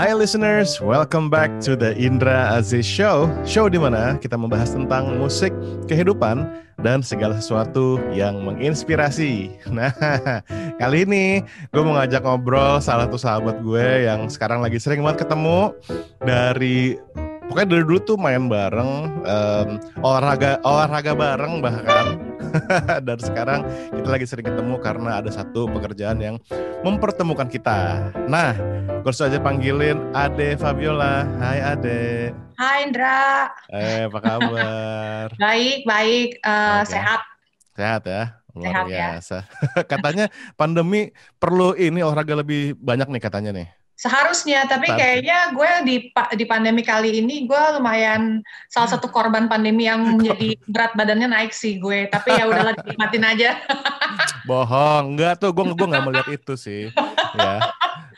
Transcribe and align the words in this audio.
Hai 0.00 0.16
listeners, 0.16 0.80
welcome 0.80 1.28
back 1.28 1.60
to 1.60 1.76
the 1.76 1.92
Indra 1.92 2.56
Aziz 2.56 2.88
Show. 2.88 3.28
Show 3.44 3.68
di 3.68 3.76
mana 3.76 4.16
kita 4.16 4.32
membahas 4.32 4.72
tentang 4.72 5.20
musik, 5.20 5.52
kehidupan, 5.92 6.48
dan 6.80 7.04
segala 7.04 7.36
sesuatu 7.36 8.00
yang 8.08 8.40
menginspirasi. 8.40 9.52
Nah, 9.68 9.92
kali 10.80 11.04
ini 11.04 11.44
gue 11.44 11.82
mau 11.84 12.00
ngajak 12.00 12.24
ngobrol 12.24 12.80
salah 12.80 13.12
satu 13.12 13.20
sahabat 13.20 13.60
gue 13.60 14.08
yang 14.08 14.24
sekarang 14.32 14.64
lagi 14.64 14.80
sering 14.80 15.04
banget 15.04 15.28
ketemu 15.28 15.76
dari 16.24 16.96
pokoknya 17.52 17.68
dari 17.68 17.84
dulu 17.84 18.00
tuh 18.00 18.16
main 18.16 18.48
bareng 18.48 19.20
um, 19.20 19.68
olahraga 20.00 20.64
olahraga 20.64 21.12
bareng 21.12 21.60
bahkan 21.60 22.29
dan 23.06 23.18
sekarang 23.20 23.60
kita 23.94 24.08
lagi 24.08 24.26
sering 24.26 24.46
ketemu 24.46 24.76
karena 24.82 25.20
ada 25.22 25.30
satu 25.32 25.66
pekerjaan 25.70 26.18
yang 26.20 26.36
mempertemukan 26.82 27.48
kita. 27.48 28.10
Nah, 28.26 28.56
gue 29.00 29.12
aja 29.12 29.38
panggilin 29.40 30.00
Ade 30.12 30.56
Fabiola. 30.60 31.24
Hai 31.38 31.58
Ade. 31.60 32.32
Hai 32.60 32.88
Indra. 32.88 33.48
Eh, 33.72 34.04
apa 34.04 34.18
kabar? 34.20 35.26
baik, 35.42 35.88
baik. 35.88 36.36
Uh, 36.44 36.84
okay. 36.84 36.92
Sehat. 36.96 37.20
Sehat 37.72 38.02
ya. 38.04 38.22
Luar 38.52 38.66
sehat 38.66 38.84
ya. 38.90 38.98
biasa. 39.14 39.38
Ya. 39.40 39.82
katanya 39.92 40.26
pandemi 40.58 41.14
perlu 41.38 41.72
ini 41.78 42.02
olahraga 42.02 42.36
lebih 42.36 42.76
banyak 42.76 43.08
nih 43.08 43.22
katanya 43.22 43.50
nih. 43.56 43.68
Seharusnya, 44.00 44.64
tapi 44.64 44.88
kayaknya 44.88 45.52
gue 45.52 45.70
di 45.84 45.96
di 46.40 46.44
pandemi 46.48 46.80
kali 46.80 47.20
ini 47.20 47.44
gue 47.44 47.62
lumayan 47.76 48.40
salah 48.72 48.96
satu 48.96 49.12
korban 49.12 49.44
pandemi 49.44 49.84
yang 49.84 50.00
menjadi 50.16 50.56
berat 50.64 50.96
badannya 50.96 51.28
naik 51.28 51.52
sih 51.52 51.76
gue. 51.76 52.08
Tapi 52.08 52.40
ya 52.40 52.48
udahlah 52.48 52.72
dinikmatin 52.80 53.24
aja. 53.28 53.50
Bohong, 54.48 55.12
enggak 55.12 55.36
tuh 55.36 55.52
gue 55.52 55.64
gue 55.76 55.88
nggak 55.92 56.06
melihat 56.08 56.28
itu 56.32 56.56
sih. 56.56 56.88
Ya, 57.36 57.60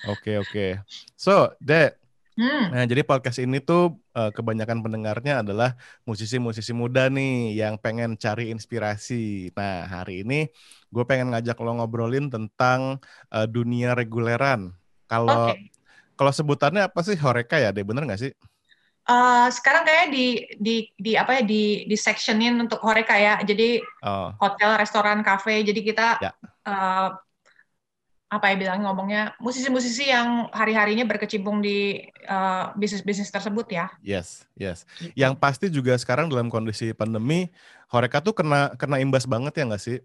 oke 0.07 0.23
okay, 0.23 0.35
oke. 0.39 0.51
Okay. 0.55 0.71
So, 1.19 1.51
Dek, 1.59 1.99
Hmm. 2.33 2.73
Nah, 2.73 2.89
jadi 2.89 3.05
podcast 3.05 3.37
ini 3.45 3.61
tuh 3.61 4.01
uh, 4.17 4.33
kebanyakan 4.33 4.81
pendengarnya 4.81 5.45
adalah 5.45 5.77
musisi-musisi 6.09 6.73
muda 6.73 7.13
nih 7.13 7.61
yang 7.61 7.77
pengen 7.77 8.17
cari 8.17 8.49
inspirasi. 8.49 9.53
Nah, 9.53 9.85
hari 9.85 10.25
ini 10.25 10.49
gue 10.89 11.05
pengen 11.05 11.37
ngajak 11.37 11.61
lo 11.61 11.77
ngobrolin 11.77 12.33
tentang 12.33 13.05
uh, 13.29 13.45
dunia 13.45 13.93
reguleran. 13.93 14.73
Kalau 15.13 15.53
okay. 15.53 15.69
Kalau 16.17 16.33
sebutannya 16.33 16.87
apa 16.87 17.01
sih 17.05 17.17
Horeca 17.19 17.57
ya, 17.59 17.75
deh 17.75 17.85
bener 17.85 18.05
nggak 18.05 18.21
sih? 18.21 18.33
Uh, 19.03 19.51
sekarang 19.51 19.83
kayak 19.83 20.15
di 20.15 20.47
di 20.63 20.87
di 20.95 21.19
apa 21.19 21.39
ya 21.39 21.43
di 21.43 21.91
di 21.91 21.97
sectionin 21.99 22.55
untuk 22.63 22.79
Horeca 22.87 23.19
ya. 23.19 23.43
Jadi 23.43 23.83
oh. 24.07 24.31
hotel, 24.39 24.79
restoran, 24.79 25.27
kafe. 25.27 25.67
Jadi 25.67 25.81
kita 25.83 26.23
ya. 26.23 26.31
uh, 26.69 27.11
apa 28.33 28.49
ya 28.49 28.57
bilang 28.57 28.81
ngomongnya 28.81 29.37
musisi-musisi 29.45 30.09
yang 30.09 30.49
hari-harinya 30.57 31.05
berkecimpung 31.05 31.61
di 31.61 32.01
uh, 32.25 32.73
bisnis-bisnis 32.81 33.29
tersebut 33.29 33.69
ya. 33.69 33.93
Yes, 34.01 34.49
yes. 34.57 34.89
Gitu. 34.97 35.13
Yang 35.13 35.33
pasti 35.37 35.67
juga 35.69 35.93
sekarang 36.01 36.33
dalam 36.33 36.49
kondisi 36.49 36.97
pandemi, 36.97 37.53
Horeca 37.93 38.25
tuh 38.25 38.33
kena 38.33 38.73
kena 38.81 39.05
imbas 39.05 39.29
banget 39.29 39.53
ya 39.61 39.69
nggak 39.69 39.83
sih? 39.85 40.01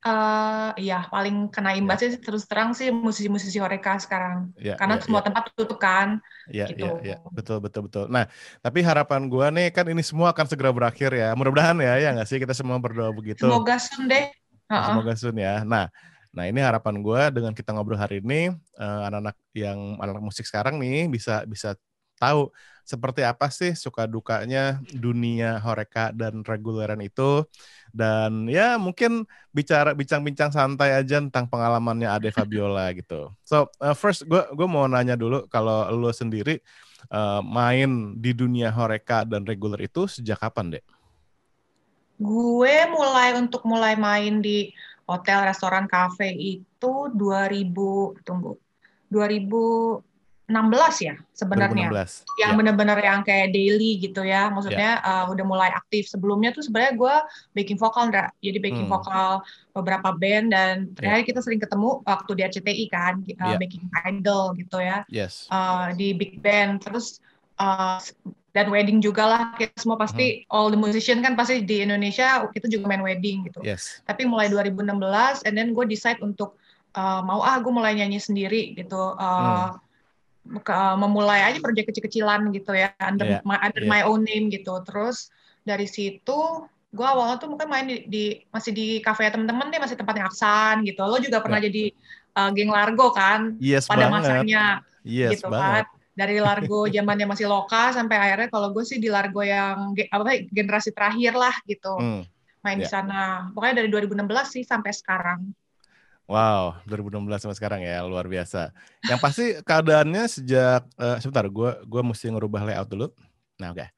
Uh, 0.00 0.72
iya, 0.80 1.04
paling 1.12 1.52
kena 1.52 1.76
ya. 1.76 1.84
imbasnya 1.84 2.16
yeah. 2.16 2.24
terus 2.24 2.48
terang 2.48 2.72
sih 2.72 2.88
musisi-musisi 2.88 3.60
Horeca 3.60 4.00
sekarang. 4.00 4.48
Yeah, 4.56 4.80
Karena 4.80 4.96
yeah, 4.96 5.04
semua 5.04 5.20
yeah. 5.20 5.26
tempat 5.28 5.42
tutup 5.52 5.76
kan. 5.76 6.08
Iya, 6.48 6.66
gitu. 6.72 6.88
iya, 7.04 7.16
yeah. 7.16 7.18
betul, 7.28 7.60
betul, 7.60 7.84
betul. 7.84 8.04
Nah, 8.08 8.24
tapi 8.64 8.80
harapan 8.80 9.28
gua 9.28 9.52
nih 9.52 9.68
kan 9.68 9.84
ini 9.92 10.00
semua 10.00 10.32
akan 10.32 10.48
segera 10.48 10.72
berakhir 10.72 11.12
ya. 11.12 11.36
Mudah-mudahan 11.36 11.76
ya, 11.84 12.00
ya 12.00 12.16
nggak 12.16 12.28
sih 12.32 12.40
kita 12.40 12.56
semua 12.56 12.80
berdoa 12.80 13.12
begitu. 13.12 13.44
Semoga 13.44 13.76
sun 13.76 14.08
deh. 14.08 14.32
Uh-uh. 14.72 14.88
Semoga 14.88 15.12
sun 15.20 15.36
ya. 15.36 15.68
Nah, 15.68 15.92
nah 16.32 16.44
ini 16.48 16.64
harapan 16.64 17.04
gua 17.04 17.28
dengan 17.28 17.52
kita 17.52 17.76
ngobrol 17.76 18.00
hari 18.00 18.24
ini, 18.24 18.56
uh, 18.80 19.04
anak-anak 19.04 19.36
yang 19.52 20.00
anak-anak 20.00 20.24
musik 20.24 20.48
sekarang 20.48 20.80
nih 20.80 21.12
bisa 21.12 21.44
bisa 21.44 21.76
tahu 22.16 22.48
seperti 22.84 23.22
apa 23.24 23.48
sih 23.48 23.72
suka 23.72 24.04
dukanya 24.04 24.82
dunia 24.92 25.56
Horeca 25.62 26.10
dan 26.10 26.42
reguleran 26.44 27.00
itu 27.00 27.44
dan 27.90 28.46
ya 28.46 28.78
mungkin 28.78 29.26
bicara 29.50 29.92
bincang-bincang 29.92 30.50
santai 30.54 30.94
aja 30.94 31.18
tentang 31.18 31.46
pengalamannya 31.50 32.08
Ade 32.08 32.30
Fabiola 32.30 32.90
gitu. 32.98 33.30
So 33.42 33.70
uh, 33.82 33.94
first 33.94 34.26
gue 34.26 34.42
gue 34.54 34.68
mau 34.68 34.86
nanya 34.86 35.14
dulu 35.14 35.46
kalau 35.50 35.86
lo 35.92 36.10
sendiri 36.14 36.62
uh, 37.10 37.42
main 37.42 38.16
di 38.18 38.30
dunia 38.34 38.70
horeca 38.70 39.26
dan 39.26 39.42
reguler 39.44 39.86
itu 39.86 40.06
sejak 40.06 40.40
kapan 40.40 40.78
deh? 40.78 40.84
Gue 42.20 42.84
mulai 42.92 43.32
untuk 43.38 43.64
mulai 43.64 43.96
main 43.96 44.44
di 44.44 44.70
hotel, 45.08 45.48
restoran, 45.48 45.90
kafe 45.90 46.30
itu 46.36 46.92
2000 47.10 48.22
tunggu 48.22 48.54
2000 49.10 50.09
16 50.50 51.06
ya 51.06 51.14
sebenarnya. 51.30 51.86
Yang 52.34 52.52
ya. 52.52 52.58
benar-benar 52.58 52.98
yang 52.98 53.22
kayak 53.22 53.54
daily 53.54 54.02
gitu 54.02 54.26
ya. 54.26 54.50
Maksudnya 54.50 54.98
ya. 54.98 55.06
uh, 55.06 55.24
udah 55.30 55.44
mulai 55.46 55.70
aktif. 55.70 56.10
Sebelumnya 56.10 56.50
tuh 56.50 56.66
sebenarnya 56.66 56.98
gue 56.98 57.14
backing 57.54 57.78
vokal, 57.78 58.10
Ndra. 58.10 58.34
Jadi 58.42 58.58
backing 58.58 58.90
hmm. 58.90 58.94
vokal 58.98 59.30
beberapa 59.70 60.10
band 60.10 60.50
dan 60.50 60.90
terakhir 60.98 61.22
ya. 61.22 61.28
kita 61.30 61.40
sering 61.46 61.62
ketemu 61.62 62.02
waktu 62.02 62.30
di 62.34 62.42
RCTI 62.42 62.84
kan, 62.90 63.14
uh, 63.22 63.54
ya. 63.54 63.56
backing 63.56 63.86
idol 64.10 64.52
gitu 64.58 64.76
ya. 64.82 65.06
Yes. 65.06 65.46
Uh, 65.48 65.94
di 65.94 66.10
big 66.18 66.42
band. 66.42 66.82
Terus 66.82 67.22
uh, 67.62 68.02
dan 68.50 68.66
wedding 68.74 68.98
juga 68.98 69.30
lah 69.30 69.42
kita 69.54 69.78
semua 69.78 69.94
pasti 69.94 70.42
hmm. 70.42 70.50
all 70.50 70.74
the 70.74 70.80
musician 70.80 71.22
kan 71.22 71.38
pasti 71.38 71.62
di 71.62 71.86
Indonesia 71.86 72.42
kita 72.50 72.66
juga 72.66 72.90
main 72.90 73.06
wedding 73.06 73.46
gitu. 73.46 73.62
Yes. 73.62 74.02
Tapi 74.02 74.26
mulai 74.26 74.50
2016 74.50 75.46
and 75.46 75.54
then 75.54 75.70
gue 75.70 75.86
decide 75.86 76.18
untuk 76.18 76.58
uh, 76.98 77.22
mau 77.22 77.46
ah 77.46 77.62
gue 77.62 77.70
mulai 77.70 77.94
nyanyi 77.94 78.18
sendiri 78.18 78.74
gitu. 78.74 79.14
Uh, 79.14 79.70
hmm 79.70 79.88
memulai 80.96 81.52
aja 81.52 81.58
proyek 81.60 81.92
kecil-kecilan 81.92 82.48
gitu 82.56 82.72
ya 82.72 82.90
under 82.98 83.38
yeah. 83.38 83.42
my, 83.44 83.60
under 83.60 83.84
yeah. 83.84 83.92
my 83.92 84.00
own 84.08 84.24
name 84.24 84.48
gitu 84.48 84.80
terus 84.88 85.28
dari 85.62 85.84
situ 85.84 86.64
gue 86.90 87.06
awalnya 87.06 87.38
tuh 87.38 87.46
mungkin 87.46 87.70
main 87.70 87.86
di, 87.86 87.96
di 88.10 88.24
masih 88.50 88.74
di 88.74 88.86
kafe 88.98 89.30
temen-temen 89.30 89.70
deh 89.70 89.78
masih 89.78 89.94
tempatnya 89.94 90.26
Aksan 90.26 90.82
gitu 90.82 91.06
lo 91.06 91.22
juga 91.22 91.38
pernah 91.38 91.62
yeah. 91.62 91.68
jadi 91.70 91.84
uh, 92.34 92.50
geng 92.50 92.72
Largo 92.72 93.14
kan 93.14 93.54
yes, 93.62 93.86
pada 93.86 94.10
banget. 94.10 94.26
masanya 94.26 94.64
yes, 95.06 95.38
gitu 95.38 95.46
kan. 95.46 95.54
banget. 95.54 95.86
kan 95.86 95.98
dari 96.18 96.36
Largo 96.42 96.80
zamannya 96.94 97.26
masih 97.30 97.46
loka 97.46 97.94
sampai 97.94 98.16
akhirnya 98.18 98.48
kalau 98.50 98.74
gue 98.74 98.82
sih 98.82 98.98
di 98.98 99.06
Largo 99.06 99.44
yang 99.44 99.94
apa 100.10 100.42
generasi 100.50 100.90
terakhir 100.90 101.38
lah 101.38 101.54
gitu 101.68 101.94
hmm. 101.94 102.22
main 102.66 102.78
yeah. 102.80 102.82
di 102.82 102.86
sana 102.90 103.20
pokoknya 103.54 103.86
dari 103.86 103.88
2016 103.92 104.26
sih 104.58 104.62
sampai 104.66 104.90
sekarang 104.90 105.40
Wow, 106.30 106.78
2016 106.86 107.42
sama 107.42 107.54
sekarang 107.58 107.82
ya, 107.82 108.06
luar 108.06 108.30
biasa. 108.30 108.70
Yang 109.02 109.18
pasti 109.18 109.44
keadaannya 109.66 110.30
sejak 110.30 110.86
uh, 110.94 111.18
sebentar, 111.18 111.42
gue 111.50 111.70
gue 111.82 112.02
mesti 112.06 112.30
ngerubah 112.30 112.70
layout 112.70 112.86
dulu. 112.86 113.10
Nah, 113.58 113.74
oke. 113.74 113.82
Okay. 113.82 113.88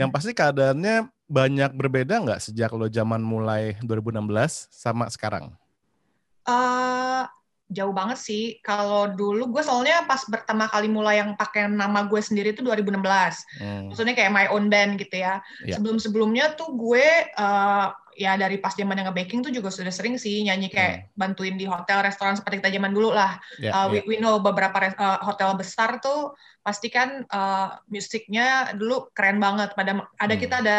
Yang 0.00 0.10
pasti 0.16 0.30
keadaannya 0.32 1.12
banyak 1.28 1.76
berbeda 1.76 2.24
nggak 2.24 2.40
sejak 2.40 2.72
lo 2.72 2.88
zaman 2.88 3.20
mulai 3.20 3.76
2016 3.84 4.16
sama 4.72 5.12
sekarang? 5.12 5.52
Uh, 6.48 7.28
jauh 7.68 7.92
banget 7.92 8.16
sih. 8.16 8.44
Kalau 8.64 9.12
dulu 9.12 9.52
gue 9.52 9.60
soalnya 9.60 10.08
pas 10.08 10.24
pertama 10.24 10.64
kali 10.72 10.88
mulai 10.88 11.20
yang 11.20 11.36
pakai 11.36 11.68
nama 11.68 12.08
gue 12.08 12.20
sendiri 12.24 12.56
itu 12.56 12.64
2016. 12.64 12.96
Hmm. 13.60 13.92
Maksudnya 13.92 14.16
kayak 14.16 14.32
my 14.32 14.46
own 14.48 14.72
band 14.72 14.96
gitu 14.96 15.20
ya. 15.20 15.44
Yeah. 15.60 15.76
Sebelum-sebelumnya 15.76 16.56
tuh 16.56 16.72
gue 16.80 17.28
uh, 17.36 17.92
ya 18.14 18.38
dari 18.38 18.58
pas 18.62 18.74
zaman 18.74 18.98
yang 18.98 19.10
nge-baking 19.10 19.42
tuh 19.44 19.52
juga 19.52 19.68
sudah 19.70 19.90
sering 19.90 20.16
sih 20.16 20.46
nyanyi 20.46 20.70
kayak 20.70 20.92
hmm. 20.94 21.06
bantuin 21.18 21.54
di 21.58 21.66
hotel 21.66 22.02
restoran 22.02 22.38
seperti 22.38 22.62
kita 22.62 22.74
zaman 22.78 22.94
dulu 22.94 23.14
lah. 23.14 23.38
Yeah, 23.58 23.74
uh, 23.74 23.86
we, 23.90 24.00
yeah. 24.00 24.06
we 24.06 24.14
know 24.22 24.38
beberapa 24.38 24.74
uh, 24.94 25.20
hotel 25.22 25.54
besar 25.58 25.98
tuh 25.98 26.34
pasti 26.64 26.88
kan 26.88 27.28
uh, 27.28 27.76
musiknya 27.90 28.72
dulu 28.74 29.12
keren 29.12 29.38
banget. 29.42 29.76
Pada 29.76 30.06
ada 30.18 30.34
hmm. 30.34 30.42
kita 30.42 30.54
ada 30.64 30.78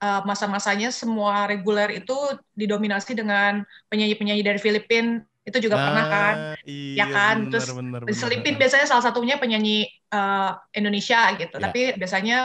uh, 0.00 0.20
masa-masanya 0.22 0.94
semua 0.94 1.48
reguler 1.50 2.00
itu 2.00 2.14
didominasi 2.54 3.16
dengan 3.16 3.64
penyanyi-penyanyi 3.90 4.42
dari 4.44 4.60
Filipina 4.60 5.24
itu 5.46 5.58
juga 5.62 5.78
nah, 5.78 5.84
pernah 5.86 6.04
kan? 6.10 6.34
Iya, 6.66 6.98
ya 6.98 7.06
kan? 7.06 7.36
bener, 7.46 7.50
terus 7.54 7.66
bener, 7.70 8.00
bener, 8.02 8.18
selipin 8.18 8.58
biasanya 8.58 8.86
salah 8.90 9.04
satunya 9.06 9.38
penyanyi 9.38 9.86
uh, 10.10 10.58
Indonesia 10.74 11.30
gitu. 11.38 11.54
Yeah. 11.54 11.64
tapi 11.70 11.80
biasanya 11.94 12.36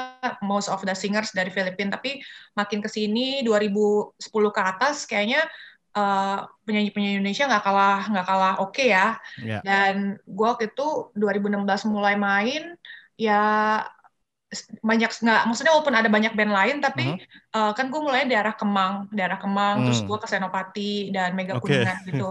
most 0.46 0.70
of 0.70 0.86
the 0.86 0.94
singers 0.94 1.34
dari 1.34 1.50
Filipina. 1.50 1.98
Tapi 1.98 2.22
makin 2.54 2.80
ke 2.86 2.90
sini 2.94 3.42
2010 3.42 4.22
ke 4.30 4.62
atas 4.62 5.10
kayaknya 5.10 5.50
uh, 5.98 6.46
penyanyi-penyanyi 6.70 7.26
Indonesia 7.26 7.50
nggak 7.50 7.64
kalah 7.66 8.02
nggak 8.06 8.28
kalah 8.30 8.54
oke 8.62 8.78
okay 8.78 8.94
ya. 8.94 9.18
Yeah. 9.42 9.66
dan 9.66 10.22
gue 10.22 10.46
waktu 10.46 10.70
itu 10.70 11.10
2016 11.18 11.90
mulai 11.90 12.14
main 12.22 12.78
ya 13.18 13.42
banyak 14.84 15.08
nggak 15.08 15.42
maksudnya 15.48 15.72
walaupun 15.72 15.96
ada 15.96 16.12
banyak 16.12 16.36
band 16.36 16.52
lain 16.52 16.78
tapi 16.84 17.16
uh-huh. 17.16 17.72
uh, 17.72 17.72
kan 17.72 17.88
gue 17.88 18.02
mulai 18.04 18.28
daerah 18.28 18.52
Kemang 18.52 19.08
daerah 19.16 19.40
Kemang 19.40 19.80
hmm. 19.80 19.86
terus 19.88 20.04
gue 20.04 20.18
ke 20.20 20.28
Senopati 20.28 20.94
dan 21.16 21.32
Mega 21.40 21.56
okay. 21.56 21.80
Kuningan 21.80 21.98
gitu 22.04 22.30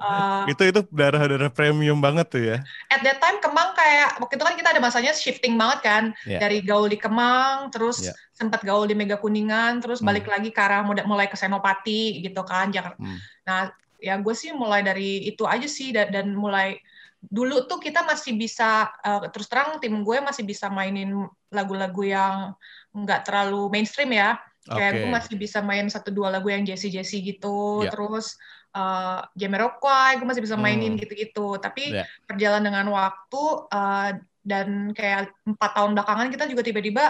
uh, 0.00 0.48
itu 0.52 0.62
itu 0.64 0.80
daerah-daerah 0.88 1.52
premium 1.52 2.00
banget 2.00 2.26
tuh 2.32 2.40
ya 2.40 2.56
at 2.88 3.04
that 3.04 3.20
time 3.20 3.44
Kemang 3.44 3.76
kayak 3.76 4.16
waktu 4.24 4.40
itu 4.40 4.44
kan 4.48 4.56
kita 4.56 4.68
ada 4.72 4.80
masanya 4.80 5.12
shifting 5.12 5.60
banget 5.60 5.78
kan 5.84 6.04
yeah. 6.24 6.40
dari 6.40 6.64
gaul 6.64 6.88
di 6.88 6.96
Kemang 6.96 7.68
terus 7.68 8.08
yeah. 8.08 8.16
sempat 8.32 8.64
gaul 8.64 8.88
di 8.88 8.96
Mega 8.96 9.20
Kuningan 9.20 9.84
terus 9.84 10.00
hmm. 10.00 10.08
balik 10.08 10.32
lagi 10.32 10.48
ke 10.48 10.60
arah 10.64 10.80
mulai 10.82 11.28
ke 11.28 11.36
Senopati 11.36 12.24
gitu 12.24 12.40
kan 12.48 12.72
Jakarta 12.72 12.96
hmm. 13.04 13.18
nah 13.44 13.68
ya 14.00 14.16
gue 14.16 14.32
sih 14.32 14.56
mulai 14.56 14.80
dari 14.80 15.28
itu 15.28 15.44
aja 15.44 15.68
sih 15.68 15.92
dan, 15.92 16.08
dan 16.08 16.32
mulai 16.32 16.80
dulu 17.20 17.68
tuh 17.68 17.76
kita 17.76 18.00
masih 18.08 18.32
bisa 18.32 18.88
uh, 19.04 19.28
terus 19.28 19.44
terang 19.46 19.76
tim 19.76 19.92
gue 20.00 20.18
masih 20.24 20.40
bisa 20.40 20.72
mainin 20.72 21.28
lagu-lagu 21.52 22.00
yang 22.00 22.56
nggak 22.96 23.28
terlalu 23.28 23.68
mainstream 23.68 24.16
ya 24.16 24.40
kayak 24.64 24.92
okay. 24.92 25.00
gue 25.04 25.08
masih 25.08 25.34
bisa 25.36 25.58
main 25.60 25.84
satu 25.92 26.08
dua 26.12 26.32
lagu 26.32 26.48
yang 26.48 26.64
Jesse 26.64 26.88
Jesse 26.88 27.20
gitu 27.20 27.84
yeah. 27.84 27.92
terus 27.92 28.40
uh, 28.72 29.20
Jamiroquai 29.36 30.16
gue 30.16 30.26
masih 30.26 30.44
bisa 30.44 30.56
mainin 30.56 30.96
hmm. 30.96 31.00
gitu-gitu 31.04 31.60
tapi 31.60 31.92
yeah. 31.92 32.08
perjalanan 32.24 32.72
dengan 32.72 32.86
waktu 32.92 33.42
uh, 33.68 34.10
dan 34.40 34.96
kayak 34.96 35.32
empat 35.44 35.70
tahun 35.76 35.92
belakangan 35.92 36.28
kita 36.32 36.44
juga 36.48 36.62
tiba-tiba 36.64 37.04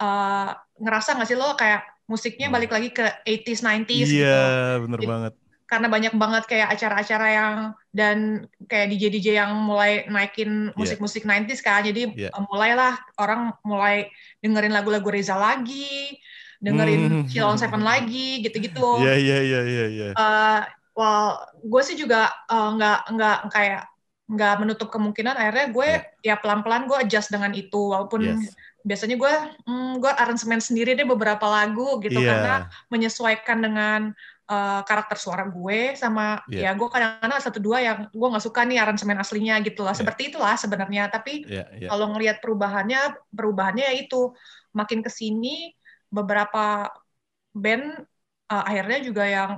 uh, 0.00 0.50
ngerasa 0.80 1.20
nggak 1.20 1.28
sih 1.28 1.36
lo 1.36 1.52
kayak 1.56 1.84
musiknya 2.08 2.48
hmm. 2.48 2.56
balik 2.56 2.70
lagi 2.72 2.88
ke 2.90 3.04
80s 3.22 3.60
90s 3.60 3.86
yeah, 3.86 4.08
gitu. 4.08 4.24
Iya, 4.24 4.48
bener 4.88 4.98
Jadi, 4.98 5.08
banget 5.08 5.34
karena 5.70 5.86
banyak 5.86 6.18
banget 6.18 6.50
kayak 6.50 6.74
acara-acara 6.74 7.26
yang 7.30 7.54
dan 7.94 8.50
kayak 8.66 8.90
DJ 8.90 9.04
DJ 9.14 9.28
yang 9.38 9.54
mulai 9.54 10.02
naikin 10.10 10.74
iya. 10.74 10.74
musik-musik 10.74 11.22
yeah. 11.22 11.46
90s 11.46 11.60
kan. 11.62 11.86
Jadi 11.86 12.02
yeah. 12.26 12.34
uh, 12.34 12.42
mulailah 12.50 12.98
orang 13.22 13.54
mulai 13.62 14.10
dengerin 14.42 14.74
lagu-lagu 14.74 15.06
Reza 15.06 15.38
lagi, 15.38 16.18
dengerin 16.58 17.22
mm. 17.22 17.26
Chill 17.30 17.46
on 17.46 17.54
Seven 17.54 17.86
lagi, 17.86 18.42
gitu-gitu. 18.42 19.06
Iya 19.06 19.14
iya 19.14 19.38
iya 19.46 19.60
iya 19.62 19.86
iya. 19.86 20.08
Uh, 20.18 20.66
well, 20.98 21.38
gue 21.62 21.82
sih 21.86 21.94
juga 21.94 22.34
uh, 22.50 22.74
nggak 22.74 22.98
uh, 23.06 23.10
nggak 23.14 23.38
kayak 23.54 23.82
nggak 24.30 24.54
menutup 24.62 24.88
kemungkinan 24.94 25.34
akhirnya 25.34 25.66
gue 25.74 25.88
yeah. 26.22 26.34
ya 26.34 26.36
pelan-pelan 26.38 26.86
gue 26.86 26.98
adjust 27.02 27.34
dengan 27.34 27.50
itu 27.50 27.90
walaupun 27.90 28.22
yes. 28.22 28.54
biasanya 28.86 29.18
gue 29.18 29.32
mm, 29.66 29.98
gue 29.98 30.12
aransemen 30.14 30.62
sendiri 30.62 30.94
deh 30.94 31.02
beberapa 31.02 31.42
lagu 31.50 31.98
gitu 31.98 32.22
yeah. 32.22 32.30
karena 32.30 32.54
menyesuaikan 32.94 33.58
dengan 33.58 34.00
uh, 34.50 34.82
karakter 34.82 35.16
suara 35.16 35.46
gue 35.46 35.94
sama 35.94 36.42
yeah. 36.50 36.74
ya 36.74 36.76
gue 36.76 36.88
kadang-kadang 36.90 37.40
satu 37.40 37.62
dua 37.62 37.78
yang 37.78 37.98
gue 38.10 38.28
nggak 38.28 38.44
suka 38.44 38.66
nih 38.66 38.82
aransemen 38.82 39.22
aslinya 39.22 39.62
gitu 39.62 39.86
lah 39.86 39.94
yeah. 39.94 40.00
seperti 40.02 40.34
itulah 40.34 40.58
sebenarnya 40.58 41.06
tapi 41.08 41.46
yeah, 41.46 41.70
yeah. 41.78 41.88
kalau 41.88 42.10
ngelihat 42.12 42.42
perubahannya 42.42 43.14
perubahannya 43.30 43.86
ya 43.86 43.94
itu 44.02 44.34
makin 44.74 45.00
ke 45.06 45.10
sini 45.10 45.72
beberapa 46.10 46.90
band 47.54 48.02
uh, 48.50 48.64
akhirnya 48.66 48.98
juga 49.06 49.24
yang 49.24 49.50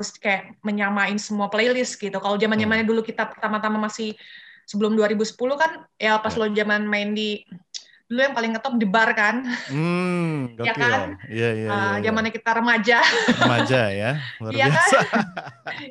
terus 0.00 0.16
kayak 0.16 0.56
menyamain 0.64 1.20
semua 1.20 1.52
playlist 1.52 2.00
gitu 2.00 2.16
kalau 2.18 2.40
zaman 2.40 2.56
zamannya 2.56 2.88
hmm. 2.88 2.92
dulu 2.96 3.04
kita 3.04 3.28
pertama-tama 3.28 3.76
masih 3.86 4.16
sebelum 4.64 4.96
2010 4.96 5.36
kan 5.60 5.84
ya 6.00 6.16
pas 6.18 6.32
yeah. 6.32 6.40
lo 6.40 6.56
zaman 6.56 6.88
main 6.88 7.12
di 7.12 7.44
dulu 8.10 8.20
yang 8.20 8.34
paling 8.36 8.50
ngetop 8.52 8.74
di 8.76 8.86
bar 8.88 9.10
kan. 9.16 9.46
Hmm, 9.70 10.52
ya 10.68 10.72
kan? 10.74 11.16
Iya, 11.28 11.50
iya, 11.56 11.68
uh, 11.68 11.96
iya. 11.98 12.10
Zamannya 12.10 12.32
kita 12.34 12.50
remaja. 12.58 12.98
Remaja 13.40 13.80
ya, 13.90 14.10
luar 14.40 14.52
iya 14.52 14.66
kan? 14.68 14.88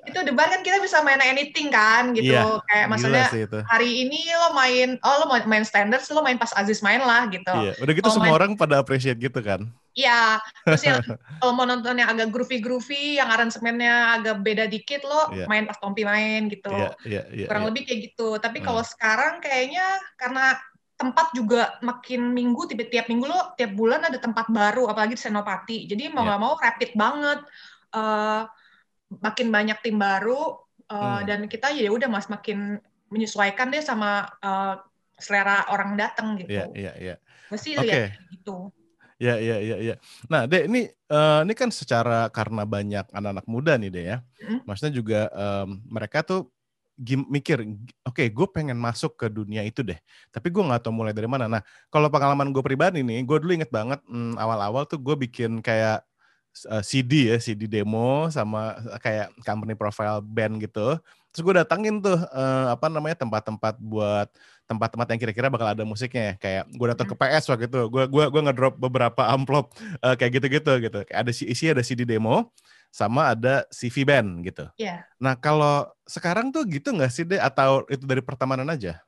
itu 0.05 0.19
di 0.21 0.31
bar 0.35 0.47
kan 0.51 0.61
kita 0.61 0.77
bisa 0.83 1.01
main 1.01 1.21
anything 1.23 1.71
kan 1.71 2.13
gitu. 2.13 2.35
Iya, 2.35 2.61
Kayak 2.69 2.85
maksudnya 2.91 3.25
hari 3.69 4.05
ini 4.07 4.21
lo 4.37 4.53
main, 4.53 4.99
oh 5.01 5.15
lo 5.23 5.25
main 5.29 5.65
standard, 5.65 6.03
lo 6.11 6.21
main 6.21 6.37
pas 6.37 6.51
Aziz 6.57 6.83
main 6.85 7.01
lah 7.01 7.27
gitu. 7.31 7.53
Iya, 7.53 7.73
udah 7.81 7.93
gitu 7.93 8.09
semua 8.11 8.29
main, 8.29 8.37
orang 8.37 8.51
pada 8.59 8.77
appreciate 8.79 9.17
gitu 9.17 9.39
kan. 9.41 9.67
Iya, 9.91 10.39
terus 10.63 10.83
yang 10.87 11.03
kalau 11.43 11.51
mau 11.51 11.67
nonton 11.67 11.99
yang 11.99 12.07
agak 12.07 12.31
groovy-groovy, 12.31 13.19
yang 13.19 13.27
aransemennya 13.27 14.19
agak 14.19 14.39
beda 14.39 14.65
dikit, 14.71 15.03
lo 15.03 15.35
yeah. 15.35 15.47
main 15.51 15.67
pas 15.67 15.75
Tompi 15.75 16.07
main 16.07 16.47
gitu. 16.47 16.71
Yeah, 16.71 16.93
yeah, 17.03 17.25
yeah, 17.33 17.47
Kurang 17.51 17.67
yeah. 17.67 17.69
lebih 17.73 17.81
kayak 17.83 17.99
gitu. 18.11 18.39
Tapi 18.39 18.63
hmm. 18.63 18.65
kalau 18.71 18.83
sekarang 18.87 19.43
kayaknya 19.43 19.99
karena 20.15 20.55
tempat 21.01 21.33
juga 21.33 21.81
makin 21.81 22.29
minggu 22.29 22.69
tiap 22.69 22.93
tiap 22.93 23.05
minggu 23.09 23.25
lo 23.25 23.57
tiap 23.57 23.73
bulan 23.73 24.05
ada 24.05 24.21
tempat 24.21 24.53
baru 24.53 24.85
apalagi 24.85 25.17
di 25.17 25.21
Senopati 25.25 25.77
jadi 25.89 26.13
mau 26.13 26.21
iya. 26.21 26.37
nggak 26.37 26.39
yeah. 26.39 26.45
mau 26.45 26.53
rapid 26.61 26.91
banget 26.93 27.39
uh, 27.97 28.45
makin 29.17 29.47
banyak 29.49 29.77
tim 29.81 29.97
baru 29.97 30.61
uh, 30.93 30.95
hmm. 30.95 31.21
dan 31.25 31.39
kita 31.49 31.73
ya 31.73 31.89
udah 31.89 32.07
mas 32.07 32.29
makin 32.29 32.77
menyesuaikan 33.11 33.73
deh 33.73 33.83
sama 33.83 34.23
uh, 34.39 34.79
selera 35.19 35.67
orang 35.69 35.99
datang 35.99 36.39
gitu. 36.39 36.49
Iya 36.49 36.65
iya 36.73 36.93
iya. 36.97 37.15
Mesti 37.51 37.75
okay. 37.75 37.83
lihat 37.83 38.03
gitu. 38.31 38.71
Ya, 39.21 39.37
ya, 39.37 39.61
ya, 39.61 39.77
ya. 39.77 39.95
Nah, 40.33 40.49
Dek, 40.49 40.65
ini 40.65 40.89
uh, 41.13 41.45
ini 41.45 41.53
kan 41.53 41.69
secara 41.69 42.25
karena 42.33 42.65
banyak 42.65 43.05
anak-anak 43.13 43.45
muda 43.45 43.77
nih, 43.77 43.93
Dek 43.93 44.05
ya. 44.09 44.17
Mm. 44.41 44.59
Maksudnya 44.65 44.93
juga 44.97 45.21
um, 45.29 45.77
mereka 45.85 46.25
tuh 46.25 46.49
mikir, 47.01 47.65
oke, 48.05 48.13
okay, 48.13 48.27
gue 48.29 48.47
pengen 48.53 48.77
masuk 48.77 49.17
ke 49.17 49.27
dunia 49.27 49.65
itu 49.65 49.81
deh, 49.81 49.97
tapi 50.29 50.53
gue 50.53 50.61
nggak 50.61 50.85
tahu 50.85 50.93
mulai 50.93 51.13
dari 51.17 51.25
mana. 51.25 51.49
Nah, 51.49 51.61
kalau 51.89 52.07
pengalaman 52.13 52.53
gue 52.53 52.61
pribadi 52.61 53.01
nih, 53.01 53.25
gue 53.25 53.37
dulu 53.41 53.51
inget 53.57 53.73
banget 53.73 53.99
hmm, 54.05 54.37
awal-awal 54.37 54.85
tuh 54.85 55.01
gue 55.01 55.15
bikin 55.17 55.65
kayak 55.65 56.05
uh, 56.69 56.79
eh, 56.79 56.83
CD 56.83 57.31
ya, 57.33 57.37
CD 57.41 57.65
demo 57.67 58.27
sama 58.29 58.77
kayak 58.99 59.33
company 59.43 59.73
profile 59.73 60.19
band 60.21 60.59
gitu. 60.61 60.99
Terus 61.31 61.41
gue 61.47 61.53
datangin 61.63 62.03
tuh 62.03 62.19
uh, 62.19 62.75
apa 62.75 62.91
namanya 62.91 63.23
tempat-tempat 63.23 63.79
buat 63.79 64.27
tempat-tempat 64.67 65.07
yang 65.15 65.19
kira-kira 65.19 65.47
bakal 65.47 65.67
ada 65.71 65.83
musiknya 65.87 66.23
ya. 66.23 66.33
Kayak 66.39 66.63
gue 66.75 66.87
datang 66.91 67.07
ke 67.07 67.15
PS 67.15 67.43
waktu 67.51 67.65
itu, 67.71 67.81
gue 67.87 68.03
gue 68.07 68.23
gue 68.27 68.41
ngedrop 68.51 68.75
beberapa 68.75 69.21
amplop 69.31 69.71
uh, 70.03 70.15
kayak 70.19 70.41
gitu-gitu 70.41 70.71
gitu. 70.83 70.99
Kayak 71.07 71.19
ada 71.23 71.31
isi 71.31 71.65
ada 71.71 71.83
CD 71.83 72.03
demo 72.03 72.51
sama 72.91 73.31
ada 73.31 73.63
CV 73.71 74.03
band 74.03 74.43
gitu. 74.43 74.67
Iya. 74.75 74.85
Yeah. 74.85 74.99
Nah 75.23 75.39
kalau 75.39 75.87
sekarang 76.03 76.51
tuh 76.51 76.67
gitu 76.67 76.91
nggak 76.91 77.09
sih 77.09 77.23
deh 77.23 77.39
atau 77.39 77.87
itu 77.87 78.03
dari 78.03 78.19
pertemanan 78.19 78.67
aja? 78.67 78.99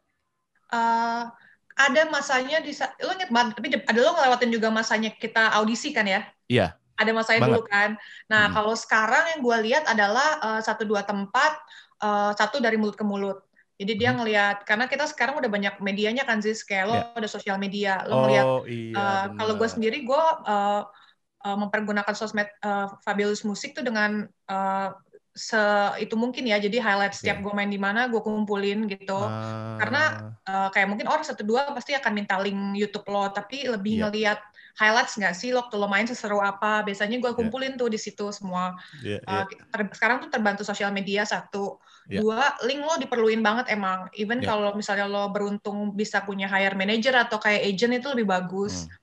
Uh, 0.71 1.27
ada 1.75 2.01
masanya 2.09 2.63
di 2.63 2.71
lo 3.03 3.11
inget 3.13 3.29
banget 3.29 3.59
tapi 3.59 3.67
ada 3.75 3.99
lo 3.99 4.15
ngelewatin 4.15 4.49
juga 4.55 4.71
masanya 4.71 5.11
kita 5.11 5.51
audisi 5.59 5.91
kan 5.91 6.07
ya? 6.07 6.23
Iya. 6.47 6.79
Ada 6.95 7.11
masanya 7.11 7.41
banget. 7.43 7.53
dulu 7.59 7.61
kan. 7.67 7.89
Nah 8.31 8.43
hmm. 8.47 8.53
kalau 8.55 8.73
sekarang 8.79 9.23
yang 9.35 9.39
gue 9.43 9.57
lihat 9.69 9.83
adalah 9.91 10.27
uh, 10.39 10.61
satu 10.63 10.87
dua 10.87 11.03
tempat 11.03 11.59
uh, 11.99 12.31
satu 12.39 12.63
dari 12.63 12.79
mulut 12.79 12.95
ke 12.95 13.03
mulut. 13.03 13.43
Jadi 13.73 13.99
dia 13.99 14.15
ngelihat 14.15 14.63
karena 14.63 14.87
kita 14.87 15.09
sekarang 15.11 15.43
udah 15.43 15.49
banyak 15.51 15.75
medianya 15.83 16.23
kan 16.23 16.39
sih 16.39 16.55
kayak 16.63 16.85
lo 16.87 16.95
yeah. 16.95 17.19
ada 17.19 17.27
sosial 17.27 17.57
media 17.59 17.99
lo 18.07 18.15
oh, 18.15 18.19
ngelihat 18.23 18.45
iya, 18.69 18.95
uh, 18.95 19.25
kalau 19.35 19.53
gue 19.59 19.67
sendiri 19.67 20.07
gue 20.07 20.23
uh, 20.47 20.87
uh, 21.43 21.57
mempergunakan 21.59 22.15
sosmed 22.15 22.47
uh, 22.63 22.95
Fabulous 23.03 23.43
Musik 23.43 23.75
tuh 23.75 23.83
dengan 23.83 24.27
uh, 24.47 24.89
se 25.33 25.57
itu 25.97 26.13
mungkin 26.13 26.45
ya 26.45 26.61
jadi 26.61 26.77
highlight 26.77 27.17
setiap 27.17 27.41
yeah. 27.41 27.45
gue 27.49 27.53
main 27.57 27.69
di 27.73 27.81
mana 27.81 28.05
gue 28.05 28.21
kumpulin 28.21 28.85
gitu 28.85 29.17
uh... 29.17 29.81
karena 29.81 30.29
uh, 30.45 30.69
kayak 30.69 30.93
mungkin 30.93 31.09
orang 31.09 31.25
satu 31.25 31.41
dua 31.41 31.73
pasti 31.73 31.97
akan 31.97 32.13
minta 32.13 32.37
link 32.37 32.77
YouTube 32.77 33.09
lo 33.09 33.33
tapi 33.33 33.65
lebih 33.65 33.97
yeah. 33.97 34.01
ngelihat 34.13 34.39
highlights 34.77 35.17
nggak 35.17 35.33
sih 35.33 35.49
waktu 35.57 35.73
lo 35.73 35.89
main 35.89 36.05
seseru 36.05 36.37
apa 36.37 36.85
biasanya 36.85 37.17
gue 37.17 37.33
iya. 37.33 37.37
kumpulin 37.37 37.73
yeah. 37.73 37.81
tuh 37.81 37.89
di 37.89 37.97
situ 37.97 38.29
semua 38.29 38.77
yeah, 39.01 39.17
yeah. 39.25 39.49
Uh, 39.73 39.89
sekarang 39.89 40.21
tuh 40.21 40.29
terbantu 40.29 40.61
sosial 40.61 40.93
media 40.93 41.25
satu 41.25 41.81
yeah. 42.05 42.21
dua 42.21 42.53
link 42.69 42.85
lo 42.85 42.93
diperluin 43.01 43.41
banget 43.41 43.73
emang 43.73 44.13
even 44.13 44.37
yeah. 44.37 44.53
kalau 44.53 44.77
misalnya 44.77 45.09
lo 45.09 45.33
beruntung 45.33 45.97
bisa 45.97 46.21
punya 46.21 46.45
hire 46.45 46.77
manager 46.77 47.17
atau 47.17 47.41
kayak 47.41 47.73
agent 47.73 47.97
itu 47.97 48.07
lebih 48.13 48.29
bagus 48.29 48.85
hmm. 48.85 48.93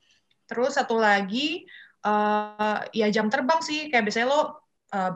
terus 0.47 0.79
satu 0.79 0.95
lagi 0.95 1.67
uh, 2.05 2.79
ya 2.95 3.07
jam 3.13 3.29
terbang 3.29 3.61
sih 3.65 3.89
kayak 3.89 4.09
biasanya 4.09 4.29
lo 4.29 4.41
uh, 4.93 5.13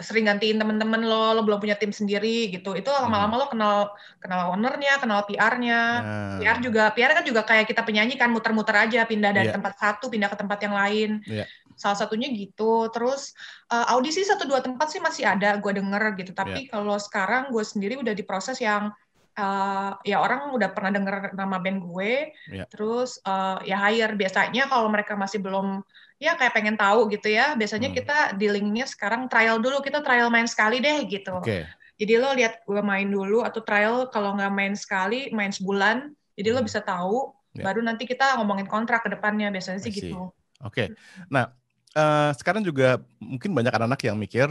sering 0.00 0.30
gantiin 0.30 0.56
temen-temen 0.56 1.02
lo, 1.04 1.34
lo 1.34 1.42
belum 1.42 1.60
punya 1.60 1.76
tim 1.76 1.90
sendiri 1.90 2.48
gitu. 2.52 2.78
Itu 2.78 2.88
lama-lama 2.94 3.34
hmm. 3.34 3.42
lo 3.42 3.46
kenal 3.50 3.76
kenal 4.22 4.40
ownernya, 4.54 5.02
kenal 5.02 5.26
PR-nya. 5.26 5.80
Hmm. 6.00 6.38
PR 6.40 6.58
juga, 6.62 6.84
PR 6.94 7.12
kan 7.12 7.24
juga 7.26 7.42
kayak 7.44 7.66
kita 7.68 7.82
penyanyi 7.84 8.14
kan 8.16 8.30
muter-muter 8.30 8.72
aja, 8.74 9.04
pindah 9.04 9.34
dari 9.34 9.50
yeah. 9.50 9.56
tempat 9.56 9.74
satu, 9.76 10.08
pindah 10.08 10.30
ke 10.30 10.36
tempat 10.38 10.58
yang 10.62 10.74
lain. 10.74 11.10
Yeah. 11.26 11.46
Salah 11.74 11.98
satunya 11.98 12.30
gitu. 12.32 12.88
Terus 12.94 13.34
uh, 13.74 13.92
audisi 13.92 14.22
satu 14.22 14.46
dua 14.46 14.62
tempat 14.62 14.94
sih 14.94 15.02
masih 15.02 15.26
ada, 15.26 15.58
gue 15.58 15.72
denger 15.74 16.16
gitu. 16.22 16.32
Tapi 16.32 16.66
yeah. 16.66 16.70
kalau 16.70 16.96
sekarang 16.96 17.50
gue 17.50 17.64
sendiri 17.66 17.98
udah 17.98 18.14
di 18.14 18.24
proses 18.24 18.62
yang 18.62 18.94
uh, 19.36 19.90
ya 20.06 20.22
orang 20.22 20.54
udah 20.54 20.70
pernah 20.70 20.94
denger 20.94 21.34
nama 21.34 21.58
band 21.58 21.82
gue, 21.82 22.30
yeah. 22.48 22.66
terus 22.70 23.18
uh, 23.26 23.58
ya 23.66 23.76
hire. 23.90 24.14
Biasanya 24.14 24.70
kalau 24.70 24.86
mereka 24.88 25.18
masih 25.18 25.42
belum 25.42 25.82
ya 26.24 26.32
kayak 26.40 26.56
pengen 26.56 26.76
tahu 26.80 27.12
gitu 27.12 27.28
ya. 27.28 27.52
Biasanya 27.52 27.92
hmm. 27.92 27.96
kita 28.00 28.18
di 28.40 28.46
linknya 28.48 28.88
sekarang 28.88 29.28
trial 29.28 29.60
dulu, 29.60 29.84
kita 29.84 30.00
trial 30.00 30.32
main 30.32 30.48
sekali 30.48 30.80
deh 30.80 31.04
gitu. 31.04 31.44
Okay. 31.44 31.68
Jadi 32.00 32.12
lo 32.16 32.32
lihat 32.32 32.64
gue 32.64 32.82
main 32.82 33.06
dulu 33.06 33.44
atau 33.44 33.60
trial 33.60 34.08
kalau 34.08 34.32
nggak 34.34 34.52
main 34.56 34.74
sekali, 34.74 35.28
main 35.36 35.52
sebulan. 35.52 36.10
Jadi 36.34 36.48
hmm. 36.48 36.56
lo 36.56 36.60
bisa 36.64 36.80
tahu, 36.80 37.30
yeah. 37.54 37.64
baru 37.68 37.84
nanti 37.84 38.08
kita 38.08 38.40
ngomongin 38.40 38.64
kontrak 38.64 39.04
ke 39.04 39.12
depannya. 39.12 39.52
Biasanya 39.52 39.84
sih 39.84 39.92
gitu. 39.92 40.32
Oke. 40.64 40.72
Okay. 40.72 40.86
Nah, 41.28 41.52
uh, 41.94 42.32
sekarang 42.34 42.64
juga 42.64 42.98
mungkin 43.20 43.52
banyak 43.52 43.70
anak-anak 43.70 44.00
yang 44.02 44.16
mikir, 44.16 44.48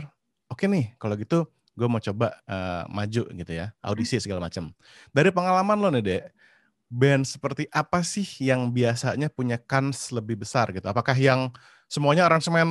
oke 0.48 0.62
okay 0.62 0.68
nih 0.70 0.94
kalau 1.02 1.18
gitu 1.18 1.50
gue 1.74 1.88
mau 1.90 1.98
coba 1.98 2.38
uh, 2.46 2.86
maju 2.86 3.24
gitu 3.34 3.52
ya, 3.52 3.74
audisi 3.82 4.22
hmm. 4.22 4.24
segala 4.24 4.46
macam. 4.46 4.70
Dari 5.10 5.34
pengalaman 5.34 5.78
lo 5.82 5.90
nih, 5.90 6.04
Dek, 6.06 6.24
band 6.94 7.26
seperti 7.26 7.66
apa 7.74 8.06
sih 8.06 8.26
yang 8.38 8.70
biasanya 8.70 9.34
punya 9.34 9.58
kans 9.58 10.14
lebih 10.14 10.46
besar 10.46 10.70
gitu? 10.70 10.86
Apakah 10.86 11.18
yang 11.18 11.50
semuanya 11.90 12.30
aransemen 12.30 12.70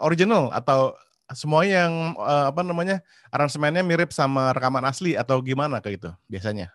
original 0.00 0.48
atau 0.48 0.96
semuanya 1.36 1.84
yang 1.84 2.16
uh, 2.16 2.48
apa 2.48 2.64
namanya 2.64 3.04
aransemennya 3.28 3.84
mirip 3.84 4.16
sama 4.16 4.56
rekaman 4.56 4.88
asli 4.88 5.12
atau 5.12 5.44
gimana 5.44 5.84
kayak 5.84 6.00
gitu 6.00 6.10
biasanya? 6.32 6.72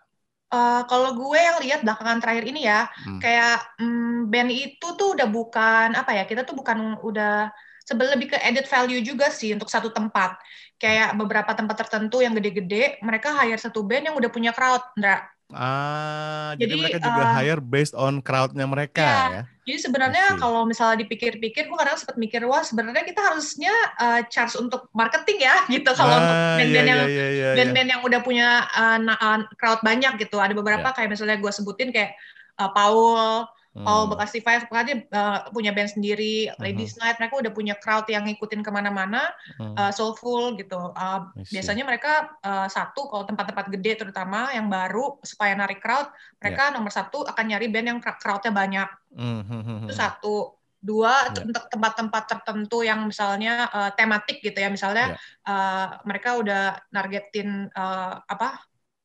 Uh, 0.54 0.86
kalau 0.86 1.18
gue 1.18 1.34
yang 1.34 1.58
lihat 1.58 1.80
belakangan 1.82 2.22
terakhir 2.22 2.46
ini 2.46 2.70
ya, 2.70 2.86
hmm. 2.86 3.18
kayak 3.18 3.58
um, 3.82 4.30
band 4.30 4.54
itu 4.54 4.86
tuh 4.94 5.18
udah 5.18 5.26
bukan 5.26 5.98
apa 5.98 6.14
ya, 6.14 6.22
kita 6.30 6.46
tuh 6.46 6.54
bukan 6.54 7.02
udah 7.02 7.50
sebenarnya 7.82 8.14
lebih 8.14 8.28
ke 8.30 8.38
added 8.38 8.70
value 8.70 9.02
juga 9.02 9.34
sih 9.34 9.50
untuk 9.50 9.66
satu 9.66 9.90
tempat. 9.90 10.38
Kayak 10.78 11.18
beberapa 11.18 11.50
tempat 11.58 11.74
tertentu 11.86 12.22
yang 12.22 12.38
gede-gede, 12.38 13.02
mereka 13.02 13.34
hire 13.34 13.58
satu 13.58 13.82
band 13.82 14.14
yang 14.14 14.16
udah 14.16 14.30
punya 14.30 14.54
crowd, 14.54 14.82
Ndra. 14.94 15.33
Ah, 15.54 16.58
jadi, 16.58 16.74
jadi 16.74 16.74
mereka 16.82 16.98
juga 16.98 17.22
uh, 17.22 17.32
hire 17.38 17.62
based 17.62 17.94
on 17.94 18.18
crowdnya 18.18 18.66
mereka 18.66 19.06
iya. 19.06 19.22
ya. 19.30 19.42
Jadi 19.64 19.78
sebenarnya 19.80 20.36
kalau 20.36 20.68
misalnya 20.68 21.06
dipikir-pikir, 21.06 21.72
gue 21.72 21.78
kadang 21.78 21.96
sempat 21.96 22.20
mikir 22.20 22.44
wah 22.44 22.60
sebenarnya 22.60 23.06
kita 23.06 23.22
harusnya 23.22 23.72
uh, 23.96 24.20
charge 24.28 24.60
untuk 24.60 24.92
marketing 24.92 25.46
ya 25.46 25.56
gitu 25.72 25.88
kalau 25.96 26.20
untuk 26.20 26.36
ah, 26.36 26.58
band-band 26.60 26.84
iya, 26.84 26.92
yang 26.92 27.00
iya, 27.08 27.26
iya, 27.30 27.48
band-band 27.56 27.88
yang 27.94 28.02
udah 28.04 28.20
punya 28.20 28.48
uh, 28.66 29.40
crowd 29.56 29.80
banyak 29.80 30.20
gitu. 30.20 30.36
Ada 30.42 30.52
beberapa 30.52 30.90
yeah. 30.90 30.94
kayak 30.98 31.08
misalnya 31.14 31.38
gue 31.40 31.52
sebutin 31.54 31.94
kayak 31.94 32.18
uh, 32.58 32.70
Paul, 32.74 33.46
Hmm. 33.74 33.82
Oh, 33.90 34.06
Bekasi 34.06 34.38
Five, 34.38 34.70
dia 34.70 35.02
uh, 35.10 35.50
punya 35.50 35.74
band 35.74 35.90
sendiri, 35.90 36.46
hmm. 36.46 36.62
Ladies 36.62 36.94
Night, 37.02 37.18
mereka 37.18 37.42
udah 37.42 37.50
punya 37.50 37.74
crowd 37.74 38.06
yang 38.06 38.22
ngikutin 38.22 38.62
ke 38.62 38.70
mana-mana, 38.70 39.34
hmm. 39.58 39.74
uh, 39.74 39.90
soulful 39.90 40.54
gitu. 40.54 40.94
Uh, 40.94 41.26
biasanya 41.50 41.82
mereka 41.82 42.38
uh, 42.46 42.70
satu, 42.70 43.10
kalau 43.10 43.26
tempat-tempat 43.26 43.74
gede 43.74 43.98
terutama, 43.98 44.54
yang 44.54 44.70
baru, 44.70 45.18
supaya 45.26 45.58
narik 45.58 45.82
crowd, 45.82 46.06
mereka 46.38 46.70
yeah. 46.70 46.74
nomor 46.78 46.94
satu 46.94 47.26
akan 47.26 47.44
nyari 47.50 47.66
band 47.66 47.86
yang 47.90 47.98
crowdnya 47.98 48.54
banyak. 48.54 48.88
Hmm. 49.10 49.42
hmm, 49.42 49.62
hmm 49.66 49.78
Itu 49.90 49.94
satu. 49.98 50.36
Dua, 50.84 51.32
yeah. 51.32 51.64
tempat-tempat 51.72 52.22
tertentu 52.30 52.84
yang 52.86 53.10
misalnya 53.10 53.66
uh, 53.74 53.90
tematik 53.96 54.38
gitu 54.38 54.54
ya, 54.54 54.70
misalnya 54.70 55.18
yeah. 55.18 55.50
uh, 55.50 55.86
mereka 56.06 56.38
udah 56.38 56.78
nargetin 56.94 57.72
uh, 57.74 58.22
apa 58.22 58.62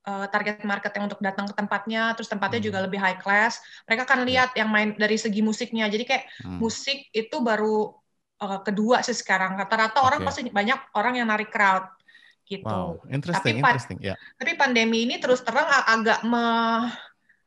uh, 0.10 0.25
target 0.34 0.66
market 0.66 0.89
yang 0.98 1.06
untuk 1.06 1.22
datang 1.22 1.46
ke 1.46 1.54
tempatnya, 1.54 2.18
terus 2.18 2.25
tempatnya 2.25 2.60
hmm. 2.60 2.68
juga 2.74 2.78
lebih 2.82 2.98
high 2.98 3.20
class. 3.22 3.62
Mereka 3.86 4.10
akan 4.10 4.20
ya. 4.20 4.25
lihat 4.25 4.50
yang 4.58 4.70
main 4.74 4.98
dari 4.98 5.22
segi 5.22 5.46
musiknya. 5.46 5.86
Jadi 5.86 6.04
kayak 6.10 6.24
hmm. 6.42 6.58
musik 6.58 7.06
itu 7.13 7.38
baru 7.38 7.94
uh, 8.42 8.60
kedua 8.66 9.06
sih 9.06 9.13
sekarang. 9.13 9.54
Rata-rata 9.62 10.01
okay. 10.01 10.08
orang 10.10 10.20
pasti 10.25 10.42
banyak 10.50 10.80
orang 10.98 11.13
yang 11.22 11.28
narik 11.30 11.54
crowd 11.54 11.86
gitu. 12.50 12.66
Wow, 12.66 13.06
interesting, 13.13 13.62
tapi, 13.62 13.70
interesting. 13.70 13.98
Yeah. 14.01 14.18
Tapi 14.42 14.58
pandemi 14.58 15.06
ini 15.06 15.22
terus 15.22 15.46
terang 15.46 15.70
agak 15.70 16.25
me, 16.25 16.42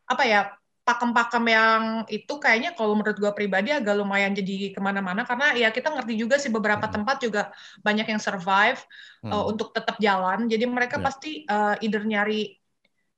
apa 0.07 0.23
ya 0.23 0.55
pakem-pakem 0.83 1.45
yang 1.47 1.83
itu 2.11 2.35
kayaknya 2.43 2.75
kalau 2.75 2.99
menurut 2.99 3.15
gue 3.15 3.31
pribadi 3.31 3.71
agak 3.71 3.95
lumayan 3.95 4.35
jadi 4.35 4.75
ke 4.75 4.81
mana-mana 4.83 5.23
karena 5.23 5.55
ya 5.55 5.71
kita 5.71 5.95
ngerti 5.95 6.19
juga 6.19 6.43
sih 6.43 6.51
beberapa 6.51 6.91
hmm. 6.91 6.95
tempat 6.99 7.17
juga 7.23 7.43
banyak 7.87 8.11
yang 8.11 8.19
survive 8.19 8.83
hmm. 9.23 9.31
uh, 9.31 9.45
untuk 9.47 9.71
tetap 9.71 10.03
jalan 10.03 10.51
jadi 10.51 10.67
mereka 10.67 10.99
yeah. 10.99 11.05
pasti 11.07 11.31
uh, 11.47 11.79
either 11.79 12.03
nyari 12.03 12.59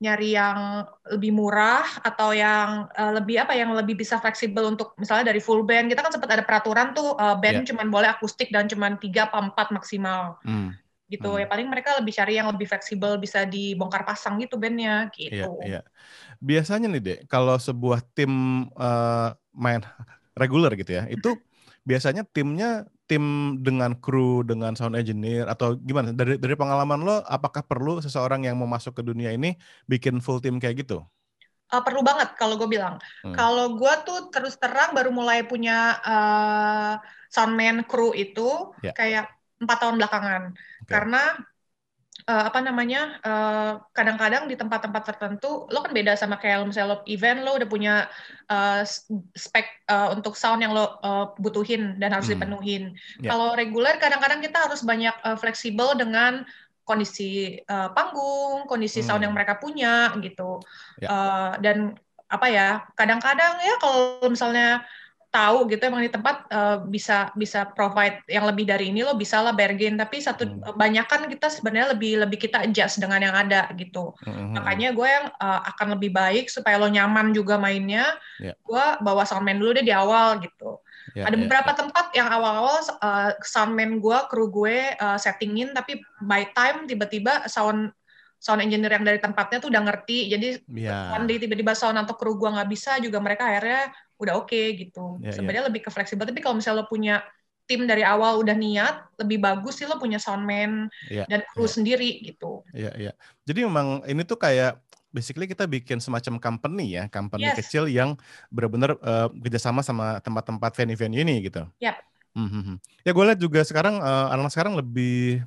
nyari 0.04 0.36
yang 0.36 0.84
lebih 1.16 1.32
murah 1.32 1.86
atau 2.04 2.36
yang 2.36 2.92
uh, 2.92 3.12
lebih 3.16 3.40
apa 3.40 3.56
yang 3.56 3.72
lebih 3.72 3.96
bisa 3.96 4.20
fleksibel 4.20 4.68
untuk 4.68 4.92
misalnya 5.00 5.32
dari 5.32 5.40
full 5.40 5.64
band 5.64 5.88
kita 5.88 6.04
kan 6.04 6.12
sempat 6.12 6.36
ada 6.36 6.44
peraturan 6.44 6.92
tuh 6.92 7.16
uh, 7.16 7.40
band 7.40 7.64
yeah. 7.64 7.68
cuma 7.72 7.88
boleh 7.88 8.12
akustik 8.12 8.52
dan 8.52 8.68
cuma 8.68 8.92
tiga 9.00 9.32
empat 9.32 9.72
maksimal 9.72 10.36
hmm. 10.44 10.83
Gitu 11.14 11.30
hmm. 11.34 11.40
ya 11.42 11.46
paling 11.46 11.70
mereka 11.70 11.94
lebih 11.96 12.12
cari 12.12 12.34
yang 12.36 12.50
lebih 12.50 12.66
fleksibel 12.66 13.16
bisa 13.22 13.46
dibongkar 13.46 14.02
pasang 14.02 14.38
gitu 14.42 14.58
bandnya 14.58 15.08
gitu. 15.14 15.62
Yeah, 15.62 15.80
yeah 15.80 15.84
biasanya 16.44 16.92
nih 16.92 17.02
dek 17.02 17.20
kalau 17.30 17.56
sebuah 17.56 18.02
tim 18.12 18.66
uh, 18.76 19.32
main 19.54 19.80
reguler 20.40 20.74
gitu 20.76 20.98
ya 20.98 21.08
itu 21.08 21.38
biasanya 21.84 22.24
timnya 22.28 22.88
tim 23.04 23.56
dengan 23.60 23.92
kru 23.96 24.40
dengan 24.40 24.72
sound 24.72 24.96
engineer 24.96 25.44
atau 25.44 25.76
gimana 25.76 26.16
dari 26.16 26.40
dari 26.40 26.56
pengalaman 26.56 27.04
lo 27.04 27.20
apakah 27.28 27.60
perlu 27.60 28.00
seseorang 28.00 28.48
yang 28.48 28.56
mau 28.56 28.68
masuk 28.68 28.96
ke 28.96 29.02
dunia 29.04 29.32
ini 29.32 29.60
bikin 29.84 30.24
full 30.24 30.40
tim 30.40 30.56
kayak 30.56 30.84
gitu 30.84 31.04
uh, 31.68 31.82
perlu 31.84 32.00
banget 32.06 32.32
kalau 32.38 32.54
gue 32.54 32.68
bilang. 32.70 32.96
Hmm. 33.26 33.34
Kalau 33.34 33.74
gue 33.74 33.94
tuh 34.06 34.30
terus 34.30 34.54
terang 34.56 34.94
baru 34.94 35.10
mulai 35.10 35.42
punya 35.42 35.98
uh, 36.00 36.94
soundman 37.28 37.82
kru 37.84 38.14
itu 38.14 38.72
yeah. 38.80 38.94
kayak 38.94 39.33
empat 39.60 39.78
tahun 39.82 39.96
belakangan. 40.00 40.42
Okay. 40.54 40.90
Karena 40.90 41.22
uh, 42.28 42.44
apa 42.48 42.58
namanya 42.64 43.18
kadang 43.20 44.14
kadang-kadang 44.14 44.44
di 44.46 44.56
tempat-tempat 44.56 45.02
tertentu 45.04 45.66
lo 45.68 45.78
kan 45.82 45.92
beda 45.92 46.14
sama 46.14 46.36
kayak 46.38 46.64
misalnya 46.68 46.96
lo 46.96 46.98
event 47.08 47.40
lo 47.42 47.56
udah 47.56 47.68
punya 47.68 47.94
uh, 48.48 48.82
spek 49.34 49.66
uh, 49.90 50.12
untuk 50.14 50.38
sound 50.38 50.62
yang 50.62 50.72
lo 50.72 51.00
uh, 51.02 51.34
butuhin 51.40 51.98
dan 51.98 52.14
harus 52.14 52.30
hmm. 52.30 52.38
dipenuhin. 52.38 52.82
Yeah. 53.20 53.34
Kalau 53.34 53.58
reguler 53.58 53.96
kadang-kadang 53.98 54.40
kita 54.40 54.68
harus 54.68 54.84
banyak 54.84 55.14
uh, 55.24 55.36
fleksibel 55.36 55.96
dengan 55.98 56.44
kondisi 56.84 57.56
uh, 57.64 57.88
panggung, 57.96 58.68
kondisi 58.68 59.00
hmm. 59.00 59.08
sound 59.08 59.22
yang 59.24 59.32
mereka 59.32 59.56
punya 59.56 60.12
gitu. 60.20 60.60
Yeah. 61.00 61.08
Ya. 61.08 61.08
Uh, 61.10 61.52
dan 61.64 61.78
apa 62.24 62.46
ya 62.50 62.68
kadang-kadang 62.98 63.62
ya 63.62 63.74
kalau 63.78 64.26
misalnya 64.26 64.82
tahu 65.34 65.66
gitu 65.66 65.82
emang 65.90 66.06
di 66.06 66.12
tempat 66.14 66.46
uh, 66.54 66.86
bisa 66.86 67.34
bisa 67.34 67.66
provide 67.74 68.22
yang 68.30 68.46
lebih 68.46 68.70
dari 68.70 68.94
ini 68.94 69.02
lo 69.02 69.18
bisa 69.18 69.42
lah 69.42 69.50
bargain 69.50 69.98
tapi 69.98 70.22
satu 70.22 70.46
hmm. 70.46 70.78
banyak 70.78 71.02
kan 71.10 71.26
kita 71.26 71.50
sebenarnya 71.50 71.98
lebih 71.98 72.22
lebih 72.22 72.38
kita 72.38 72.62
adjust 72.62 73.02
dengan 73.02 73.18
yang 73.18 73.34
ada 73.34 73.66
gitu 73.74 74.14
hmm. 74.22 74.54
makanya 74.54 74.94
gue 74.94 75.08
yang 75.10 75.26
uh, 75.42 75.60
akan 75.74 75.98
lebih 75.98 76.14
baik 76.14 76.46
supaya 76.46 76.78
lo 76.78 76.86
nyaman 76.86 77.34
juga 77.34 77.58
mainnya 77.58 78.14
yeah. 78.38 78.54
gue 78.54 78.84
bawa 79.02 79.26
soundman 79.26 79.58
dulu 79.58 79.74
deh 79.74 79.82
di 79.82 79.90
awal 79.90 80.38
gitu 80.38 80.78
yeah, 81.18 81.26
ada 81.26 81.34
yeah, 81.34 81.42
beberapa 81.42 81.70
yeah. 81.74 81.78
tempat 81.82 82.06
yang 82.14 82.28
awal-awal 82.30 82.78
uh, 83.02 83.34
soundman 83.42 83.98
gue 83.98 84.18
kru 84.30 84.46
gue 84.54 84.94
uh, 85.02 85.18
settingin 85.18 85.74
tapi 85.74 85.98
by 86.22 86.46
time 86.54 86.86
tiba-tiba 86.86 87.50
sound 87.50 87.90
sound 88.44 88.60
engineer 88.60 88.92
yang 88.92 89.08
dari 89.08 89.16
tempatnya 89.16 89.56
tuh 89.56 89.72
udah 89.72 89.82
ngerti 89.88 90.30
jadi 90.30 90.48
yeah. 90.70 91.16
one 91.16 91.26
tiba-tiba 91.26 91.72
sound 91.72 91.96
atau 91.96 92.14
kru 92.14 92.38
gue 92.38 92.54
nggak 92.54 92.70
bisa 92.70 93.02
juga 93.02 93.18
mereka 93.18 93.50
akhirnya 93.50 93.90
udah 94.18 94.34
oke 94.38 94.50
okay, 94.50 94.76
gitu. 94.78 95.18
Yeah, 95.20 95.32
ya. 95.32 95.36
Sebenarnya 95.36 95.62
yeah. 95.66 95.70
lebih 95.70 95.80
ke 95.86 95.90
fleksibel. 95.90 96.26
Tapi 96.26 96.40
kalau 96.40 96.58
misalnya 96.58 96.84
lo 96.84 96.86
punya 96.90 97.24
tim 97.64 97.88
dari 97.88 98.04
awal 98.04 98.44
udah 98.44 98.52
niat, 98.52 99.08
lebih 99.16 99.40
bagus 99.40 99.80
sih 99.80 99.88
lo 99.88 99.96
punya 99.96 100.20
soundman 100.20 100.92
yeah, 101.08 101.24
dan 101.26 101.40
kru 101.56 101.64
yeah. 101.64 101.72
sendiri 101.72 102.10
gitu. 102.20 102.60
Iya, 102.76 102.92
yeah, 102.92 102.94
iya. 102.94 103.04
Yeah. 103.12 103.14
Jadi 103.48 103.60
memang 103.64 104.04
ini 104.04 104.22
tuh 104.22 104.36
kayak 104.36 104.84
basically 105.14 105.46
kita 105.46 105.64
bikin 105.70 106.02
semacam 106.02 106.42
company 106.42 106.98
ya, 106.98 107.06
company 107.06 107.46
yes. 107.46 107.56
kecil 107.62 107.86
yang 107.86 108.18
benar-benar 108.50 108.98
uh, 108.98 109.30
kerjasama 109.30 109.80
sama 109.80 110.18
tempat-tempat 110.18 110.74
venue-venue 110.74 111.22
ini 111.22 111.46
gitu. 111.46 111.62
Yep. 111.78 111.96
Mm 112.34 112.50
-hmm. 112.50 112.76
Ya 113.06 113.10
gue 113.14 113.24
lihat 113.30 113.38
juga 113.38 113.62
sekarang 113.62 114.02
uh, 114.02 114.34
anak-anak 114.34 114.52
sekarang 114.52 114.74
lebih 114.74 115.46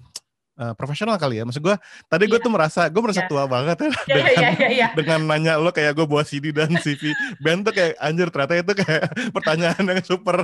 uh, 0.57 0.73
profesional 0.73 1.15
kali 1.15 1.39
ya. 1.39 1.43
Maksud 1.45 1.61
gue, 1.61 1.75
tadi 2.09 2.25
gue 2.25 2.35
yeah. 2.35 2.45
tuh 2.45 2.51
merasa 2.51 2.81
gue 2.89 3.01
merasa 3.01 3.23
yeah. 3.23 3.29
tua 3.29 3.43
banget 3.45 3.77
ya 3.77 3.87
yeah, 3.87 3.93
dengan, 3.93 4.33
yeah, 4.33 4.53
yeah, 4.57 4.71
yeah. 4.73 4.89
dengan 4.97 5.19
nanya 5.29 5.53
lo 5.61 5.69
kayak 5.69 5.93
gue 5.95 6.05
bawa 6.09 6.25
CD 6.25 6.49
dan 6.49 6.73
CV 6.81 7.13
band 7.43 7.69
tuh 7.69 7.73
kayak 7.73 7.93
anjir 8.01 8.27
ternyata 8.33 8.53
itu 8.59 8.73
kayak 8.83 9.03
pertanyaan 9.35 9.83
yang 9.85 10.01
super 10.03 10.37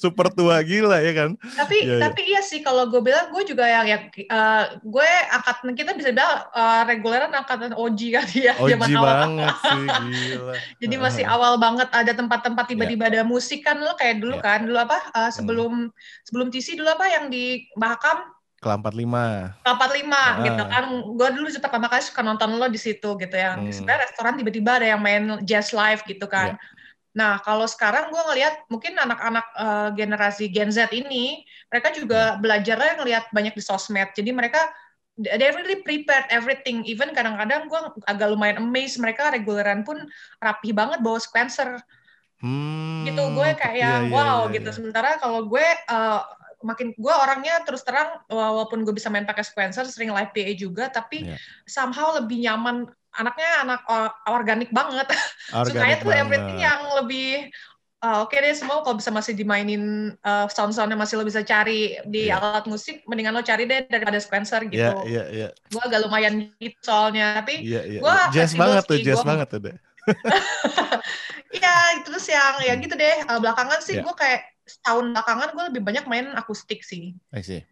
super 0.00 0.26
tua 0.32 0.60
gila 0.64 0.98
ya 1.04 1.12
kan. 1.12 1.30
Tapi 1.36 1.76
yeah, 1.84 1.96
iya. 2.00 2.02
tapi 2.08 2.20
yeah. 2.26 2.30
iya 2.32 2.40
sih 2.42 2.60
kalau 2.64 2.88
gue 2.88 3.00
bilang 3.04 3.30
gue 3.30 3.42
juga 3.44 3.68
yang 3.68 3.86
ya 3.86 3.98
uh, 4.32 4.64
gue 4.80 5.10
angkatan 5.30 5.76
kita 5.76 5.90
bisa 5.94 6.10
bilang 6.10 6.48
uh, 6.56 6.82
reguleran 6.88 7.32
angkatan 7.32 7.76
OG 7.76 8.00
kali 8.16 8.38
ya 8.48 8.54
OG 8.56 8.70
zaman 8.74 8.88
banget 8.96 9.54
awal. 9.54 9.62
sih 9.62 9.82
gila. 10.10 10.54
Jadi 10.82 10.94
masih 10.96 11.24
awal 11.28 11.60
banget 11.60 11.88
ada 11.92 12.12
tempat-tempat 12.16 12.64
tiba-tiba 12.66 13.04
yeah. 13.06 13.12
ada 13.20 13.22
musik 13.22 13.60
kan 13.62 13.78
lo 13.78 13.92
kayak 14.00 14.24
dulu 14.24 14.40
yeah. 14.40 14.44
kan 14.44 14.60
dulu 14.64 14.78
apa 14.80 14.98
uh, 15.12 15.30
sebelum 15.30 15.92
hmm. 15.92 16.24
sebelum 16.24 16.48
TC 16.48 16.78
dulu 16.78 16.88
apa 16.88 17.06
yang 17.08 17.28
di 17.28 17.68
Bahakam 17.76 18.41
ke 18.62 18.68
45. 18.70 19.66
Ke 19.66 19.70
45 19.74 20.14
ah. 20.14 20.32
gitu 20.46 20.62
kan. 20.70 20.84
Gue 21.18 21.28
dulu 21.34 21.46
pertama 21.58 21.86
kali 21.90 22.02
suka 22.06 22.22
nonton 22.22 22.54
lo 22.54 22.70
di 22.70 22.78
situ 22.78 23.18
gitu 23.18 23.34
ya. 23.34 23.58
Hmm. 23.58 23.74
Sebenarnya 23.74 24.06
restoran 24.06 24.38
tiba-tiba 24.38 24.78
ada 24.78 24.86
yang 24.86 25.02
main 25.02 25.42
jazz 25.42 25.74
live 25.74 26.06
gitu 26.06 26.30
kan. 26.30 26.54
Yeah. 26.54 26.80
Nah, 27.12 27.32
kalau 27.44 27.68
sekarang 27.68 28.08
gue 28.08 28.22
ngelihat 28.32 28.54
mungkin 28.72 28.96
anak-anak 28.96 29.46
uh, 29.58 29.88
generasi 29.92 30.48
Gen 30.48 30.72
Z 30.72 30.94
ini, 30.96 31.44
mereka 31.68 31.92
juga 31.92 32.38
hmm. 32.38 32.40
belajarnya 32.40 32.92
ngelihat 33.02 33.24
banyak 33.34 33.52
di 33.58 33.62
sosmed. 33.66 34.14
Jadi 34.14 34.30
mereka 34.30 34.70
they 35.18 35.50
really 35.52 35.84
prepared 35.84 36.24
everything. 36.32 36.86
Even 36.88 37.12
kadang-kadang 37.12 37.68
gue 37.68 37.80
agak 38.08 38.32
lumayan 38.32 38.64
amazed 38.64 38.96
mereka 38.96 39.28
reguleran 39.28 39.84
pun 39.84 40.00
rapi 40.40 40.72
banget 40.72 41.04
bawa 41.04 41.18
sequencer. 41.20 41.82
Hmm, 42.42 43.06
gitu 43.06 43.22
gue 43.38 43.54
kayak 43.54 43.76
iya, 43.78 43.92
iya, 44.02 44.10
wow 44.10 44.50
iya, 44.50 44.58
gitu. 44.58 44.70
iya. 44.70 44.72
gitu. 44.72 44.82
Sementara 44.82 45.20
kalau 45.20 45.46
gue 45.46 45.62
uh, 45.92 46.22
makin 46.62 46.94
gue 46.94 47.14
orangnya 47.14 47.62
terus 47.66 47.82
terang 47.82 48.22
walaupun 48.26 48.86
gue 48.86 48.94
bisa 48.94 49.10
main 49.12 49.26
pakai 49.26 49.44
sequencer 49.46 49.86
sering 49.86 50.10
live 50.14 50.32
PA 50.32 50.52
juga 50.56 50.84
tapi 50.88 51.28
yeah. 51.28 51.38
somehow 51.68 52.14
lebih 52.16 52.42
nyaman 52.42 52.88
anaknya 53.12 53.50
anak 53.60 53.80
organik 54.30 54.72
banget 54.72 55.10
sukanya 55.68 56.00
tuh 56.00 56.14
everything 56.16 56.58
yang 56.64 56.80
lebih 56.96 57.52
uh, 58.00 58.24
oke 58.24 58.32
okay 58.32 58.40
deh 58.40 58.54
semua 58.56 58.80
kalau 58.80 58.96
bisa 58.96 59.12
masih 59.12 59.36
dimainin 59.36 60.16
uh, 60.24 60.48
sound-soundnya 60.48 60.96
masih 60.96 61.20
lo 61.20 61.28
bisa 61.28 61.44
cari 61.44 62.00
di 62.08 62.32
yeah. 62.32 62.40
alat 62.40 62.64
musik 62.64 63.04
mendingan 63.04 63.36
lo 63.36 63.44
cari 63.44 63.68
deh 63.68 63.84
daripada 63.86 64.16
sequencer 64.16 64.64
gitu 64.72 64.80
yeah, 64.80 64.96
yeah, 65.04 65.26
yeah. 65.28 65.50
gue 65.68 65.82
agak 65.84 66.00
lumayan 66.08 66.48
gitu 66.56 66.78
soalnya 66.80 67.44
tapi 67.44 67.60
yeah, 67.60 67.84
yeah, 67.84 68.00
gue 68.00 68.14
jazz 68.32 68.56
banget 68.56 68.82
tuh 68.88 68.98
jazz 69.04 69.22
banget 69.22 69.46
tuh 69.52 69.60
deh 69.60 69.76
Iya, 71.52 72.00
terus 72.00 72.24
yang 72.32 72.56
ya 72.64 72.74
gitu 72.80 72.94
deh. 72.96 73.16
Uh, 73.28 73.36
belakangan 73.36 73.84
sih 73.84 74.00
yeah. 74.00 74.04
gue 74.08 74.14
kayak 74.16 74.40
setahun 74.66 75.10
belakangan 75.10 75.48
gue 75.52 75.64
lebih 75.74 75.82
banyak 75.82 76.04
main 76.06 76.26
akustik 76.38 76.86
sih. 76.86 77.16
I 77.34 77.42
see. 77.42 77.62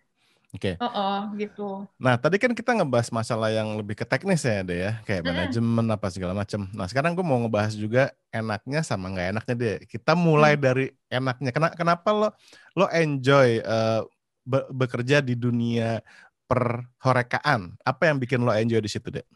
Oke. 0.51 0.75
Okay. 0.75 0.83
Uh 0.83 0.91
-uh, 0.91 1.19
gitu. 1.39 1.87
Nah, 1.95 2.19
tadi 2.19 2.43
kan 2.43 2.51
kita 2.51 2.75
ngebahas 2.75 3.15
masalah 3.15 3.55
yang 3.55 3.79
lebih 3.79 3.95
ke 3.95 4.03
teknis 4.03 4.43
ya, 4.43 4.67
deh 4.67 4.79
ya, 4.83 4.93
kayak 5.07 5.23
mm-hmm. 5.23 5.39
manajemen 5.47 5.87
apa 5.95 6.07
segala 6.11 6.35
macam. 6.35 6.67
Nah, 6.75 6.91
sekarang 6.91 7.15
gue 7.15 7.23
mau 7.23 7.39
ngebahas 7.39 7.79
juga 7.79 8.11
enaknya 8.35 8.83
sama 8.83 9.15
nggak 9.15 9.29
enaknya 9.31 9.55
deh. 9.55 9.77
Kita 9.87 10.19
mulai 10.19 10.59
hmm. 10.59 10.63
dari 10.63 10.87
enaknya. 11.07 11.51
Kenapa, 11.55 11.75
kenapa 11.79 12.09
lo 12.11 12.29
lo 12.75 12.87
enjoy 12.91 13.63
uh, 13.63 14.03
be 14.43 14.67
bekerja 14.75 15.23
di 15.23 15.39
dunia 15.39 16.03
perhorekaan? 16.51 17.79
Apa 17.87 18.11
yang 18.11 18.19
bikin 18.19 18.43
lo 18.43 18.51
enjoy 18.51 18.83
di 18.83 18.91
situ, 18.91 19.07
deh? 19.07 19.27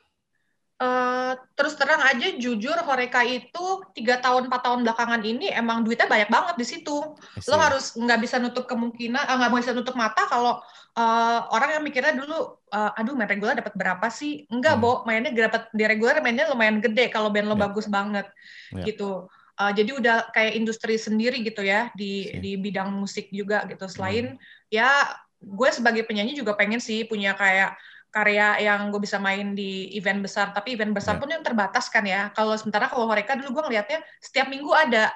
Uh, 0.74 1.38
terus 1.54 1.78
terang 1.78 2.02
aja 2.02 2.34
jujur 2.34 2.74
Horeca 2.82 3.22
itu 3.22 3.64
tiga 3.94 4.18
tahun 4.18 4.50
empat 4.50 4.58
tahun 4.66 4.82
belakangan 4.82 5.22
ini 5.22 5.46
emang 5.54 5.86
duitnya 5.86 6.10
banyak 6.10 6.26
banget 6.26 6.54
di 6.58 6.66
situ. 6.66 7.14
Lo 7.46 7.56
harus 7.62 7.94
nggak 7.94 8.18
bisa 8.18 8.42
nutup 8.42 8.66
kemungkinan 8.66 9.22
eh, 9.22 9.36
nggak 9.38 9.52
uh, 9.54 9.58
bisa 9.62 9.70
nutup 9.70 9.94
mata 9.94 10.26
kalau 10.26 10.58
uh, 10.98 11.40
orang 11.54 11.78
yang 11.78 11.82
mikirnya 11.86 12.18
dulu, 12.18 12.58
uh, 12.74 12.90
aduh 12.98 13.14
main 13.14 13.30
regular 13.30 13.54
dapat 13.54 13.70
berapa 13.78 14.06
sih? 14.10 14.50
Enggak, 14.50 14.74
hmm. 14.74 14.82
Bo, 14.82 14.92
mainnya 15.06 15.30
dapat 15.30 15.70
di 15.70 15.84
regular 15.86 16.18
mainnya 16.18 16.50
lumayan 16.50 16.82
gede 16.82 17.06
kalau 17.06 17.30
band 17.30 17.46
lo 17.46 17.54
yeah. 17.54 17.62
bagus 17.70 17.86
banget, 17.86 18.26
yeah. 18.74 18.82
gitu. 18.82 19.30
Uh, 19.54 19.70
jadi 19.70 19.94
udah 19.94 20.34
kayak 20.34 20.58
industri 20.58 20.98
sendiri 20.98 21.38
gitu 21.46 21.62
ya 21.62 21.94
di 21.94 22.34
di 22.42 22.58
bidang 22.58 22.90
musik 22.90 23.30
juga 23.30 23.62
gitu. 23.70 23.86
Selain 23.86 24.34
hmm. 24.34 24.74
ya 24.74 24.90
gue 25.38 25.68
sebagai 25.70 26.02
penyanyi 26.02 26.34
juga 26.34 26.58
pengen 26.58 26.82
sih 26.82 27.06
punya 27.06 27.36
kayak 27.38 27.78
karya 28.14 28.62
yang 28.62 28.94
gue 28.94 29.02
bisa 29.02 29.18
main 29.18 29.58
di 29.58 29.90
event 29.98 30.22
besar 30.22 30.54
tapi 30.54 30.78
event 30.78 30.94
besar 30.94 31.18
yeah. 31.18 31.22
pun 31.26 31.28
yang 31.34 31.42
terbatas 31.42 31.90
kan 31.90 32.06
ya 32.06 32.30
kalau 32.30 32.54
sementara 32.54 32.86
kalau 32.86 33.10
mereka 33.10 33.34
dulu 33.34 33.58
gue 33.58 33.62
ngelihatnya 33.66 34.06
setiap 34.22 34.46
minggu 34.46 34.70
ada 34.70 35.10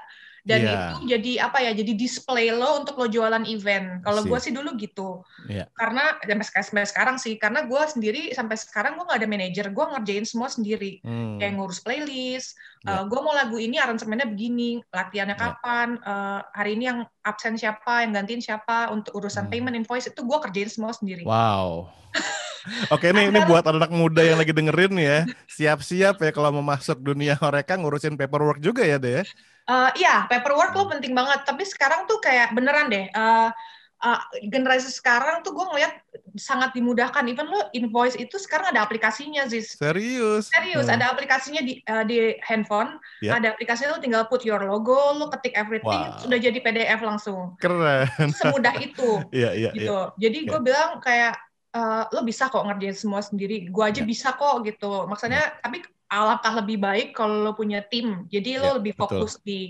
dan 0.48 0.64
yeah. 0.64 0.72
itu 0.72 0.96
jadi 1.12 1.32
apa 1.44 1.60
ya 1.60 1.76
jadi 1.76 1.92
display 1.92 2.48
lo 2.48 2.80
untuk 2.80 2.96
lo 2.96 3.04
jualan 3.04 3.44
event 3.44 4.00
kalau 4.00 4.24
gue 4.24 4.38
sih 4.40 4.48
dulu 4.48 4.80
gitu 4.80 5.20
yeah. 5.44 5.68
karena 5.76 6.16
sampai, 6.24 6.64
sampai 6.64 6.86
sekarang 6.88 7.16
sih 7.20 7.36
karena 7.36 7.68
gue 7.68 7.82
sendiri 7.84 8.32
sampai 8.32 8.56
sekarang 8.56 8.96
gue 8.96 9.04
nggak 9.04 9.20
ada 9.20 9.28
manajer 9.28 9.66
gue 9.68 9.84
ngerjain 9.84 10.24
semua 10.24 10.48
sendiri 10.48 11.04
hmm. 11.04 11.36
kayak 11.36 11.52
ngurus 11.52 11.84
playlist 11.84 12.56
yeah. 12.88 13.02
uh, 13.02 13.04
gue 13.04 13.20
mau 13.20 13.36
lagu 13.36 13.60
ini 13.60 13.76
aransemennya 13.76 14.24
begini 14.24 14.80
latihannya 14.88 15.36
yeah. 15.36 15.44
kapan 15.52 15.88
uh, 16.08 16.40
hari 16.56 16.80
ini 16.80 16.84
yang 16.88 16.98
absen 17.28 17.60
siapa 17.60 18.08
yang 18.08 18.16
gantiin 18.16 18.40
siapa 18.40 18.88
untuk 18.88 19.20
urusan 19.20 19.46
hmm. 19.46 19.52
payment 19.52 19.76
invoice 19.76 20.08
itu 20.08 20.24
gue 20.24 20.38
kerjain 20.48 20.72
semua 20.72 20.96
sendiri 20.96 21.28
wow 21.28 21.92
Oke 22.94 23.10
ini 23.10 23.32
ini 23.32 23.40
buat 23.48 23.64
anak 23.66 23.90
muda 23.92 24.20
yang 24.25 24.38
lagi 24.38 24.52
dengerin 24.52 24.94
ya, 24.96 25.18
siap-siap 25.48 26.20
ya 26.20 26.30
kalau 26.30 26.54
mau 26.60 26.64
masuk 26.64 27.00
dunia 27.00 27.34
mereka 27.40 27.76
ngurusin 27.76 28.14
paperwork 28.14 28.60
juga 28.62 28.84
ya 28.84 28.96
deh. 28.96 29.25
Uh, 29.68 29.92
iya, 30.00 30.25
paperwork 30.32 30.72
lo 30.72 30.88
penting 30.88 31.12
banget. 31.12 31.44
Tapi 31.44 31.60
sekarang 31.68 32.08
tuh 32.08 32.16
kayak 32.25 32.56
beneran 32.56 32.88
deh. 32.88 33.04
Uh, 33.12 33.52
uh, 34.00 34.20
generasi 34.48 34.90
sekarang 34.94 35.42
tuh 35.42 35.54
gue 35.54 35.66
ngeliat 35.68 35.92
sangat 36.38 36.72
dimudahkan. 36.72 37.26
Even 37.28 37.50
lo 37.50 37.68
invoice 37.75 38.16
itu 38.16 38.38
sekarang 38.38 38.72
ada 38.72 38.80
aplikasinya, 38.80 39.44
Ziz. 39.50 39.75
Serius? 39.76 40.48
Serius, 40.48 40.87
hmm. 40.87 40.96
ada 40.96 41.12
aplikasinya 41.12 41.60
di 41.60 41.84
uh, 41.84 42.04
di 42.06 42.38
handphone. 42.40 42.96
Yep. 43.20 43.32
Ada 43.42 43.46
aplikasinya 43.58 43.90
lo 43.92 44.00
tinggal 44.00 44.25
put 44.30 44.46
your 44.46 44.62
logo, 44.62 44.96
lo 45.18 45.28
ketik 45.37 45.54
everything, 45.58 46.16
wow. 46.16 46.16
sudah 46.16 46.38
jadi 46.38 46.58
PDF 46.62 47.00
langsung. 47.02 47.58
Keren. 47.58 48.30
Semudah 48.34 48.75
itu. 48.80 49.10
Iya, 49.28 49.50
iya, 49.54 49.70
gitu. 49.76 49.92
Yeah. 49.92 50.28
Jadi 50.28 50.38
gue 50.48 50.56
yeah. 50.56 50.64
bilang 50.64 50.90
kayak 51.04 51.34
uh, 51.78 52.11
lo 52.11 52.26
bisa 52.26 52.50
kok 52.50 52.66
ngerjain 52.66 52.99
semua 52.99 53.23
sendiri. 53.23 53.70
Gue 53.70 53.85
aja 53.87 54.02
yeah. 54.02 54.11
bisa 54.11 54.35
kok 54.35 54.66
gitu. 54.66 55.06
Maksudnya, 55.06 55.54
yeah. 55.54 55.62
tapi 55.62 55.87
alangkah 56.11 56.52
lebih 56.58 56.82
baik 56.82 57.08
kalau 57.14 57.47
lo 57.47 57.52
punya 57.54 57.87
tim. 57.87 58.26
Jadi 58.26 58.58
lo 58.58 58.75
yeah, 58.75 58.76
lebih 58.82 58.92
fokus 58.99 59.38
betul. 59.38 59.47
di 59.47 59.61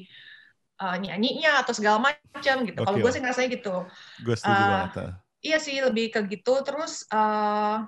uh, 0.81 0.97
nyanyinya 0.97 1.61
atau 1.61 1.77
segala 1.77 1.99
macam 2.01 2.57
gitu. 2.65 2.81
Okay. 2.81 2.87
Kalau 2.89 2.99
gue 2.99 3.11
sih 3.13 3.21
ngerasanya 3.21 3.51
gitu. 3.53 3.75
Gue 4.25 4.35
setuju 4.39 4.57
uh, 4.57 4.69
banget. 4.73 4.93
Iya 5.39 5.59
sih 5.63 5.77
lebih 5.79 6.07
ke 6.17 6.21
gitu. 6.27 6.55
Terus 6.65 7.05
uh, 7.13 7.85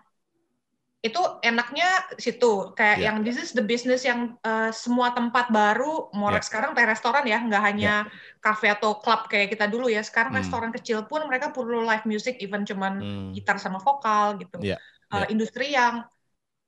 itu 1.00 1.21
enaknya 1.40 1.88
situ 2.21 2.76
kayak 2.76 3.00
yeah. 3.00 3.07
yang 3.09 3.25
this 3.25 3.40
is 3.40 3.57
the 3.57 3.64
business 3.64 4.04
yang 4.04 4.37
uh, 4.45 4.69
semua 4.69 5.16
tempat 5.16 5.49
baru 5.49 6.12
mau 6.12 6.28
yeah. 6.28 6.45
sekarang 6.45 6.76
kayak 6.76 6.92
restoran 6.92 7.25
ya 7.25 7.40
nggak 7.40 7.62
hanya 7.73 8.04
yeah. 8.04 8.37
cafe 8.45 8.69
atau 8.69 9.00
klub 9.00 9.25
kayak 9.33 9.49
kita 9.49 9.64
dulu 9.64 9.88
ya 9.88 10.04
sekarang 10.04 10.37
hmm. 10.37 10.45
restoran 10.45 10.71
kecil 10.76 11.09
pun 11.09 11.25
mereka 11.25 11.57
perlu 11.57 11.80
live 11.88 12.04
music 12.04 12.37
even 12.45 12.69
cuman 12.69 13.00
hmm. 13.00 13.28
gitar 13.33 13.57
sama 13.57 13.80
vokal 13.80 14.37
gitu 14.45 14.61
yeah. 14.61 14.76
Yeah. 15.09 15.25
Uh, 15.25 15.26
industri 15.33 15.73
yang 15.73 16.04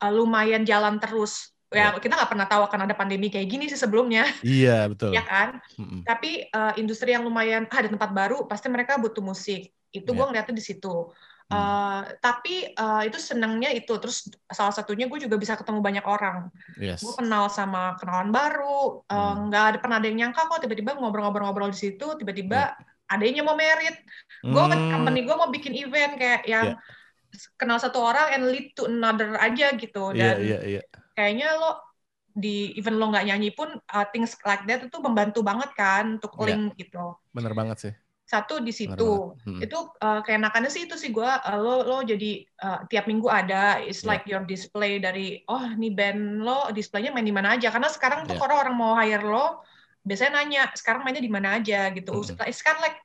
uh, 0.00 0.12
lumayan 0.12 0.64
jalan 0.64 0.96
terus 0.96 1.52
ya, 1.68 1.92
ya 1.92 2.00
kita 2.00 2.16
nggak 2.16 2.30
pernah 2.32 2.48
tahu 2.48 2.62
akan 2.64 2.80
ada 2.88 2.94
pandemi 2.96 3.28
kayak 3.28 3.52
gini 3.52 3.68
sih 3.68 3.76
sebelumnya 3.76 4.24
iya 4.40 4.88
betul 4.88 5.12
ya 5.16 5.28
kan 5.28 5.60
mm-hmm. 5.76 6.08
tapi 6.08 6.48
uh, 6.52 6.72
industri 6.80 7.12
yang 7.12 7.28
lumayan 7.28 7.68
ah, 7.68 7.78
ada 7.84 7.92
tempat 7.92 8.11
baru 8.16 8.48
pasti 8.48 8.72
mereka 8.72 8.96
butuh 8.96 9.20
musik 9.20 9.68
itu 9.92 10.09
yeah. 10.09 10.16
gue 10.16 10.24
ngeliatnya 10.24 10.57
di 10.57 10.64
situ 10.64 11.12
Uh, 11.52 12.00
tapi 12.24 12.72
uh, 12.72 13.04
itu 13.04 13.20
senangnya 13.20 13.68
itu 13.68 13.92
terus 14.00 14.24
salah 14.48 14.72
satunya 14.72 15.04
gue 15.04 15.20
juga 15.20 15.36
bisa 15.36 15.52
ketemu 15.52 15.84
banyak 15.84 16.04
orang 16.08 16.48
yes. 16.80 17.04
gue 17.04 17.12
kenal 17.20 17.52
sama 17.52 17.92
kenalan 18.00 18.32
baru 18.32 19.04
uh, 19.04 19.12
hmm. 19.12 19.52
nggak 19.52 19.64
ada 19.68 19.78
pernah 19.78 19.96
ada 20.00 20.08
yang 20.08 20.18
nyangka 20.24 20.48
kok 20.48 20.64
tiba-tiba 20.64 20.96
ngobrol-ngobrol-ngobrol 20.96 21.68
di 21.68 21.78
situ 21.78 22.16
tiba-tiba 22.16 22.72
yeah. 22.72 23.12
adanya 23.12 23.44
mau 23.44 23.52
merit 23.52 24.00
gue 24.40 24.62
hmm. 24.64 24.90
company 24.96 25.20
gue 25.28 25.36
mau 25.36 25.50
bikin 25.52 25.76
event 25.76 26.16
kayak 26.16 26.42
yang 26.48 26.74
yeah. 26.74 27.52
kenal 27.60 27.76
satu 27.76 28.00
orang 28.00 28.32
and 28.32 28.48
lead 28.48 28.72
to 28.72 28.88
another 28.88 29.36
aja 29.36 29.76
gitu 29.76 30.16
dan 30.16 30.40
yeah, 30.40 30.56
yeah, 30.56 30.62
yeah. 30.80 30.84
kayaknya 31.12 31.52
lo 31.60 31.92
di 32.32 32.72
event 32.80 32.96
lo 32.96 33.12
nggak 33.12 33.28
nyanyi 33.28 33.52
pun 33.52 33.76
uh, 33.76 34.06
things 34.08 34.32
like 34.48 34.64
that 34.64 34.80
itu 34.80 34.96
membantu 35.04 35.44
banget 35.44 35.68
kan 35.76 36.16
untuk 36.16 36.32
link 36.40 36.72
yeah. 36.72 36.80
gitu 36.80 37.04
bener 37.36 37.52
banget 37.52 37.76
sih 37.76 37.92
satu 38.33 38.64
di 38.64 38.73
situ 38.73 39.37
hmm. 39.45 39.61
itu 39.61 39.77
uh, 40.01 40.25
keenakannya 40.25 40.73
sih 40.73 40.88
itu 40.88 40.97
sih 40.97 41.12
gue 41.12 41.29
uh, 41.29 41.59
lo 41.61 41.85
lo 41.85 41.99
jadi 42.01 42.40
uh, 42.64 42.81
tiap 42.88 43.05
minggu 43.05 43.29
ada 43.29 43.77
it's 43.85 44.01
yeah. 44.01 44.16
like 44.16 44.25
your 44.25 44.40
display 44.49 44.97
dari 44.97 45.45
oh 45.53 45.68
nih 45.77 45.92
band 45.92 46.40
lo 46.40 46.73
displaynya 46.73 47.12
main 47.12 47.29
di 47.29 47.35
mana 47.37 47.61
aja 47.61 47.68
karena 47.68 47.92
sekarang 47.92 48.25
tuh 48.25 48.40
yeah. 48.40 48.45
orang 48.49 48.59
orang 48.64 48.77
mau 48.81 48.97
hire 48.97 49.21
lo 49.21 49.61
biasanya 50.01 50.40
nanya 50.40 50.62
sekarang 50.73 51.05
mainnya 51.05 51.21
di 51.21 51.29
mana 51.29 51.61
aja 51.61 51.92
gitu 51.92 52.25
hmm. 52.25 52.49
it's 52.49 52.64
kind 52.64 52.81
of 52.81 52.83
like 52.88 52.97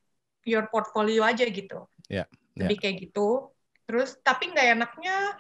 your 0.48 0.63
portfolio 0.72 1.28
aja 1.28 1.44
gitu 1.44 1.84
yeah. 2.08 2.24
Yeah. 2.56 2.72
lebih 2.72 2.78
kayak 2.80 2.96
gitu 3.12 3.52
terus 3.84 4.16
tapi 4.24 4.56
nggak 4.56 4.80
enaknya 4.80 5.36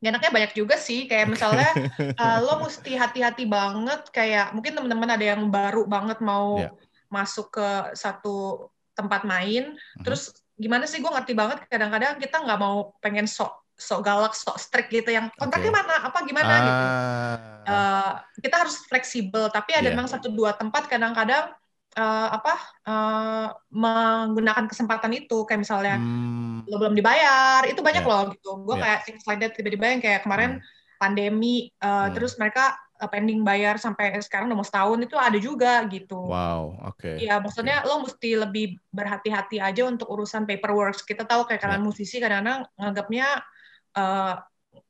nggak 0.00 0.10
enaknya 0.18 0.32
banyak 0.32 0.52
juga 0.56 0.74
sih 0.80 1.04
kayak 1.04 1.28
misalnya 1.28 1.68
uh, 2.16 2.40
lo 2.48 2.64
mesti 2.64 2.96
hati-hati 2.96 3.44
banget 3.44 4.08
kayak 4.08 4.56
mungkin 4.56 4.72
teman-teman 4.72 5.14
ada 5.20 5.24
yang 5.36 5.52
baru 5.52 5.84
banget 5.84 6.18
mau 6.24 6.58
yeah. 6.64 6.72
masuk 7.12 7.52
ke 7.54 7.68
satu 7.92 8.66
tempat 8.92 9.24
main 9.24 9.74
hmm. 9.74 10.04
terus 10.04 10.32
gimana 10.56 10.84
sih 10.86 11.00
gue 11.00 11.10
ngerti 11.10 11.32
banget 11.32 11.64
kadang-kadang 11.66 12.20
kita 12.20 12.36
nggak 12.38 12.60
mau 12.60 12.94
pengen 13.00 13.26
sok 13.26 13.62
sok 13.72 14.00
galak 14.04 14.36
sok 14.36 14.60
strict 14.60 14.92
gitu 14.92 15.10
yang 15.10 15.32
kontraknya 15.34 15.72
okay. 15.74 15.78
mana 15.82 15.94
apa 16.06 16.18
gimana 16.22 16.52
gitu. 16.54 16.70
ah. 16.70 16.70
gitu 16.70 16.84
uh, 17.66 18.12
kita 18.38 18.56
harus 18.62 18.74
fleksibel 18.86 19.44
tapi 19.50 19.74
ada 19.74 19.90
yeah. 19.90 19.92
memang 19.96 20.06
satu 20.06 20.30
dua 20.30 20.54
tempat 20.54 20.86
kadang-kadang 20.86 21.50
uh, 21.98 22.28
apa 22.30 22.54
uh, 22.86 23.48
menggunakan 23.72 24.68
kesempatan 24.70 25.12
itu 25.16 25.42
kayak 25.48 25.66
misalnya 25.66 25.96
hmm. 25.98 26.68
lo 26.68 26.76
belum 26.78 26.94
dibayar 26.94 27.66
itu 27.66 27.80
banyak 27.82 28.04
yeah. 28.04 28.12
loh 28.12 28.22
gitu 28.30 28.50
gue 28.62 28.76
yeah. 28.78 28.82
kayak 28.86 29.00
things 29.08 29.24
like 29.26 29.40
that 29.42 29.52
tiba-tiba 29.56 29.84
yang 29.98 30.02
kayak 30.04 30.20
kemarin 30.22 30.60
hmm. 30.60 30.64
pandemi 31.00 31.72
uh, 31.82 32.06
hmm. 32.06 32.12
terus 32.14 32.38
mereka 32.38 32.76
pending 33.08 33.46
bayar 33.46 33.78
sampai 33.78 34.18
sekarang 34.20 34.50
udah 34.50 34.58
mau 34.58 34.66
setahun 34.66 34.98
itu 35.00 35.16
ada 35.16 35.38
juga 35.38 35.82
gitu. 35.88 36.18
Wow, 36.18 36.78
oke. 36.90 36.98
Okay. 36.98 37.16
Iya, 37.24 37.38
maksudnya 37.38 37.82
okay. 37.82 37.88
lo 37.88 37.94
mesti 38.02 38.30
lebih 38.34 38.66
berhati-hati 38.90 39.62
aja 39.62 39.82
untuk 39.86 40.10
urusan 40.10 40.44
paperwork. 40.44 40.98
Kita 41.06 41.22
tahu 41.22 41.46
kayak 41.46 41.62
kalian 41.62 41.82
yeah. 41.82 41.86
musisi 41.86 42.16
kadang-kadang 42.18 42.66
nganggapnya 42.76 43.26
uh, 43.96 44.34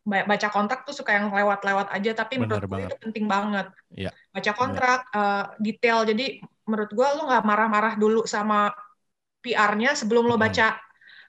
baca 0.02 0.48
kontrak 0.50 0.82
tuh 0.82 0.94
suka 0.96 1.14
yang 1.14 1.30
lewat-lewat 1.30 1.94
aja, 1.94 2.10
tapi 2.16 2.42
Bener 2.42 2.58
menurut 2.58 2.62
gue 2.66 2.80
itu 2.90 2.96
penting 2.98 3.26
banget. 3.30 3.66
Yeah. 3.94 4.12
Baca 4.34 4.52
kontrak 4.56 5.00
uh, 5.14 5.44
detail. 5.62 6.02
Jadi 6.02 6.42
menurut 6.66 6.90
gue 6.90 7.08
lo 7.14 7.22
nggak 7.30 7.44
marah-marah 7.46 7.94
dulu 7.94 8.26
sama 8.26 8.74
PR-nya 9.42 9.94
sebelum 9.94 10.26
lo 10.26 10.34
baca 10.34 10.78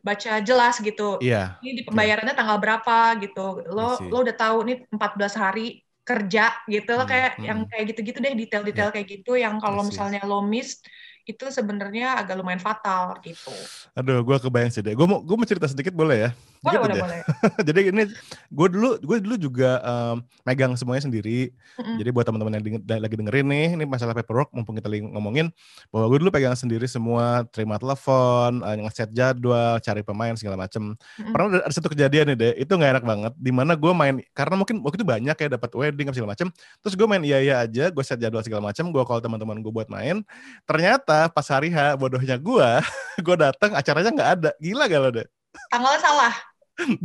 baca 0.03 0.31
jelas 0.43 0.81
gitu. 0.81 1.21
Iya. 1.21 1.61
Ini 1.63 1.71
di 1.79 1.83
pembayarannya 1.85 2.33
yeah. 2.33 2.39
tanggal 2.39 2.57
berapa 2.59 2.97
gitu. 3.21 3.45
Lo 3.69 4.01
lo 4.01 4.17
udah 4.25 4.35
tahu 4.35 4.57
nih 4.67 4.77
14 4.89 5.37
hari 5.37 5.82
kerja 6.03 6.51
gitu 6.67 6.93
hmm, 6.99 7.07
kayak 7.07 7.31
hmm. 7.39 7.45
yang 7.47 7.59
kayak 7.67 7.85
gitu-gitu 7.95 8.17
deh 8.19 8.35
detail-detail 8.35 8.91
yeah. 8.91 8.95
kayak 8.95 9.07
gitu 9.07 9.31
yang 9.39 9.55
kalau 9.63 9.87
misalnya 9.87 10.19
lo 10.27 10.43
miss 10.43 10.83
itu 11.23 11.47
sebenarnya 11.47 12.19
agak 12.19 12.35
lumayan 12.35 12.59
fatal 12.59 13.15
gitu. 13.23 13.55
Aduh, 13.95 14.19
gue 14.27 14.37
kebayang 14.43 14.71
sih 14.75 14.83
deh. 14.83 14.91
Gue 14.91 15.07
mau 15.07 15.23
gue 15.23 15.35
mau 15.39 15.47
cerita 15.47 15.71
sedikit 15.71 15.95
boleh 15.95 16.27
ya? 16.27 16.29
Boleh, 16.63 16.79
boleh, 16.79 16.95
boleh. 16.95 17.19
Jadi 17.67 17.79
ini 17.91 18.03
gue 18.47 18.67
dulu 18.71 18.95
gue 19.03 19.17
dulu 19.19 19.35
juga 19.35 19.83
um, 19.83 20.23
megang 20.47 20.79
semuanya 20.79 21.03
sendiri. 21.03 21.51
Mm-hmm. 21.75 21.95
Jadi 21.99 22.09
buat 22.15 22.23
teman-teman 22.23 22.55
yang 22.55 22.63
denger, 22.63 22.81
lagi 23.03 23.15
dengerin 23.19 23.47
nih, 23.51 23.67
ini 23.75 23.83
masalah 23.83 24.15
paperwork 24.15 24.55
mumpung 24.55 24.79
kita 24.79 24.87
lagi 24.87 25.03
ngomongin 25.03 25.51
bahwa 25.91 26.07
gue 26.07 26.17
dulu 26.23 26.31
pegang 26.31 26.55
sendiri 26.55 26.87
semua, 26.87 27.43
terima 27.51 27.75
telepon, 27.75 28.63
uh, 28.63 28.75
ngeset 28.79 29.11
jadwal, 29.11 29.75
cari 29.83 30.01
pemain 30.07 30.31
segala 30.39 30.55
macem. 30.55 30.95
Mm-hmm. 30.95 31.31
Pernah 31.35 31.45
ada, 31.51 31.59
ada 31.67 31.73
satu 31.75 31.91
kejadian 31.91 32.31
nih 32.31 32.37
deh, 32.39 32.53
itu 32.63 32.71
nggak 32.71 32.91
enak 32.99 33.05
banget. 33.05 33.33
Di 33.35 33.51
mana 33.51 33.75
gue 33.75 33.91
main 33.91 34.15
karena 34.31 34.55
mungkin 34.55 34.79
waktu 34.87 35.03
itu 35.03 35.07
banyak 35.07 35.35
ya 35.35 35.47
dapat 35.59 35.69
wedding 35.75 36.07
segala 36.15 36.31
macem. 36.31 36.47
Terus 36.79 36.95
gue 36.95 37.07
main 37.11 37.23
iya 37.27 37.43
iya 37.43 37.55
aja, 37.59 37.91
gue 37.91 38.03
set 38.07 38.23
jadwal 38.23 38.39
segala 38.39 38.71
macem, 38.71 38.87
gue 38.87 39.03
call 39.03 39.19
teman-teman 39.19 39.59
gue 39.59 39.73
buat 39.75 39.91
main. 39.91 40.23
Ternyata 40.63 41.27
pas 41.27 41.43
hari 41.51 41.75
H 41.75 41.99
bodohnya 41.99 42.39
gue 42.39 42.69
gue 43.25 43.35
datang 43.35 43.75
acaranya 43.75 44.11
nggak 44.15 44.29
ada 44.39 44.49
gila 44.63 44.87
gak 44.87 45.01
lo 45.03 45.11
deh 45.11 45.27
Tanggalnya 45.69 46.01
salah. 46.01 46.33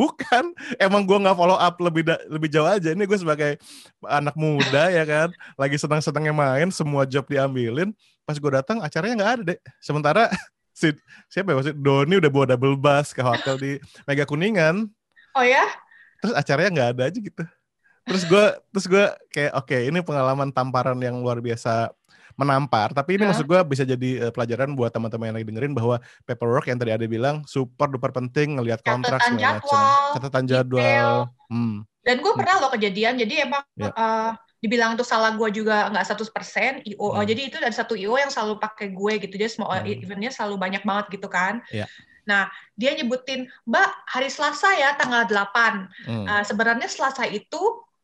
Bukan, 0.01 0.57
emang 0.81 1.05
gue 1.05 1.19
nggak 1.21 1.37
follow 1.37 1.59
up 1.59 1.77
lebih 1.81 2.03
da 2.09 2.17
lebih 2.27 2.49
jauh 2.49 2.67
aja. 2.69 2.93
Ini 2.93 3.05
gue 3.05 3.19
sebagai 3.21 3.61
anak 4.01 4.35
muda 4.35 4.89
ya 4.89 5.05
kan, 5.05 5.29
lagi 5.61 5.77
senang-senangnya 5.77 6.33
main, 6.33 6.69
semua 6.73 7.05
job 7.05 7.29
diambilin. 7.29 7.93
Pas 8.25 8.37
gue 8.41 8.51
datang 8.53 8.81
acaranya 8.81 9.15
nggak 9.21 9.33
ada 9.39 9.43
deh. 9.55 9.59
Sementara 9.81 10.33
si 10.79 10.95
siapa 11.29 11.53
ya 11.53 11.75
Doni 11.75 12.17
udah 12.17 12.31
bawa 12.31 12.47
double 12.55 12.79
bus 12.79 13.13
ke 13.13 13.21
hotel 13.21 13.57
di 13.61 13.73
Mega 14.09 14.25
Kuningan. 14.25 14.89
Oh 15.37 15.45
ya? 15.45 15.65
Terus 16.25 16.35
acaranya 16.35 16.71
nggak 16.73 16.91
ada 16.97 17.03
aja 17.13 17.19
gitu. 17.19 17.45
Terus 18.09 18.23
gue 18.25 18.45
terus 18.73 18.87
gue 18.89 19.05
kayak 19.29 19.53
oke 19.53 19.69
okay, 19.69 19.93
ini 19.93 20.01
pengalaman 20.01 20.49
tamparan 20.49 20.97
yang 20.97 21.21
luar 21.21 21.45
biasa 21.45 21.93
menampar. 22.39 22.95
Tapi 22.95 23.19
ini 23.19 23.27
huh? 23.27 23.35
maksud 23.35 23.45
gue 23.51 23.61
bisa 23.67 23.83
jadi 23.83 24.31
uh, 24.31 24.33
pelajaran 24.33 24.79
buat 24.79 24.95
teman-teman 24.95 25.35
yang 25.35 25.37
lagi 25.43 25.47
dengerin 25.51 25.75
bahwa 25.75 25.99
paperwork 26.23 26.71
yang 26.71 26.79
tadi 26.79 26.95
ada 26.95 27.05
bilang 27.11 27.43
super 27.45 27.91
duper 27.91 28.15
penting 28.15 28.57
ngelihat 28.57 28.81
kontrak 28.87 29.19
catatan 29.19 29.43
jadwal, 29.43 30.15
catatan 30.15 30.45
jadwal. 30.47 31.15
Hmm. 31.51 31.83
Dan 32.07 32.23
gue 32.23 32.33
pernah 32.33 32.63
loh 32.63 32.71
kejadian. 32.73 33.19
Jadi 33.19 33.35
emang 33.43 33.67
yeah. 33.75 33.91
Ya. 33.91 33.99
uh, 33.99 34.31
dibilang 34.63 34.95
itu 34.95 35.05
salah 35.05 35.35
gue 35.35 35.51
juga 35.51 35.91
nggak 35.91 36.07
100% 36.15 36.87
IO. 36.95 37.13
Hmm. 37.13 37.27
Jadi 37.27 37.41
itu 37.51 37.59
ada 37.59 37.75
satu 37.75 37.99
IO 37.99 38.15
yang 38.15 38.31
selalu 38.31 38.63
pakai 38.63 38.95
gue 38.95 39.13
gitu. 39.27 39.35
Jadi 39.35 39.51
semua 39.51 39.83
hmm. 39.83 40.07
eventnya 40.07 40.31
selalu 40.31 40.55
banyak 40.57 40.83
banget 40.87 41.19
gitu 41.19 41.27
kan. 41.27 41.61
Yeah. 41.75 41.91
Nah, 42.29 42.53
dia 42.77 42.93
nyebutin, 42.93 43.49
Mbak, 43.65 43.89
hari 44.05 44.29
Selasa 44.29 44.69
ya, 44.77 44.93
tanggal 45.01 45.25
8. 45.25 45.89
Hmm. 46.05 46.25
Uh, 46.29 46.45
sebenarnya 46.45 46.85
Selasa 46.85 47.25
itu 47.25 47.61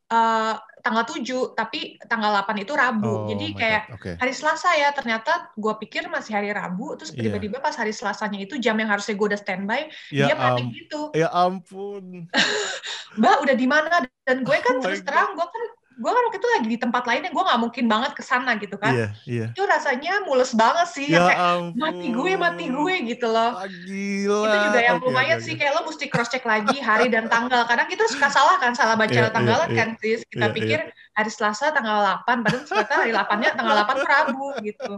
uh, 0.08 0.56
tanggal 0.84 1.08
7, 1.08 1.56
tapi 1.56 1.96
tanggal 2.04 2.44
8 2.44 2.60
itu 2.60 2.76
Rabu. 2.76 3.08
Oh, 3.08 3.28
Jadi 3.32 3.56
kayak 3.56 3.82
okay. 3.96 4.14
hari 4.20 4.36
Selasa 4.36 4.76
ya, 4.76 4.92
ternyata 4.92 5.48
gue 5.56 5.74
pikir 5.80 6.12
masih 6.12 6.36
hari 6.36 6.52
Rabu, 6.52 7.00
terus 7.00 7.16
iya. 7.16 7.24
tiba-tiba 7.24 7.56
yeah. 7.56 7.64
pas 7.64 7.72
hari 7.72 7.96
Selasanya 7.96 8.36
itu 8.44 8.60
jam 8.60 8.76
yang 8.76 8.92
harusnya 8.92 9.16
gue 9.16 9.26
udah 9.32 9.40
standby, 9.40 9.88
ya 10.12 10.28
dia 10.28 10.36
panik 10.36 10.68
gitu. 10.76 11.08
Ya 11.16 11.32
ampun. 11.32 12.28
Mbak 13.18 13.36
udah 13.48 13.56
di 13.56 13.66
mana? 13.66 14.04
Dan 14.28 14.44
gue 14.44 14.56
kan 14.60 14.76
oh 14.76 14.82
terus 14.84 15.00
terang, 15.00 15.32
gue 15.32 15.46
kan 15.48 15.62
gue 15.94 16.10
kan 16.10 16.22
waktu 16.26 16.38
itu 16.42 16.48
lagi 16.50 16.68
di 16.74 16.78
tempat 16.78 17.02
lain 17.06 17.22
yang 17.22 17.34
gue 17.34 17.44
nggak 17.46 17.60
mungkin 17.62 17.84
banget 17.86 18.12
ke 18.18 18.22
sana 18.26 18.58
gitu 18.58 18.74
kan. 18.74 18.90
Iya, 18.90 19.08
iya. 19.30 19.46
Itu 19.54 19.62
rasanya 19.62 20.26
mules 20.26 20.50
banget 20.50 20.88
sih, 20.90 21.06
ya 21.14 21.22
kayak 21.22 21.38
ampun. 21.38 21.78
mati 21.78 22.06
gue, 22.10 22.32
mati 22.34 22.64
gue 22.66 22.94
gitu 23.14 23.26
loh. 23.30 23.62
Ah, 23.62 23.70
gila. 23.70 24.42
Itu 24.50 24.56
juga 24.70 24.80
yang 24.82 24.98
okay, 24.98 25.06
lumayan 25.06 25.38
okay, 25.38 25.46
sih, 25.46 25.54
kayak 25.54 25.72
lo 25.78 25.80
mesti 25.86 26.06
cross 26.10 26.30
check 26.34 26.42
lagi 26.42 26.76
hari 26.82 27.06
dan 27.06 27.30
tanggal. 27.30 27.62
Kadang 27.70 27.86
kita 27.86 28.10
suka 28.10 28.26
salah 28.26 28.58
kan, 28.58 28.74
salah 28.74 28.98
baca 28.98 29.14
yeah, 29.14 29.30
tanggalan 29.30 29.70
yeah, 29.70 29.78
kan, 29.78 29.88
yeah. 30.02 30.18
Kita 30.26 30.46
yeah, 30.50 30.54
pikir 30.54 30.78
yeah. 30.90 31.14
hari 31.14 31.30
Selasa 31.30 31.70
tanggal 31.70 32.02
8, 32.26 32.42
padahal 32.42 32.62
ternyata 32.66 32.94
hari 32.98 33.12
8-nya 33.14 33.50
tanggal 33.54 33.76
8 33.86 34.02
tuh 34.02 34.08
Rabu 34.10 34.46
gitu 34.66 34.92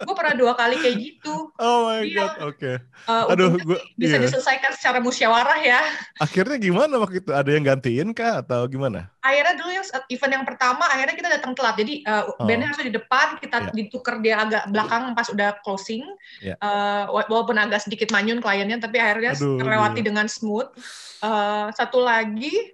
gue 0.00 0.14
pernah 0.16 0.34
dua 0.34 0.52
kali 0.56 0.80
kayak 0.80 0.96
gitu. 0.96 1.52
Oh 1.60 1.78
my 1.84 2.00
Dia, 2.08 2.16
god, 2.16 2.32
oke. 2.40 2.56
Okay. 2.56 2.76
Uh, 3.04 3.32
Aduh, 3.32 3.52
gue 3.60 3.78
bisa 4.00 4.16
iya. 4.16 4.24
diselesaikan 4.24 4.72
secara 4.72 4.98
musyawarah 5.04 5.60
ya. 5.60 5.80
Akhirnya 6.16 6.56
gimana 6.56 6.96
waktu 6.96 7.20
itu? 7.20 7.30
Ada 7.36 7.50
yang 7.52 7.64
gantiin 7.68 8.08
kah 8.16 8.40
atau 8.40 8.64
gimana? 8.64 9.12
Akhirnya 9.20 9.60
dulu 9.60 9.70
yang 9.76 9.84
event 10.08 10.32
yang 10.40 10.46
pertama, 10.48 10.88
akhirnya 10.88 11.16
kita 11.20 11.28
datang 11.28 11.52
telat. 11.52 11.76
Jadi 11.76 11.94
uh, 12.08 12.32
oh. 12.32 12.48
bandnya 12.48 12.72
harus 12.72 12.80
di 12.80 12.94
depan, 12.96 13.36
kita 13.36 13.56
yeah. 13.68 13.74
ditukar 13.76 14.14
dia 14.24 14.34
agak 14.40 14.64
belakang 14.72 15.02
pas 15.12 15.28
udah 15.28 15.50
closing. 15.60 16.04
Yeah. 16.40 16.56
Uh, 16.64 17.12
walaupun 17.28 17.60
agak 17.60 17.84
sedikit 17.84 18.08
manyun 18.08 18.40
kliennya, 18.40 18.80
tapi 18.80 18.96
akhirnya 18.96 19.36
Aduh, 19.36 19.60
terlewati 19.60 20.00
dengan 20.00 20.24
smooth. 20.32 20.72
Uh, 21.20 21.68
satu 21.76 22.00
lagi, 22.00 22.72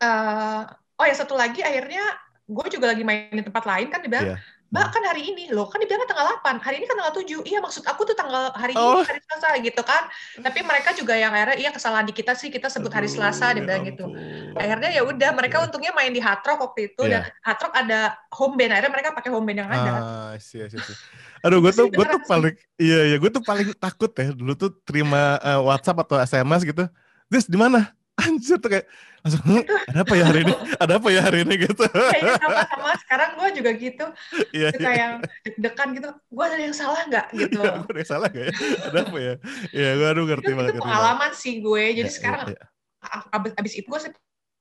uh, 0.00 0.64
oh 0.72 1.04
ya 1.04 1.12
satu 1.12 1.36
lagi 1.36 1.60
akhirnya 1.60 2.00
gue 2.44 2.66
juga 2.72 2.92
lagi 2.92 3.04
main 3.04 3.32
di 3.32 3.44
tempat 3.44 3.64
lain 3.64 3.88
kan 3.92 4.00
dia 4.00 4.08
bilang, 4.08 4.28
yeah 4.36 4.40
Mbak 4.74 4.90
kan 4.90 5.02
hari 5.06 5.22
ini 5.30 5.54
loh, 5.54 5.70
kan 5.70 5.78
dibilangnya 5.78 6.10
tanggal 6.10 6.34
8, 6.42 6.58
hari 6.58 6.82
ini 6.82 6.90
kan 6.90 6.98
tanggal 6.98 7.14
7. 7.14 7.46
Iya 7.46 7.62
maksud 7.62 7.86
aku 7.86 8.02
tuh 8.10 8.18
tanggal 8.18 8.50
hari 8.58 8.74
oh. 8.74 8.98
ini 8.98 9.06
hari 9.06 9.20
Selasa 9.22 9.48
gitu 9.62 9.82
kan. 9.86 10.02
Tapi 10.42 10.66
mereka 10.66 10.90
juga 10.98 11.14
yang 11.14 11.30
akhirnya 11.30 11.62
iya 11.62 11.70
kesalahan 11.70 12.02
di 12.02 12.10
kita 12.10 12.34
sih 12.34 12.50
kita 12.50 12.66
sebut 12.66 12.90
hari 12.90 13.06
Selasa 13.06 13.54
dia 13.54 13.62
ya 13.62 13.70
bilang 13.70 13.86
gitu. 13.86 14.10
Akhirnya 14.58 14.90
ya 14.90 15.06
udah 15.06 15.30
mereka 15.30 15.62
yeah. 15.62 15.66
untungnya 15.70 15.92
main 15.94 16.10
di 16.10 16.18
Hard 16.18 16.42
Rock 16.42 16.58
waktu 16.58 16.90
itu 16.90 17.06
yeah. 17.06 17.22
dan 17.22 17.38
Hard 17.46 17.60
Rock 17.62 17.74
ada 17.78 18.00
home 18.34 18.54
band 18.58 18.70
akhirnya 18.74 18.92
mereka 18.98 19.08
pakai 19.14 19.30
home 19.30 19.46
band 19.46 19.58
yang 19.62 19.70
ada. 19.70 19.92
Ah, 19.94 20.32
sih, 20.42 20.58
sih. 20.66 20.96
Aduh, 21.46 21.62
gue 21.62 21.70
tuh 21.70 21.86
gue 21.94 22.04
tuh 22.10 22.20
paling 22.26 22.54
iya 22.74 23.14
iya 23.14 23.16
gue 23.22 23.30
tuh 23.30 23.46
paling 23.46 23.78
takut 23.78 24.10
ya 24.10 24.34
dulu 24.34 24.58
tuh 24.58 24.74
terima 24.82 25.38
uh, 25.38 25.62
WhatsApp 25.62 26.02
atau 26.02 26.18
SMS 26.18 26.66
gitu. 26.66 26.82
This 27.30 27.46
di 27.46 27.54
mana? 27.54 27.94
Anjir 28.14 28.62
tuh 28.62 28.70
kayak 28.70 28.86
langsung 29.24 29.40
ada 29.88 30.00
apa 30.04 30.14
ya 30.20 30.24
hari 30.28 30.40
ini 30.44 30.54
ada 30.76 30.92
apa 31.00 31.08
ya 31.08 31.20
hari 31.24 31.38
ini 31.48 31.54
gitu 31.64 31.84
kayaknya 31.88 32.36
sama-sama 32.44 32.90
sekarang 33.00 33.30
gue 33.40 33.48
juga 33.56 33.70
gitu 33.72 34.06
iya, 34.52 34.68
iya. 34.68 34.84
kayak 34.84 35.08
deg-degan 35.48 35.88
gitu 35.96 36.08
gue 36.12 36.44
ada 36.44 36.56
yang 36.60 36.76
salah 36.76 37.00
nggak 37.08 37.26
gitu 37.32 37.60
iya, 37.64 37.72
gue 37.80 37.88
ada 37.88 38.00
yang 38.04 38.10
salah 38.12 38.28
nggak 38.28 38.44
ya 38.44 38.52
ada 38.84 38.98
apa 39.00 39.18
ya 39.18 39.34
iya 39.72 39.90
gue 39.96 40.08
aduh 40.12 40.24
ngerti 40.28 40.50
itu, 40.52 40.58
banget 40.60 40.72
itu 40.76 40.82
pengalaman 40.84 41.20
banget. 41.32 41.40
sih 41.40 41.54
gue 41.64 41.84
jadi 42.04 42.10
ya, 42.12 42.14
sekarang 42.14 42.46
ya, 42.52 42.60
ya. 42.60 42.66
abis, 43.32 43.52
abis 43.56 43.72
itu 43.80 43.86
gue 43.88 44.00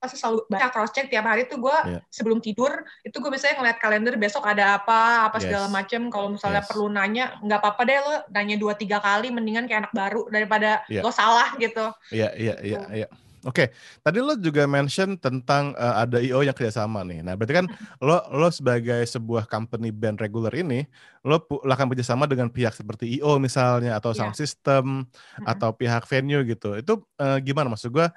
pasti 0.03 0.15
selalu 0.19 0.39
baca 0.51 0.67
cross 0.71 0.91
check 0.91 1.07
tiap 1.07 1.27
hari 1.27 1.47
tuh 1.47 1.59
gue 1.59 1.77
yeah. 1.95 2.01
sebelum 2.11 2.39
tidur 2.39 2.87
itu 3.07 3.15
gue 3.19 3.29
biasanya 3.31 3.55
ngeliat 3.59 3.77
kalender 3.79 4.15
besok 4.19 4.43
ada 4.47 4.79
apa 4.79 5.31
apa 5.31 5.39
yes. 5.39 5.43
segala 5.47 5.67
macem 5.71 6.11
kalau 6.11 6.35
misalnya 6.35 6.63
yes. 6.63 6.67
perlu 6.71 6.87
nanya 6.91 7.35
nggak 7.39 7.59
apa-apa 7.59 7.81
deh 7.87 7.99
lo 7.99 8.15
nanya 8.31 8.55
dua 8.59 8.75
tiga 8.75 8.99
kali 8.99 9.31
mendingan 9.31 9.63
kayak 9.67 9.87
anak 9.87 9.93
baru 9.95 10.27
daripada 10.27 10.83
yeah. 10.91 11.03
lo 11.03 11.11
salah 11.11 11.51
gitu 11.55 11.87
iya 12.11 12.35
iya 12.35 12.55
iya 12.63 12.79
gitu. 12.83 12.95
iya 13.03 13.07
Oke, 13.43 13.67
okay. 13.67 13.67
tadi 13.99 14.23
lo 14.23 14.39
juga 14.39 14.63
mention 14.63 15.19
tentang 15.19 15.75
uh, 15.75 15.99
ada 16.08 16.15
IO 16.23 16.47
yang 16.47 16.56
kerjasama 16.56 17.03
nih. 17.03 17.19
Nah, 17.27 17.36
berarti 17.36 17.60
kan 17.60 17.67
lo 17.99 18.23
lo 18.32 18.47
sebagai 18.47 19.03
sebuah 19.03 19.51
company 19.51 19.91
band 19.91 20.23
regular 20.23 20.56
ini, 20.56 20.88
lo 21.27 21.43
akan 21.51 21.91
kerjasama 21.91 22.23
dengan 22.23 22.47
pihak 22.47 22.71
seperti 22.71 23.19
IO 23.19 23.43
misalnya 23.43 23.99
atau 23.99 24.15
sound 24.15 24.32
yeah. 24.32 24.39
system 24.39 25.03
mm-hmm. 25.03 25.43
atau 25.43 25.75
pihak 25.75 26.08
venue 26.08 26.39
gitu. 26.47 26.79
Itu 26.79 27.03
uh, 27.19 27.36
gimana 27.43 27.67
maksud 27.67 27.91
gue? 27.91 28.08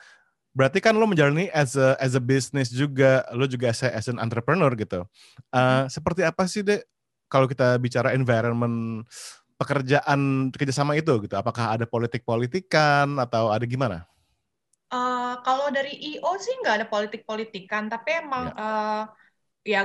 Berarti 0.54 0.78
kan 0.78 0.94
lo 0.94 1.10
menjalani 1.10 1.50
as 1.50 1.74
a 1.74 1.98
as 1.98 2.14
a 2.14 2.22
business 2.22 2.70
juga, 2.70 3.26
lo 3.34 3.50
juga 3.50 3.74
as, 3.74 3.82
a, 3.82 3.90
as 3.98 4.06
an 4.06 4.22
entrepreneur 4.22 4.70
gitu. 4.78 5.10
Uh, 5.50 5.58
mm-hmm. 5.58 5.82
Seperti 5.90 6.22
apa 6.22 6.46
sih 6.46 6.62
deh 6.62 6.78
kalau 7.26 7.50
kita 7.50 7.82
bicara 7.82 8.14
environment 8.14 9.02
pekerjaan 9.58 10.54
kerjasama 10.54 10.94
itu 10.94 11.18
gitu? 11.26 11.34
Apakah 11.34 11.74
ada 11.74 11.82
politik-politikan 11.82 13.18
atau 13.18 13.50
ada 13.50 13.66
gimana? 13.66 14.06
Uh, 14.86 15.42
kalau 15.42 15.66
dari 15.74 15.98
IO 16.14 16.38
sih 16.38 16.54
nggak 16.62 16.74
ada 16.82 16.86
politik-politikan, 16.86 17.90
tapi 17.90 18.22
emang 18.22 18.54
ya. 18.54 18.62
uh, 18.62 19.02
ya 19.66 19.80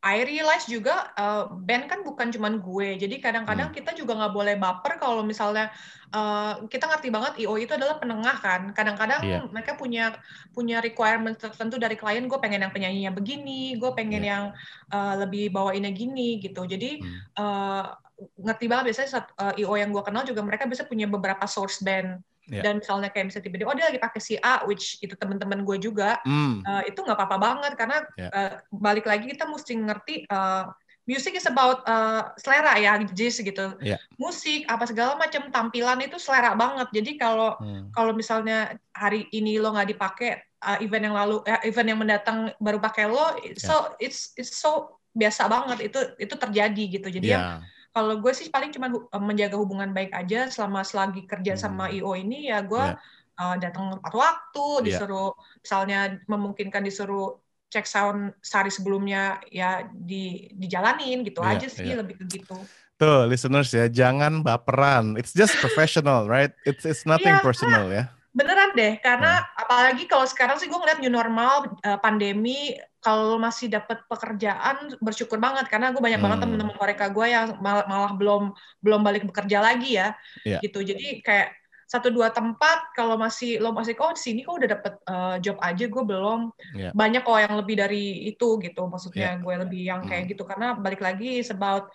I 0.00 0.24
realize 0.24 0.64
juga 0.64 1.12
uh, 1.12 1.52
band 1.60 1.84
kan 1.84 2.00
bukan 2.00 2.32
cuman 2.32 2.64
gue, 2.64 2.96
jadi 2.96 3.20
kadang-kadang 3.20 3.68
hmm. 3.68 3.76
kita 3.76 3.92
juga 3.92 4.16
nggak 4.16 4.32
boleh 4.32 4.54
baper 4.56 4.96
kalau 4.96 5.20
misalnya 5.20 5.68
uh, 6.16 6.64
kita 6.72 6.88
ngerti 6.88 7.12
banget 7.12 7.32
IO 7.44 7.52
itu 7.60 7.76
adalah 7.76 8.00
penengah 8.00 8.32
kan. 8.40 8.72
Kadang-kadang 8.72 9.20
yeah. 9.22 9.44
mereka 9.52 9.76
punya 9.76 10.16
punya 10.56 10.80
requirement 10.80 11.36
tertentu 11.36 11.76
dari 11.76 12.00
klien. 12.00 12.24
Gue 12.32 12.40
pengen 12.40 12.64
yang 12.64 12.72
penyanyinya 12.72 13.12
begini, 13.12 13.76
gue 13.76 13.92
pengen 13.92 14.24
yeah. 14.24 14.30
yang 14.32 14.44
uh, 14.88 15.14
lebih 15.20 15.52
bawainnya 15.52 15.92
gini 15.92 16.40
gitu. 16.40 16.64
Jadi 16.64 17.04
hmm. 17.04 17.36
uh, 17.36 17.92
ngerti 18.40 18.72
banget 18.72 18.84
biasanya 18.88 19.28
uh, 19.36 19.52
IO 19.60 19.76
yang 19.76 19.92
gue 19.92 20.00
kenal 20.00 20.24
juga 20.24 20.40
mereka 20.40 20.64
bisa 20.64 20.88
punya 20.88 21.04
beberapa 21.04 21.44
source 21.44 21.84
band 21.84 22.24
yeah. 22.50 22.64
dan 22.66 22.82
misalnya 22.82 23.08
kayak 23.14 23.30
misalnya 23.30 23.46
tiba-tiba 23.46 23.68
oh 23.70 23.76
dia 23.78 23.86
lagi 23.88 24.00
pakai 24.02 24.20
si 24.20 24.34
A 24.42 24.66
which 24.66 24.98
itu 25.00 25.14
teman-teman 25.14 25.62
gue 25.62 25.76
juga 25.78 26.18
mm. 26.26 26.66
uh, 26.66 26.82
itu 26.84 26.98
nggak 26.98 27.16
apa-apa 27.16 27.38
banget 27.38 27.72
karena 27.78 27.98
yeah. 28.18 28.30
uh, 28.34 28.52
balik 28.74 29.06
lagi 29.06 29.30
kita 29.30 29.46
mesti 29.46 29.72
ngerti 29.78 30.14
uh, 30.28 30.68
music 31.08 31.38
is 31.38 31.46
about 31.46 31.82
uh, 31.86 32.30
selera 32.36 32.76
ya 32.76 32.98
jazz 33.14 33.40
gitu 33.40 33.74
yeah. 33.80 33.98
musik 34.18 34.66
apa 34.66 34.84
segala 34.90 35.14
macam 35.16 35.48
tampilan 35.48 36.02
itu 36.02 36.18
selera 36.18 36.52
banget 36.58 36.90
jadi 36.90 37.10
kalau 37.16 37.56
mm. 37.62 37.94
kalau 37.94 38.12
misalnya 38.12 38.74
hari 38.92 39.30
ini 39.30 39.56
lo 39.62 39.72
nggak 39.72 39.94
dipakai 39.94 40.42
uh, 40.66 40.78
event 40.82 41.10
yang 41.10 41.16
lalu 41.16 41.40
uh, 41.46 41.62
event 41.62 41.88
yang 41.88 42.00
mendatang 42.02 42.50
baru 42.58 42.82
pakai 42.82 43.06
lo 43.06 43.38
so 43.56 43.94
yeah. 43.96 44.06
it's 44.10 44.34
it's 44.34 44.58
so 44.58 44.98
biasa 45.10 45.50
banget 45.50 45.90
itu 45.90 46.00
itu 46.22 46.34
terjadi 46.38 46.84
gitu 47.00 47.08
jadi 47.10 47.28
yeah. 47.28 47.42
ya 47.62 47.78
kalau 47.90 48.22
gue 48.22 48.32
sih 48.34 48.48
paling 48.50 48.70
cuma 48.70 48.90
eh, 48.90 49.22
menjaga 49.22 49.58
hubungan 49.58 49.90
baik 49.90 50.14
aja 50.14 50.46
selama 50.46 50.86
selagi 50.86 51.26
kerja 51.26 51.58
hmm. 51.58 51.62
sama 51.62 51.84
IO 51.90 52.14
ini 52.14 52.50
ya 52.50 52.62
gue 52.62 52.78
yeah. 52.78 52.96
uh, 53.38 53.56
datang 53.58 53.98
tepat 53.98 54.14
waktu, 54.14 54.66
iya. 54.66 54.84
disuruh 54.86 55.30
yeah. 55.34 55.58
misalnya 55.62 56.00
memungkinkan 56.30 56.82
disuruh 56.86 57.38
cek 57.70 57.86
sound 57.86 58.34
sehari 58.42 58.70
sebelumnya 58.70 59.38
ya 59.46 59.86
di 59.94 60.50
dijalanin 60.58 61.22
gitu 61.22 61.42
yeah, 61.42 61.54
aja 61.54 61.66
sih 61.70 61.86
yeah. 61.94 61.98
lebih 61.98 62.18
ke 62.22 62.24
gitu. 62.40 62.58
Tuh, 63.00 63.24
listeners 63.24 63.72
ya, 63.72 63.88
jangan 63.88 64.44
baperan. 64.44 65.16
It's 65.16 65.32
just 65.32 65.56
professional, 65.64 66.28
right? 66.28 66.52
It's 66.68 66.84
it's 66.84 67.08
nothing 67.08 67.32
yeah, 67.32 67.40
personal 67.40 67.88
ya. 67.88 68.12
Beneran 68.36 68.76
deh, 68.76 69.00
karena 69.00 69.40
hmm. 69.40 69.62
apalagi 69.66 70.04
kalau 70.04 70.28
sekarang 70.28 70.60
sih 70.60 70.68
gue 70.68 70.76
ngeliat 70.76 71.00
new 71.00 71.10
normal, 71.10 71.80
uh, 71.82 71.98
pandemi, 71.98 72.76
kalau 73.00 73.40
masih 73.40 73.72
dapat 73.72 74.04
pekerjaan 74.04 74.92
bersyukur 75.00 75.40
banget 75.40 75.66
karena 75.72 75.88
gue 75.88 76.00
banyak 76.04 76.20
hmm. 76.20 76.26
banget 76.28 76.38
teman-teman 76.44 76.76
mereka 76.76 77.08
gue 77.08 77.26
yang 77.26 77.56
malah, 77.64 77.84
malah 77.88 78.12
belum 78.12 78.52
belum 78.84 79.00
balik 79.00 79.24
bekerja 79.24 79.58
lagi 79.64 79.96
ya 79.96 80.12
yeah. 80.44 80.60
gitu 80.60 80.84
jadi 80.84 81.24
kayak 81.24 81.48
satu 81.90 82.06
dua 82.14 82.30
tempat 82.30 82.94
kalau 82.94 83.18
masih 83.18 83.58
lo 83.58 83.74
masih 83.74 83.98
kok 83.98 84.06
oh, 84.06 84.14
di 84.14 84.22
sini 84.22 84.40
kok 84.46 84.62
udah 84.62 84.70
dapet 84.78 84.94
uh, 85.10 85.36
job 85.42 85.58
aja 85.58 85.84
gue 85.90 86.02
belum 86.06 86.54
yeah. 86.78 86.92
banyak 86.94 87.26
kok 87.26 87.40
yang 87.40 87.56
lebih 87.58 87.82
dari 87.82 88.30
itu 88.30 88.60
gitu 88.62 88.86
maksudnya 88.86 89.34
yeah. 89.34 89.42
gue 89.42 89.54
lebih 89.66 89.82
yang 89.90 90.00
kayak 90.06 90.28
hmm. 90.28 90.30
gitu 90.36 90.46
karena 90.46 90.78
balik 90.78 91.02
lagi 91.02 91.42
about 91.50 91.90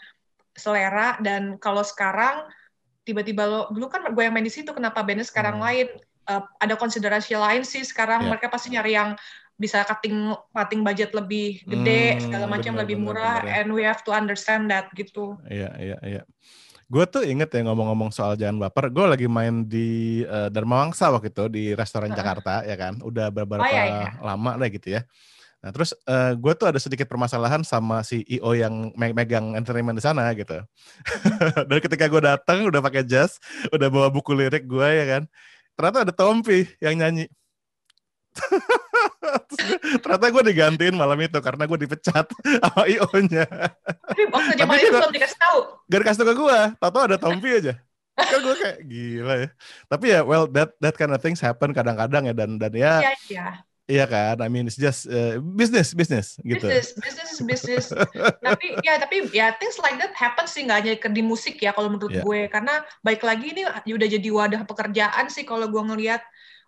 selera 0.51 1.15
dan 1.23 1.55
kalau 1.61 1.85
sekarang 1.85 2.43
tiba-tiba 3.05 3.45
lo 3.45 3.61
dulu 3.71 3.87
kan 3.87 4.03
gue 4.09 4.23
yang 4.25 4.33
main 4.33 4.43
di 4.43 4.51
situ 4.51 4.73
kenapa 4.73 5.05
bandnya 5.05 5.23
sekarang 5.23 5.61
hmm. 5.61 5.63
lain 5.63 5.87
uh, 6.27 6.43
ada 6.59 6.75
konsiderasi 6.75 7.37
lain 7.37 7.63
sih 7.63 7.85
sekarang 7.85 8.25
yeah. 8.25 8.29
mereka 8.35 8.51
pasti 8.51 8.73
nyari 8.73 8.97
yang 8.97 9.13
bisa 9.55 9.87
cutting 9.87 10.35
cutting 10.51 10.83
budget 10.83 11.15
lebih 11.15 11.63
gede 11.63 12.19
hmm, 12.19 12.21
segala 12.27 12.45
macam 12.45 12.73
lebih 12.75 12.99
murah 12.99 13.39
bener, 13.39 13.55
and 13.63 13.67
we 13.71 13.81
have 13.87 14.03
to 14.03 14.11
understand 14.11 14.67
that 14.67 14.91
gitu. 14.93 15.39
Iya 15.47 15.71
iya 15.79 15.97
iya. 16.03 16.21
Gue 16.85 17.09
tuh 17.09 17.25
inget 17.25 17.49
ya 17.49 17.65
ngomong-ngomong 17.65 18.13
soal 18.13 18.37
jangan 18.37 18.61
baper, 18.61 18.93
gue 18.93 19.05
lagi 19.09 19.25
main 19.25 19.65
di 19.65 20.21
uh, 20.21 20.53
Dharma 20.53 20.85
Wangsa 20.85 21.09
waktu 21.09 21.33
itu 21.33 21.49
di 21.49 21.63
restoran 21.73 22.13
uh. 22.13 22.15
Jakarta 22.15 22.61
ya 22.61 22.77
kan, 22.77 23.01
udah 23.01 23.33
beberapa 23.33 23.65
oh, 23.65 23.71
iya, 23.71 23.83
iya. 23.89 24.09
lama 24.21 24.53
lah 24.53 24.69
gitu 24.69 24.93
ya. 24.93 25.01
Nah 25.65 25.73
terus 25.73 25.97
uh, 26.05 26.29
eh, 26.29 26.31
gue 26.37 26.53
tuh 26.53 26.69
ada 26.69 26.77
sedikit 26.77 27.09
permasalahan 27.09 27.65
sama 27.65 28.05
si 28.05 28.21
IO 28.29 28.53
yang 28.53 28.93
me 28.93 29.17
megang 29.17 29.57
entertainment 29.57 29.97
di 29.97 30.05
sana 30.05 30.29
gitu. 30.37 30.61
Dan 31.69 31.77
ketika 31.81 32.05
gue 32.05 32.21
datang 32.21 32.69
udah 32.69 32.85
pakai 32.85 33.01
jas, 33.01 33.41
udah 33.73 33.89
bawa 33.89 34.13
buku 34.13 34.37
lirik 34.37 34.69
gue 34.69 34.85
ya 34.85 35.05
kan, 35.17 35.23
ternyata 35.73 36.05
ada 36.05 36.13
Tompi 36.13 36.69
yang 36.77 37.01
nyanyi. 37.01 37.25
ternyata 40.03 40.25
gue 40.31 40.43
digantiin 40.53 40.95
malam 40.95 41.19
itu 41.21 41.39
karena 41.39 41.63
gue 41.65 41.79
dipecat 41.85 42.25
sama 42.63 42.81
IO-nya. 42.87 43.45
Tapi 44.09 44.21
waktu 44.29 44.53
zaman 44.57 44.75
itu 44.79 44.89
belum 44.93 45.13
dikasih 45.13 45.39
tahu. 45.39 45.59
Gak 45.89 45.99
dikasih 46.05 46.19
tahu 46.21 46.29
ke 46.29 46.35
gue, 46.35 46.59
tau 46.79 47.01
ada 47.03 47.17
Tompi 47.17 47.49
aja. 47.51 47.73
kan 48.15 48.39
gue 48.39 48.55
kayak 48.55 48.79
gila 48.87 49.33
ya. 49.43 49.49
Tapi 49.91 50.05
ya, 50.07 50.19
well, 50.23 50.47
that 50.47 50.71
that 50.79 50.95
kind 50.95 51.11
of 51.11 51.19
things 51.19 51.43
happen 51.43 51.75
kadang-kadang 51.75 52.31
ya 52.31 52.33
dan 52.33 52.55
dan 52.55 52.71
ya. 52.71 52.93
Iya, 53.03 53.13
iya 53.27 53.47
Iya 53.85 54.09
kan, 54.09 54.41
I 54.41 54.49
mean 54.49 54.65
it's 54.65 54.81
just 54.81 55.05
uh, 55.05 55.37
business, 55.37 55.93
business 55.93 56.41
gitu. 56.41 56.65
Business, 56.65 56.97
business, 56.97 57.37
business. 57.37 57.85
tapi 58.41 58.73
ya, 58.81 58.97
tapi 58.97 59.29
ya 59.29 59.53
things 59.61 59.77
like 59.77 60.01
that 60.01 60.09
happen 60.17 60.49
sih 60.49 60.65
nggak 60.65 60.77
hanya 60.81 60.93
di 61.13 61.21
musik 61.21 61.61
ya 61.61 61.69
kalau 61.69 61.93
menurut 61.93 62.17
yeah. 62.17 62.25
gue, 62.25 62.39
karena 62.49 62.81
baik 63.05 63.21
lagi 63.21 63.53
ini 63.53 63.61
udah 63.93 64.09
jadi 64.09 64.29
wadah 64.33 64.61
pekerjaan 64.65 65.29
sih 65.29 65.45
kalau 65.45 65.69
gue 65.69 65.77
ngelihat 65.77 66.25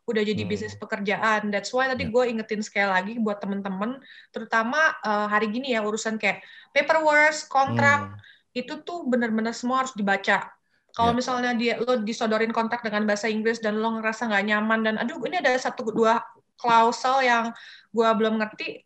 udah 0.08 0.24
jadi 0.24 0.42
hmm. 0.48 0.50
bisnis 0.50 0.76
pekerjaan. 0.80 1.52
That's 1.52 1.70
why 1.76 1.92
tadi 1.92 2.08
yeah. 2.08 2.14
gue 2.16 2.24
ingetin 2.32 2.64
sekali 2.64 2.88
lagi 2.88 3.14
buat 3.20 3.44
temen-temen, 3.44 4.00
terutama 4.32 4.96
uh, 5.04 5.28
hari 5.28 5.52
gini 5.52 5.76
ya 5.76 5.84
urusan 5.84 6.16
kayak 6.16 6.42
paperwork, 6.72 7.36
kontrak 7.52 8.16
hmm. 8.16 8.58
itu 8.58 8.80
tuh 8.88 9.04
bener-bener 9.04 9.52
semua 9.52 9.84
harus 9.84 9.92
dibaca. 9.94 10.48
Kalau 10.96 11.12
yeah. 11.14 11.20
misalnya 11.20 11.52
dia 11.54 11.74
lo 11.84 12.00
disodorin 12.02 12.56
kontrak 12.56 12.82
dengan 12.82 13.04
bahasa 13.04 13.28
Inggris 13.28 13.60
dan 13.60 13.84
lo 13.84 14.00
ngerasa 14.00 14.32
nggak 14.32 14.46
nyaman 14.48 14.80
dan 14.88 14.96
aduh 14.98 15.20
ini 15.28 15.44
ada 15.44 15.52
satu 15.60 15.92
dua 15.92 16.24
klausel 16.58 17.22
yang 17.22 17.54
gue 17.94 18.10
belum 18.18 18.42
ngerti 18.42 18.82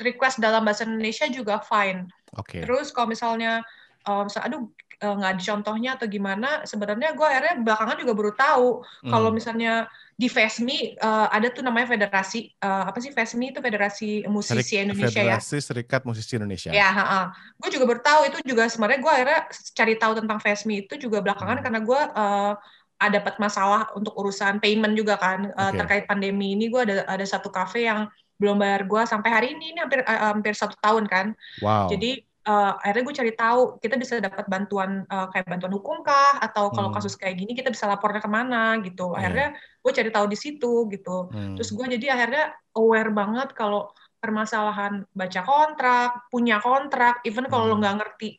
request 0.00 0.42
dalam 0.42 0.64
bahasa 0.64 0.88
Indonesia 0.88 1.28
juga 1.30 1.60
fine. 1.62 2.08
Okay. 2.32 2.64
Terus 2.64 2.90
kalau 2.90 3.12
misalnya 3.12 3.62
um, 4.08 4.26
aduh 4.26 4.72
eh, 5.00 5.14
nggak 5.16 5.30
ada 5.36 5.42
contohnya 5.42 5.90
atau 6.00 6.06
gimana, 6.08 6.48
sebenarnya 6.64 7.12
gue 7.12 7.26
akhirnya 7.26 7.54
belakangan 7.62 7.96
juga 8.00 8.12
baru 8.16 8.32
tahu 8.34 8.68
hmm. 9.04 9.10
kalau 9.12 9.30
misalnya 9.30 9.88
di 10.16 10.32
FESMI 10.32 10.96
uh, 10.96 11.28
ada 11.28 11.52
tuh 11.52 11.60
namanya 11.60 11.92
federasi 11.92 12.48
uh, 12.64 12.88
apa 12.88 13.04
sih 13.04 13.12
FESMI 13.12 13.52
itu 13.52 13.60
federasi 13.60 14.24
musisi 14.32 14.80
Serik, 14.80 14.88
Indonesia 14.88 15.12
federasi 15.12 15.28
ya. 15.28 15.36
Federasi 15.36 15.56
Serikat 15.60 16.00
Musisi 16.08 16.32
Indonesia. 16.40 16.70
Ya, 16.72 16.88
uh, 16.88 17.26
gue 17.60 17.68
juga 17.76 17.84
baru 17.84 18.00
tahu 18.00 18.20
itu 18.32 18.38
juga 18.48 18.64
sebenarnya 18.72 19.00
gue 19.04 19.12
akhirnya 19.12 19.40
cari 19.76 19.94
tahu 20.00 20.12
tentang 20.16 20.38
FESMI 20.40 20.88
itu 20.88 20.94
juga 20.96 21.20
belakangan 21.20 21.60
hmm. 21.60 21.64
karena 21.68 21.80
gue 21.84 22.00
uh, 22.16 22.52
ada 22.96 23.20
dapat 23.20 23.36
masalah 23.36 23.92
untuk 23.92 24.16
urusan 24.16 24.56
payment 24.56 24.96
juga 24.96 25.20
kan 25.20 25.52
okay. 25.52 25.60
uh, 25.60 25.72
terkait 25.84 26.04
pandemi 26.08 26.56
ini 26.56 26.72
gue 26.72 26.80
ada 26.80 27.04
ada 27.04 27.24
satu 27.28 27.52
cafe 27.52 27.84
yang 27.84 28.08
belum 28.40 28.56
bayar 28.56 28.88
gue 28.88 29.02
sampai 29.04 29.30
hari 29.32 29.46
ini 29.52 29.76
ini 29.76 29.78
hampir 29.84 30.00
uh, 30.04 30.32
hampir 30.32 30.56
satu 30.56 30.76
tahun 30.80 31.04
kan 31.04 31.26
wow. 31.60 31.88
jadi 31.92 32.24
uh, 32.46 32.72
akhirnya 32.80 33.04
gue 33.04 33.16
cari 33.18 33.32
tahu 33.34 33.60
kita 33.82 33.94
bisa 33.98 34.22
dapat 34.22 34.46
bantuan 34.46 35.02
uh, 35.10 35.26
kayak 35.34 35.50
bantuan 35.50 35.74
hukum 35.74 36.00
kah 36.06 36.38
atau 36.38 36.70
kalau 36.70 36.88
hmm. 36.88 36.96
kasus 36.96 37.18
kayak 37.18 37.36
gini 37.42 37.52
kita 37.52 37.74
bisa 37.74 37.90
lapornya 37.90 38.22
ke 38.22 38.30
mana 38.30 38.78
gitu 38.80 39.12
iya. 39.12 39.18
akhirnya 39.20 39.48
yeah. 39.52 39.82
gue 39.82 39.92
cari 39.92 40.10
tahu 40.14 40.26
di 40.30 40.38
situ 40.38 40.72
gitu 40.88 41.16
hmm. 41.28 41.54
terus 41.58 41.70
gue 41.74 41.86
jadi 41.98 42.06
akhirnya 42.14 42.44
aware 42.78 43.10
banget 43.10 43.52
kalau 43.52 43.90
permasalahan 44.22 45.04
baca 45.12 45.40
kontrak 45.44 46.10
punya 46.32 46.62
kontrak 46.62 47.20
even 47.26 47.50
kalau 47.50 47.68
hmm. 47.68 47.72
lo 47.74 47.76
nggak 47.82 47.96
ngerti 48.00 48.30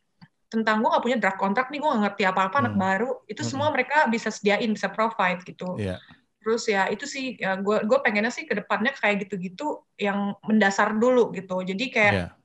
tentang 0.48 0.80
gue 0.80 0.88
gak 0.88 1.04
punya 1.04 1.20
draft 1.20 1.40
kontrak 1.44 1.68
nih 1.68 1.84
gue 1.84 1.92
gak 1.92 2.04
ngerti 2.08 2.24
apa-apa 2.24 2.56
hmm. 2.56 2.64
anak 2.64 2.76
baru 2.80 3.12
itu 3.28 3.44
hmm. 3.44 3.50
semua 3.52 3.68
mereka 3.68 4.08
bisa 4.08 4.32
sediain 4.32 4.72
bisa 4.72 4.88
provide 4.88 5.44
gitu 5.44 5.76
yeah. 5.76 6.00
terus 6.40 6.64
ya 6.72 6.88
itu 6.88 7.04
sih 7.04 7.36
ya 7.36 7.60
gue 7.60 7.84
gue 7.84 7.98
pengennya 8.00 8.32
sih 8.32 8.48
ke 8.48 8.56
depannya 8.56 8.96
kayak 8.96 9.28
gitu-gitu 9.28 9.84
yang 10.00 10.40
mendasar 10.48 10.96
dulu 10.96 11.36
gitu 11.36 11.60
jadi 11.68 11.86
kayak 11.92 12.14
yeah. 12.16 12.37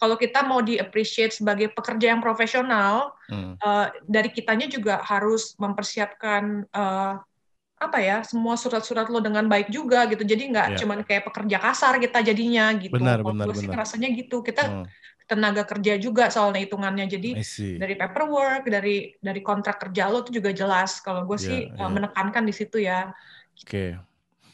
Kalau 0.00 0.16
kita 0.16 0.40
mau 0.48 0.64
di 0.64 0.80
appreciate 0.80 1.36
sebagai 1.36 1.68
pekerja 1.70 2.16
yang 2.16 2.24
profesional 2.24 3.12
hmm. 3.28 3.60
uh, 3.60 3.92
dari 4.08 4.32
kitanya 4.32 4.66
juga 4.66 5.04
harus 5.04 5.52
mempersiapkan 5.60 6.64
uh, 6.72 7.20
apa 7.80 7.98
ya 8.00 8.20
semua 8.24 8.60
surat-surat 8.60 9.08
lo 9.08 9.24
dengan 9.24 9.48
baik 9.48 9.72
juga 9.72 10.04
gitu 10.08 10.20
jadi 10.20 10.52
nggak 10.52 10.66
yeah. 10.76 10.78
cuman 10.80 10.98
kayak 11.04 11.24
pekerja 11.32 11.56
kasar 11.56 11.96
kita 11.96 12.20
jadinya 12.20 12.76
gitu 12.76 12.92
benar, 12.92 13.24
benar, 13.24 13.56
sih 13.56 13.68
rasanya 13.68 14.08
gitu 14.12 14.40
kita 14.44 14.64
hmm 14.64 14.84
tenaga 15.30 15.62
kerja 15.62 15.94
juga 15.94 16.26
soalnya 16.26 16.66
hitungannya. 16.66 17.06
Jadi 17.06 17.38
dari 17.78 17.94
paperwork, 17.94 18.66
dari 18.66 19.14
dari 19.22 19.38
kontrak 19.46 19.78
kerja 19.78 20.10
lo 20.10 20.26
itu 20.26 20.42
juga 20.42 20.50
jelas. 20.50 20.98
Kalau 20.98 21.22
gue 21.22 21.38
yeah, 21.38 21.46
sih 21.46 21.58
yeah. 21.70 21.86
menekankan 21.86 22.42
di 22.42 22.50
situ 22.50 22.82
ya. 22.82 23.14
Oke. 23.54 23.94
Okay. 23.94 24.09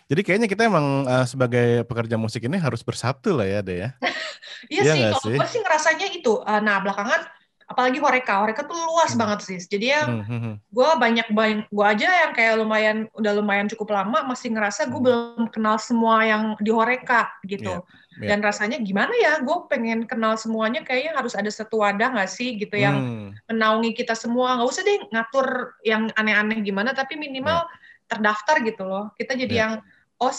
Jadi 0.06 0.20
kayaknya 0.22 0.48
kita 0.50 0.70
emang 0.70 1.02
uh, 1.02 1.26
sebagai 1.26 1.82
pekerja 1.82 2.14
musik 2.14 2.46
ini 2.46 2.56
harus 2.62 2.86
bersatu 2.86 3.34
lah 3.34 3.46
ya, 3.46 3.60
deh 3.62 3.76
ya. 3.86 3.90
iya, 4.72 4.82
iya 4.82 4.92
sih, 5.18 5.34
kalau 5.34 5.42
gue 5.42 5.48
sih 5.50 5.60
ngerasanya 5.66 6.06
itu. 6.14 6.32
Uh, 6.46 6.62
nah, 6.62 6.78
belakangan 6.78 7.26
apalagi 7.66 7.98
Horeka 7.98 8.46
Horeka 8.46 8.62
tuh 8.62 8.78
luas 8.78 9.12
hmm. 9.12 9.20
banget 9.20 9.40
sih 9.42 9.58
jadi 9.58 9.86
yang 9.98 10.08
hmm, 10.22 10.26
hmm, 10.26 10.40
hmm. 10.40 10.54
gue 10.70 10.88
banyak 11.02 11.26
banyak 11.34 11.66
gue 11.66 11.86
aja 11.86 12.08
yang 12.26 12.32
kayak 12.32 12.62
lumayan 12.62 12.96
udah 13.18 13.32
lumayan 13.34 13.66
cukup 13.66 13.90
lama 13.90 14.22
masih 14.22 14.54
ngerasa 14.54 14.86
gue 14.86 14.94
hmm. 14.94 15.06
belum 15.06 15.42
kenal 15.50 15.76
semua 15.82 16.22
yang 16.22 16.54
di 16.62 16.70
Horeka 16.70 17.26
gitu 17.42 17.82
yeah, 17.82 18.22
yeah. 18.22 18.28
dan 18.30 18.38
rasanya 18.46 18.78
gimana 18.78 19.10
ya 19.18 19.42
gue 19.42 19.56
pengen 19.66 20.06
kenal 20.06 20.38
semuanya 20.38 20.86
kayaknya 20.86 21.18
harus 21.18 21.34
ada 21.34 21.50
satu 21.50 21.82
wadah 21.82 22.14
nggak 22.14 22.30
sih 22.30 22.54
gitu 22.54 22.78
yang 22.78 22.96
hmm. 23.02 23.28
menaungi 23.50 23.98
kita 23.98 24.14
semua 24.14 24.62
nggak 24.62 24.70
usah 24.70 24.82
deh 24.86 24.98
ngatur 25.10 25.74
yang 25.82 26.06
aneh-aneh 26.14 26.62
gimana 26.62 26.94
tapi 26.94 27.18
minimal 27.18 27.66
yeah. 27.66 28.06
terdaftar 28.06 28.62
gitu 28.62 28.86
loh 28.86 29.10
kita 29.18 29.34
jadi 29.34 29.54
yeah. 29.54 29.62
yang 29.66 29.72
oh 30.16 30.32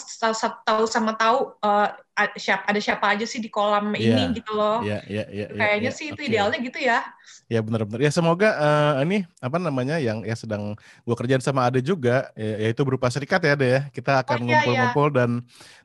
tahu 0.66 0.84
sama 0.90 1.14
tahu 1.14 1.54
uh, 1.62 1.88
siapa 2.34 2.66
ada 2.66 2.80
siapa 2.82 3.14
aja 3.14 3.22
sih 3.22 3.38
di 3.38 3.46
kolam 3.46 3.94
yeah. 3.94 4.10
ini 4.10 4.42
gitu 4.42 4.50
loh. 4.50 4.82
Iya, 4.82 5.06
iya, 5.06 5.24
iya. 5.30 5.46
Kayaknya 5.54 5.90
yeah, 5.90 5.98
sih 5.98 6.06
itu 6.10 6.20
idealnya 6.26 6.58
gitu 6.58 6.78
ya. 6.82 6.98
Ya 7.46 7.62
benar-benar. 7.62 8.02
Ya 8.02 8.10
semoga 8.10 8.58
uh, 8.58 9.06
ini 9.06 9.22
apa 9.38 9.56
namanya 9.62 10.02
yang 10.02 10.26
ya 10.26 10.34
sedang 10.34 10.74
gua 11.06 11.14
kerjaan 11.14 11.38
sama 11.38 11.70
Ade 11.70 11.78
juga 11.78 12.34
ya, 12.34 12.66
yaitu 12.66 12.82
berupa 12.82 13.06
serikat 13.06 13.38
ya 13.46 13.54
Ade 13.54 13.68
ya. 13.70 13.80
Kita 13.94 14.26
akan 14.26 14.34
oh, 14.34 14.42
iya, 14.42 14.50
ngumpul-ngumpul 14.50 15.06
iya, 15.06 15.14
dan 15.14 15.30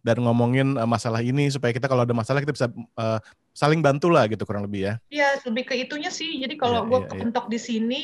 dan 0.01 0.17
ngomongin 0.25 0.67
uh, 0.81 0.89
masalah 0.89 1.21
ini 1.21 1.53
supaya 1.53 1.69
kita 1.69 1.85
kalau 1.85 2.01
ada 2.01 2.17
masalah 2.17 2.41
kita 2.41 2.53
bisa 2.57 2.67
uh, 2.97 3.21
saling 3.53 3.85
bantu 3.85 4.09
lah 4.09 4.25
gitu 4.25 4.41
kurang 4.49 4.65
lebih 4.65 4.89
ya. 4.89 4.93
Iya, 5.13 5.37
lebih 5.45 5.69
ke 5.69 5.77
itunya 5.77 6.09
sih. 6.09 6.41
Jadi 6.41 6.57
kalau 6.57 6.81
yeah, 6.83 6.89
gue 6.89 6.99
yeah, 7.05 7.09
kepentok 7.13 7.45
yeah. 7.45 7.53
di 7.53 7.59
sini 7.61 8.03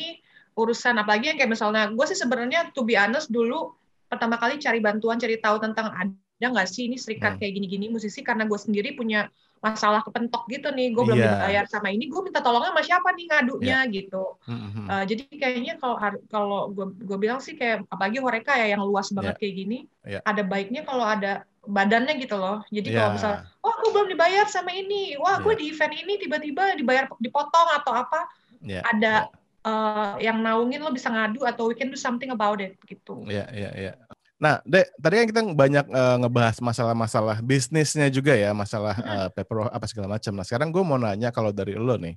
urusan 0.54 0.98
apalagi 1.02 1.34
yang 1.34 1.38
kayak 1.38 1.50
misalnya 1.50 1.90
gue 1.90 2.06
sih 2.10 2.18
sebenarnya 2.18 2.74
to 2.74 2.86
be 2.86 2.94
honest 2.98 3.30
dulu 3.30 3.74
pertama 4.10 4.36
kali 4.36 4.58
cari 4.58 4.82
bantuan, 4.82 5.16
cari 5.22 5.38
tahu 5.38 5.62
tentang 5.62 5.94
ada 5.94 6.46
nggak 6.50 6.66
sih 6.66 6.90
ini 6.90 6.98
serikat 6.98 7.36
hmm. 7.36 7.40
kayak 7.40 7.52
gini-gini 7.54 7.86
musisi 7.92 8.26
karena 8.26 8.44
gue 8.50 8.58
sendiri 8.58 8.98
punya 8.98 9.30
masalah 9.60 10.00
kepentok 10.00 10.48
gitu 10.48 10.72
nih, 10.72 10.88
gue 10.88 11.04
belum 11.04 11.20
yeah. 11.20 11.36
dibayar 11.36 11.64
sama 11.68 11.92
ini, 11.92 12.08
gue 12.08 12.20
minta 12.24 12.40
tolongnya 12.40 12.72
sama 12.72 12.80
siapa 12.82 13.08
nih 13.12 13.24
ngadunya 13.28 13.78
yeah. 13.84 13.92
gitu. 13.92 14.24
Mm-hmm. 14.48 14.86
Uh, 14.88 15.04
jadi 15.04 15.22
kayaknya 15.36 15.74
kalau 15.76 15.96
kalau 16.32 16.60
gue 16.72 16.96
gue 16.96 17.18
bilang 17.20 17.44
sih 17.44 17.60
kayak 17.60 17.84
apalagi 17.92 18.24
Horeka 18.24 18.56
ya 18.56 18.72
yang 18.72 18.80
luas 18.80 19.12
banget 19.12 19.36
yeah. 19.36 19.40
kayak 19.44 19.54
gini, 19.60 19.78
yeah. 20.08 20.24
ada 20.24 20.40
baiknya 20.48 20.80
kalau 20.88 21.04
ada 21.04 21.44
badannya 21.68 22.16
gitu 22.24 22.40
loh. 22.40 22.64
Jadi 22.72 22.88
yeah. 22.88 22.96
kalau 23.04 23.10
misal, 23.20 23.32
oh 23.60 23.74
gue 23.84 23.90
belum 23.92 24.08
dibayar 24.08 24.48
sama 24.48 24.72
ini, 24.72 25.20
wah 25.20 25.36
gue 25.44 25.52
yeah. 25.52 25.60
di 25.60 25.64
event 25.76 25.92
ini 25.92 26.12
tiba-tiba 26.16 26.62
dibayar 26.80 27.04
dipotong 27.20 27.68
atau 27.84 27.92
apa, 27.92 28.32
yeah. 28.64 28.80
ada 28.88 29.28
yeah 29.28 29.38
uh, 29.64 30.16
yang 30.20 30.40
naungin 30.40 30.80
lo 30.80 30.92
bisa 30.92 31.12
ngadu 31.12 31.44
atau 31.44 31.68
we 31.68 31.76
can 31.76 31.92
do 31.92 31.98
something 31.98 32.32
about 32.32 32.60
it 32.60 32.76
gitu. 32.86 33.24
Iya, 33.28 33.46
iya, 33.52 33.70
iya. 33.76 33.92
Nah, 34.40 34.64
Dek, 34.64 34.88
tadi 34.96 35.14
kan 35.20 35.26
kita 35.28 35.40
banyak 35.52 35.86
uh, 35.92 36.16
ngebahas 36.24 36.56
masalah-masalah 36.64 37.44
bisnisnya 37.44 38.08
juga 38.08 38.32
ya, 38.32 38.56
masalah 38.56 38.96
uh, 38.96 39.28
paper 39.28 39.68
apa 39.68 39.84
segala 39.84 40.16
macam. 40.16 40.32
Nah, 40.32 40.48
sekarang 40.48 40.72
gue 40.72 40.80
mau 40.80 40.96
nanya 40.96 41.28
kalau 41.28 41.52
dari 41.52 41.76
lo 41.76 42.00
nih, 42.00 42.16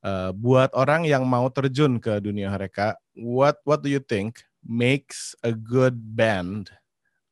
uh, 0.00 0.32
buat 0.32 0.72
orang 0.72 1.04
yang 1.04 1.28
mau 1.28 1.44
terjun 1.52 2.00
ke 2.00 2.24
dunia 2.24 2.48
mereka, 2.48 2.96
what 3.12 3.60
what 3.68 3.84
do 3.84 3.92
you 3.92 4.00
think 4.00 4.40
makes 4.64 5.36
a 5.44 5.52
good 5.52 5.92
band? 5.92 6.72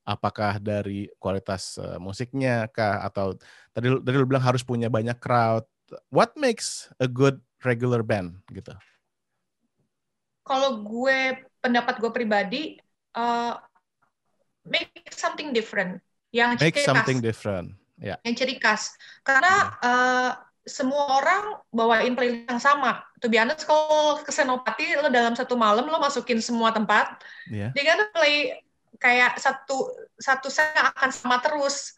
Apakah 0.04 0.60
dari 0.60 1.08
kualitas 1.16 1.80
uh, 1.80 1.96
musiknya 1.96 2.68
kah 2.68 3.00
atau 3.00 3.40
tadi 3.72 3.88
tadi 4.04 4.16
lo 4.20 4.28
bilang 4.28 4.44
harus 4.44 4.60
punya 4.60 4.92
banyak 4.92 5.16
crowd? 5.16 5.64
What 6.12 6.36
makes 6.36 6.92
a 7.00 7.08
good 7.08 7.40
regular 7.64 8.04
band 8.04 8.36
gitu? 8.52 8.76
Kalau 10.50 10.82
gue 10.82 11.38
pendapat 11.62 12.02
gue 12.02 12.10
pribadi 12.10 12.62
uh, 13.14 13.54
make 14.66 14.90
something 15.14 15.54
different 15.54 16.02
yang 16.34 16.58
make 16.58 16.74
ciri 16.74 16.82
something 16.82 17.22
khas. 17.22 17.26
different 17.30 17.68
yeah. 18.02 18.18
yang 18.26 18.34
ciri 18.34 18.58
khas 18.58 18.90
karena 19.22 19.54
uh, 19.78 20.30
semua 20.66 21.18
orang 21.18 21.44
bawain 21.72 22.12
playlist 22.12 22.46
yang 22.46 22.62
sama. 22.62 23.00
Tuh 23.18 23.32
biasa 23.32 23.64
kalau 23.64 24.20
ke 24.20 24.32
Senopati 24.32 24.92
lo 24.96 25.08
dalam 25.08 25.32
satu 25.32 25.56
malam 25.56 25.88
lo 25.88 25.98
masukin 25.98 26.38
semua 26.38 26.70
tempat, 26.70 27.20
yeah. 27.48 27.72
dia 27.72 27.84
kan 27.90 27.98
play 28.12 28.60
kayak 29.00 29.40
satu 29.40 29.88
satu 30.20 30.52
saya 30.52 30.92
akan 30.92 31.10
sama 31.10 31.40
terus 31.40 31.96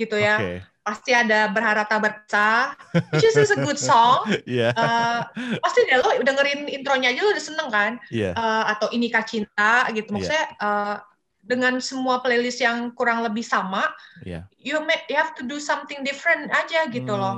gitu 0.00 0.16
ya. 0.16 0.36
Okay. 0.40 0.58
Pasti 0.80 1.12
ada 1.12 1.52
berharap 1.52 1.86
tak 1.92 2.00
berpecah, 2.00 2.72
which 3.12 3.28
is 3.28 3.52
a 3.52 3.58
good 3.60 3.76
song. 3.76 4.24
yeah. 4.48 4.72
uh, 4.72 5.28
pasti 5.60 5.84
deh 5.84 6.00
lo 6.00 6.16
dengerin 6.24 6.72
intronya 6.72 7.12
aja 7.12 7.20
lo 7.20 7.30
udah 7.36 7.44
seneng 7.44 7.68
kan? 7.68 7.92
Yeah. 8.08 8.32
Uh, 8.32 8.64
atau 8.72 8.88
ini 8.90 9.12
Cinta 9.12 9.86
gitu. 9.92 10.08
Maksudnya 10.08 10.56
yeah. 10.56 10.64
uh, 10.64 10.96
dengan 11.44 11.80
semua 11.80 12.20
playlist 12.20 12.60
yang 12.60 12.92
kurang 12.96 13.24
lebih 13.24 13.44
sama, 13.44 13.88
yeah. 14.24 14.44
you 14.60 14.76
may, 14.84 14.96
you 15.08 15.16
have 15.16 15.32
to 15.36 15.44
do 15.44 15.56
something 15.56 16.04
different 16.04 16.52
aja 16.52 16.88
gitu 16.88 17.12
hmm. 17.12 17.20
loh. 17.20 17.36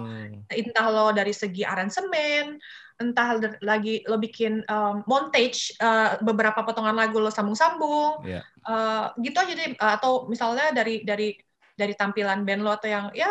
Entah 0.50 0.86
lo 0.90 1.10
dari 1.10 1.34
segi 1.34 1.66
aransemen, 1.66 2.58
entah 3.00 3.40
lagi 3.62 4.02
lo 4.06 4.18
bikin 4.18 4.62
um, 4.66 5.06
montage 5.06 5.74
uh, 5.80 6.18
beberapa 6.22 6.62
potongan 6.62 6.98
lagu 6.98 7.18
lo 7.18 7.30
sambung-sambung, 7.30 8.26
yeah. 8.26 8.42
uh, 8.66 9.10
gitu 9.22 9.38
aja 9.38 9.52
deh. 9.54 9.74
Uh, 9.78 9.92
atau 9.98 10.26
misalnya 10.26 10.70
dari 10.74 11.02
dari 11.02 11.34
dari 11.82 11.94
tampilan 11.98 12.46
band 12.46 12.62
lo 12.62 12.70
atau 12.78 12.88
yang 12.88 13.06
ya 13.12 13.28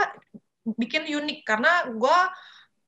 bikin 0.64 1.08
unik. 1.08 1.48
Karena 1.48 1.88
gue 1.88 2.18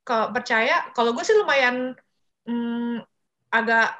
ke 0.04 0.18
percaya 0.36 0.92
kalau 0.92 1.16
gue 1.16 1.24
sih 1.24 1.36
lumayan 1.36 1.96
hmm, 2.44 3.00
agak 3.48 3.96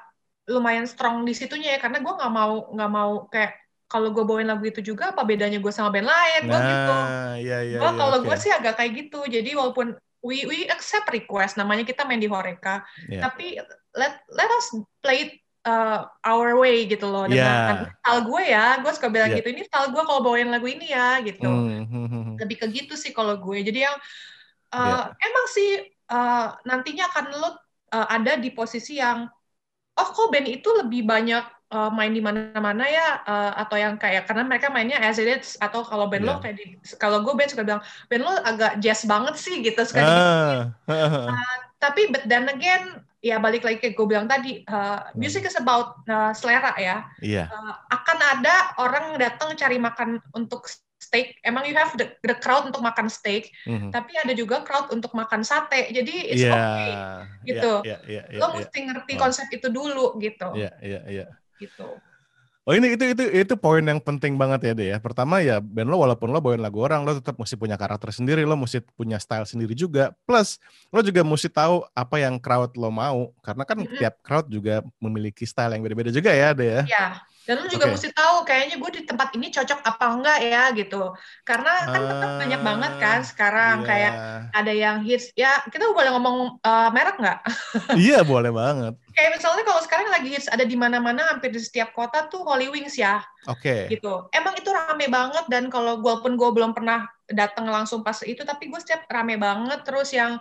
lumayan 0.48 0.85
strong 0.85 1.24
di 1.24 1.33
situnya 1.33 1.77
ya. 1.77 1.79
Karena 1.81 2.05
gue 2.05 2.12
nggak 2.12 2.33
mau 2.33 2.55
nggak 2.72 2.90
mau 2.92 3.12
kayak 3.33 3.53
kalau 3.88 4.11
gue 4.11 4.24
bawain 4.27 4.48
lagu 4.48 4.64
itu 4.66 4.81
juga 4.81 5.14
apa 5.14 5.22
bedanya 5.22 5.57
gue 5.61 5.72
sama 5.72 5.88
band 5.88 6.09
lain? 6.09 6.42
Gue 6.48 6.61
gitu. 6.61 6.94
nah, 6.96 7.35
iya, 7.40 7.59
iya, 7.64 7.79
gue 7.81 7.90
iya, 7.90 7.98
kalau 8.00 8.18
okay. 8.20 8.27
gue 8.29 8.37
sih 8.40 8.53
agak 8.53 8.74
kayak 8.77 8.92
gitu. 9.07 9.20
Jadi 9.24 9.50
walaupun 9.57 9.96
we 10.24 10.48
we 10.48 10.64
accept 10.72 11.12
request 11.12 11.61
namanya 11.61 11.85
kita 11.85 12.09
main 12.09 12.20
di 12.20 12.29
Horeca. 12.29 12.81
Yeah. 13.07 13.29
tapi 13.29 13.61
let 13.94 14.24
let 14.33 14.50
us 14.50 14.66
play 15.05 15.29
it 15.29 15.33
uh, 15.64 16.09
our 16.22 16.57
way 16.61 16.85
gitu 16.87 17.09
loh 17.09 17.24
dengan 17.27 17.88
yeah. 17.88 17.96
style 18.00 18.22
gue 18.29 18.42
ya 18.44 18.66
gue 18.81 18.92
suka 18.92 19.09
bilang 19.11 19.33
yeah. 19.33 19.38
gitu 19.40 19.48
ini 19.50 19.62
style 19.66 19.90
gue 19.90 20.03
kalau 20.05 20.20
bawain 20.20 20.53
lagu 20.53 20.68
ini 20.68 20.92
ya 20.92 21.20
gitu 21.24 21.48
mm-hmm. 21.48 22.38
lebih 22.38 22.57
ke 22.61 22.66
gitu 22.70 22.94
sih 22.94 23.11
kalau 23.11 23.37
gue 23.40 23.59
jadi 23.64 23.90
yang 23.90 23.96
uh, 24.77 25.11
yeah. 25.11 25.27
emang 25.27 25.46
sih 25.50 25.70
uh, 26.12 26.55
nantinya 26.68 27.09
akan 27.11 27.24
lo 27.40 27.50
uh, 27.50 28.07
ada 28.12 28.37
di 28.37 28.53
posisi 28.53 29.00
yang 29.00 29.27
oh 29.94 30.09
kok 30.12 30.31
band 30.31 30.50
itu 30.50 30.68
lebih 30.74 31.07
banyak 31.07 31.44
uh, 31.72 31.90
main 31.94 32.12
di 32.12 32.20
mana-mana 32.20 32.85
ya 32.85 33.22
uh, 33.24 33.53
atau 33.62 33.77
yang 33.79 33.94
kayak 33.96 34.27
karena 34.29 34.44
mereka 34.44 34.68
mainnya 34.68 34.98
as 35.00 35.16
it 35.22 35.31
is 35.31 35.57
atau 35.62 35.87
kalau 35.87 36.11
band 36.11 36.27
yeah. 36.27 36.37
lo 36.37 36.42
kayak 36.42 36.57
di, 36.61 36.64
kalau 37.00 37.22
gue 37.24 37.33
band 37.33 37.50
suka 37.50 37.64
bilang 37.64 37.83
band 38.11 38.22
lo 38.22 38.33
agak 38.44 38.72
jazz 38.83 39.07
banget 39.07 39.35
sih 39.38 39.62
gitu 39.62 39.81
suka 39.87 40.03
uh. 40.03 40.61
uh, 40.90 41.59
tapi 41.85 42.09
but 42.09 42.25
then 42.25 42.49
again 42.49 43.05
ya 43.20 43.40
balik 43.40 43.64
lagi 43.64 43.81
ke 43.81 43.97
gue 43.97 44.07
bilang 44.09 44.29
tadi 44.29 44.64
uh, 44.68 45.09
music 45.16 45.49
is 45.49 45.57
about 45.57 46.01
uh, 46.09 46.33
selera 46.33 46.73
ya 46.81 47.05
yeah. 47.20 47.49
uh, 47.49 47.77
akan 47.92 48.18
ada 48.20 48.55
orang 48.81 49.16
datang 49.20 49.57
cari 49.57 49.81
makan 49.81 50.20
untuk 50.37 50.68
steak 51.01 51.37
emang 51.44 51.68
you 51.68 51.77
have 51.77 51.92
the, 52.01 52.09
the 52.25 52.37
crowd 52.40 52.64
untuk 52.68 52.81
makan 52.81 53.09
steak 53.09 53.53
mm-hmm. 53.68 53.92
tapi 53.92 54.16
ada 54.16 54.33
juga 54.33 54.64
crowd 54.64 54.88
untuk 54.92 55.12
makan 55.12 55.44
sate 55.44 55.92
jadi 55.92 56.14
it's 56.33 56.44
yeah. 56.44 56.57
okay 56.57 56.92
gitu 57.49 57.73
yeah, 57.85 58.01
yeah, 58.09 58.25
yeah, 58.29 58.40
lo 58.40 58.53
yeah, 58.53 58.61
mesti 58.61 58.79
ngerti 58.92 59.12
oh. 59.16 59.20
konsep 59.20 59.47
itu 59.53 59.68
dulu 59.68 60.16
gitu 60.20 60.49
yeah, 60.57 60.73
yeah, 60.81 61.05
yeah 61.09 61.29
gitu. 61.61 61.88
Oh 62.64 62.72
ini 62.72 62.96
itu 62.96 63.05
itu 63.12 63.24
itu 63.29 63.55
poin 63.61 63.85
yang 63.85 64.00
penting 64.00 64.40
banget 64.40 64.61
ya 64.64 64.72
deh 64.72 64.88
ya. 64.92 64.96
Pertama 64.96 65.44
ya 65.44 65.61
band 65.61 65.85
lo 65.92 66.00
walaupun 66.00 66.33
lo 66.33 66.40
bawain 66.40 66.64
lagu 66.64 66.81
orang 66.81 67.05
lo 67.05 67.12
tetap 67.12 67.37
mesti 67.37 67.61
punya 67.61 67.77
karakter 67.77 68.09
sendiri, 68.09 68.40
lo 68.48 68.57
mesti 68.57 68.81
punya 68.96 69.20
style 69.20 69.44
sendiri 69.44 69.77
juga. 69.77 70.16
Plus 70.24 70.57
lo 70.88 71.05
juga 71.05 71.20
mesti 71.20 71.53
tahu 71.53 71.85
apa 71.92 72.16
yang 72.24 72.40
crowd 72.40 72.72
lo 72.81 72.88
mau 72.88 73.37
karena 73.44 73.68
kan 73.68 73.77
mm 73.77 73.85
-hmm. 73.85 73.98
tiap 74.00 74.14
crowd 74.24 74.48
juga 74.48 74.81
memiliki 74.96 75.44
style 75.44 75.77
yang 75.77 75.85
beda-beda 75.85 76.09
juga 76.09 76.33
ya 76.33 76.57
deh 76.57 76.68
ya. 76.81 76.83
Iya. 76.88 77.07
Dan 77.44 77.61
lu 77.61 77.68
juga 77.68 77.85
okay. 77.88 77.92
mesti 77.92 78.09
tahu 78.16 78.37
kayaknya 78.48 78.76
gue 78.80 78.90
di 78.96 79.02
tempat 79.04 79.28
ini 79.37 79.52
cocok 79.52 79.85
apa 79.85 80.04
enggak 80.16 80.38
ya 80.40 80.62
gitu. 80.72 81.12
Karena 81.44 81.72
kan 81.85 82.00
uh, 82.00 82.09
tetap 82.09 82.30
banyak 82.40 82.61
banget 82.64 82.92
kan 82.96 83.18
sekarang 83.20 83.76
yeah. 83.85 83.88
kayak 83.88 84.12
ada 84.57 84.72
yang 84.72 84.96
hits. 85.04 85.28
Ya 85.37 85.61
kita 85.68 85.92
boleh 85.92 86.09
ngomong 86.16 86.57
uh, 86.64 86.88
merek 86.88 87.20
nggak? 87.20 87.38
iya 88.09 88.24
boleh 88.24 88.48
banget. 88.48 88.96
Kayak 89.12 89.30
misalnya 89.37 89.64
kalau 89.68 89.80
sekarang 89.85 90.09
lagi 90.09 90.28
hits 90.33 90.48
ada 90.48 90.64
di 90.64 90.76
mana-mana 90.76 91.28
hampir 91.28 91.52
di 91.52 91.61
setiap 91.61 91.92
kota 91.92 92.24
tuh 92.33 92.40
Holy 92.48 92.72
Wings 92.72 92.96
ya. 92.96 93.20
Oke. 93.44 93.88
Okay. 93.88 94.00
Gitu. 94.00 94.12
Emang 94.33 94.57
itu 94.57 94.72
rame 94.72 95.07
banget 95.12 95.44
dan 95.52 95.68
kalau 95.68 96.00
gue 96.00 96.14
pun 96.24 96.40
gue 96.40 96.48
belum 96.48 96.72
pernah 96.72 97.04
datang 97.28 97.68
langsung 97.68 98.04
pas 98.04 98.20
itu 98.24 98.44
tapi 98.44 98.68
gue 98.68 98.80
setiap 98.80 99.09
rame 99.09 99.40
banget 99.40 99.80
terus 99.85 100.12
yang 100.12 100.37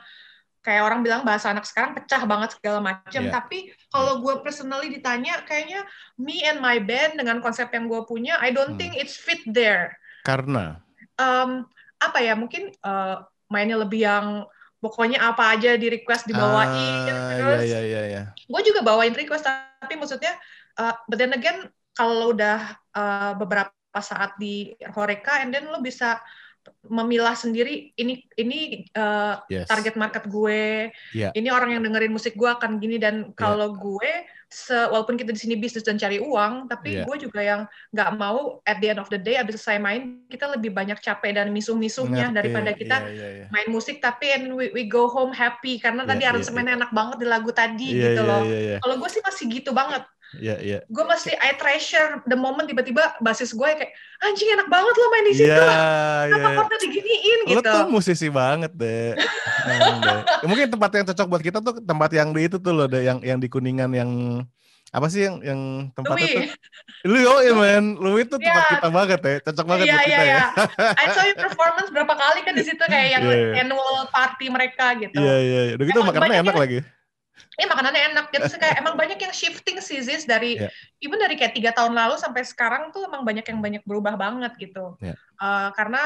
kayak 0.63 0.81
orang 0.87 1.03
bilang 1.03 1.27
bahasa 1.27 1.51
anak 1.51 1.67
sekarang 1.67 1.91
pecah 1.91 2.23
banget 2.23 2.55
segala 2.55 2.79
macam. 2.79 3.23
Yeah. 3.27 3.33
Tapi 3.35 3.75
kalau 3.91 4.23
gue 4.23 4.39
personally 4.39 4.89
ditanya, 4.89 5.43
kayaknya 5.43 5.83
me 6.15 6.39
and 6.47 6.63
my 6.63 6.79
band 6.79 7.19
dengan 7.19 7.43
konsep 7.43 7.67
yang 7.75 7.91
gue 7.91 8.01
punya, 8.07 8.39
I 8.39 8.55
don't 8.55 8.73
hmm. 8.73 8.79
think 8.79 8.95
it's 8.95 9.19
fit 9.19 9.43
there. 9.43 9.99
Karena? 10.23 10.79
Um, 11.19 11.67
apa 11.99 12.23
ya? 12.23 12.33
Mungkin 12.39 12.71
uh, 12.79 13.27
mainnya 13.51 13.75
lebih 13.83 14.07
yang 14.07 14.47
pokoknya 14.79 15.19
apa 15.19 15.51
aja 15.51 15.75
di 15.75 15.87
request 15.91 16.31
dibawain. 16.31 16.67
Ah, 16.67 17.07
iya, 17.07 17.15
terus, 17.39 17.59
yeah, 17.59 17.67
yeah, 17.67 17.83
yeah, 17.83 18.05
yeah. 18.07 18.25
gue 18.35 18.61
juga 18.63 18.79
bawain 18.83 19.15
request, 19.15 19.47
tapi 19.47 19.95
maksudnya, 19.99 20.35
uh, 20.79 20.95
but 21.07 21.19
then 21.19 21.31
again, 21.35 21.67
kalau 21.95 22.31
udah 22.31 22.79
uh, 22.95 23.31
beberapa 23.35 23.99
saat 23.99 24.35
di 24.39 24.75
Horeca, 24.91 25.39
and 25.43 25.55
then 25.55 25.67
lo 25.71 25.79
bisa 25.79 26.19
memilah 26.83 27.35
sendiri 27.35 27.95
ini 27.95 28.27
ini 28.35 28.87
uh, 28.99 29.39
yes. 29.47 29.67
target 29.71 29.95
market 29.95 30.27
gue 30.27 30.91
yeah. 31.15 31.31
ini 31.31 31.47
orang 31.47 31.75
yang 31.75 31.83
dengerin 31.83 32.11
musik 32.11 32.35
gue 32.35 32.47
akan 32.47 32.79
gini 32.79 32.99
dan 32.99 33.31
kalau 33.39 33.71
yeah. 33.71 33.79
gue 33.79 34.11
se 34.53 34.77
walaupun 34.91 35.17
kita 35.17 35.33
di 35.33 35.39
sini 35.41 35.55
bisnis 35.57 35.81
dan 35.81 35.97
cari 35.97 36.21
uang 36.21 36.69
tapi 36.69 37.01
yeah. 37.01 37.05
gue 37.09 37.17
juga 37.17 37.41
yang 37.41 37.61
nggak 37.89 38.09
mau 38.19 38.61
at 38.69 38.77
the 38.83 38.93
end 38.93 39.01
of 39.01 39.09
the 39.09 39.17
day 39.17 39.39
abis 39.39 39.63
selesai 39.63 39.81
main 39.81 40.21
kita 40.29 40.45
lebih 40.45 40.69
banyak 40.69 40.99
capek 41.01 41.39
dan 41.39 41.49
misuh-misuhnya 41.49 42.29
daripada 42.29 42.75
kita 42.75 43.09
yeah, 43.09 43.17
yeah, 43.17 43.31
yeah. 43.43 43.47
main 43.49 43.67
musik 43.71 43.97
tapi 44.03 44.29
and 44.35 44.53
we, 44.53 44.69
we 44.75 44.85
go 44.85 45.09
home 45.09 45.33
happy 45.33 45.81
karena 45.81 46.05
yeah, 46.05 46.11
tadi 46.13 46.23
aransemennya 46.29 46.77
yeah, 46.77 46.77
yeah. 46.77 46.85
enak 46.85 46.91
banget 46.93 47.17
di 47.17 47.27
lagu 47.27 47.51
tadi 47.55 47.89
yeah, 47.95 48.03
gitu 48.11 48.21
yeah, 48.21 48.29
loh 48.29 48.43
yeah, 48.45 48.61
yeah. 48.75 48.79
kalau 48.83 48.95
gue 49.01 49.09
sih 49.09 49.21
masih 49.25 49.45
gitu 49.49 49.71
banget 49.73 50.03
Iya, 50.41 50.55
iya. 50.61 50.79
Gue 50.89 51.05
mesti 51.05 51.33
I 51.37 51.53
treasure 51.53 52.25
the 52.25 52.33
moment 52.33 52.65
tiba-tiba 52.65 53.17
basis 53.21 53.53
gue 53.53 53.69
kayak 53.69 53.93
anjing 54.23 54.49
enak 54.57 54.65
banget 54.65 54.93
lo 54.97 55.05
main 55.13 55.25
di 55.29 55.33
situ. 55.37 55.53
Iya, 55.53 55.65
iya. 56.25 56.43
Kenapa 56.49 56.75
diginiin 56.81 57.39
gitu. 57.45 57.57
Lo 57.57 57.61
tuh 57.61 57.85
musisi 57.93 58.27
banget 58.33 58.73
deh. 58.73 59.13
deh. 59.13 60.21
Mungkin 60.49 60.73
tempat 60.73 60.89
yang 60.97 61.05
cocok 61.13 61.27
buat 61.29 61.43
kita 61.45 61.59
tuh 61.61 61.77
tempat 61.85 62.09
yang 62.17 62.33
di 62.33 62.49
itu 62.49 62.57
tuh 62.57 62.73
loh 62.73 62.89
deh, 62.89 63.05
yang 63.05 63.21
yang 63.21 63.37
di 63.37 63.45
Kuningan 63.45 63.93
yang 63.93 64.41
apa 64.93 65.09
sih 65.09 65.25
yang 65.25 65.41
yang 65.41 65.59
tempat 65.97 66.21
itu? 66.21 66.53
Lu 67.09 67.17
yo 67.17 67.41
ya 67.41 67.53
men, 67.57 67.97
lu 67.97 68.13
itu 68.21 68.37
tempat 68.37 68.61
yeah. 68.61 68.73
kita 68.77 68.87
banget 68.93 69.19
ya, 69.25 69.35
cocok 69.41 69.65
banget 69.65 69.85
yeah, 69.89 69.97
buat 69.97 70.05
yeah, 70.05 70.09
kita 70.13 70.25
yeah. 70.25 70.49
ya. 70.53 70.93
I 71.01 71.05
saw 71.09 71.23
you 71.25 71.33
performance 71.33 71.89
berapa 71.89 72.13
kali 72.13 72.39
kan 72.45 72.53
di 72.53 72.61
situ 72.61 72.83
kayak 72.85 73.07
yang 73.17 73.23
yeah. 73.25 73.61
annual 73.65 74.05
party 74.13 74.53
mereka 74.53 74.93
gitu. 75.01 75.17
Iya 75.17 75.25
yeah, 75.25 75.39
iya, 75.41 75.61
yeah. 75.65 75.75
udah 75.81 75.85
gitu 75.89 75.99
makanannya 76.05 76.37
enak 76.45 76.57
lagi 76.57 76.79
ini 77.57 77.65
makanannya 77.69 78.01
enak 78.13 78.25
gitu 78.33 78.45
sih 78.49 78.59
kayak 78.61 78.77
emang 78.81 78.95
banyak 78.97 79.17
yang 79.17 79.33
shifting 79.33 79.77
sih 79.81 80.01
Ziz 80.01 80.25
dari 80.25 80.57
yeah. 80.57 80.71
even 81.01 81.17
dari 81.17 81.37
kayak 81.37 81.57
tiga 81.57 81.73
tahun 81.73 81.93
lalu 81.93 82.17
sampai 82.17 82.45
sekarang 82.45 82.93
tuh 82.93 83.05
emang 83.05 83.25
banyak 83.25 83.45
yang 83.45 83.59
banyak 83.61 83.83
berubah 83.85 84.17
banget 84.17 84.53
gitu 84.57 84.97
yeah. 85.01 85.17
uh, 85.41 85.69
karena 85.73 86.01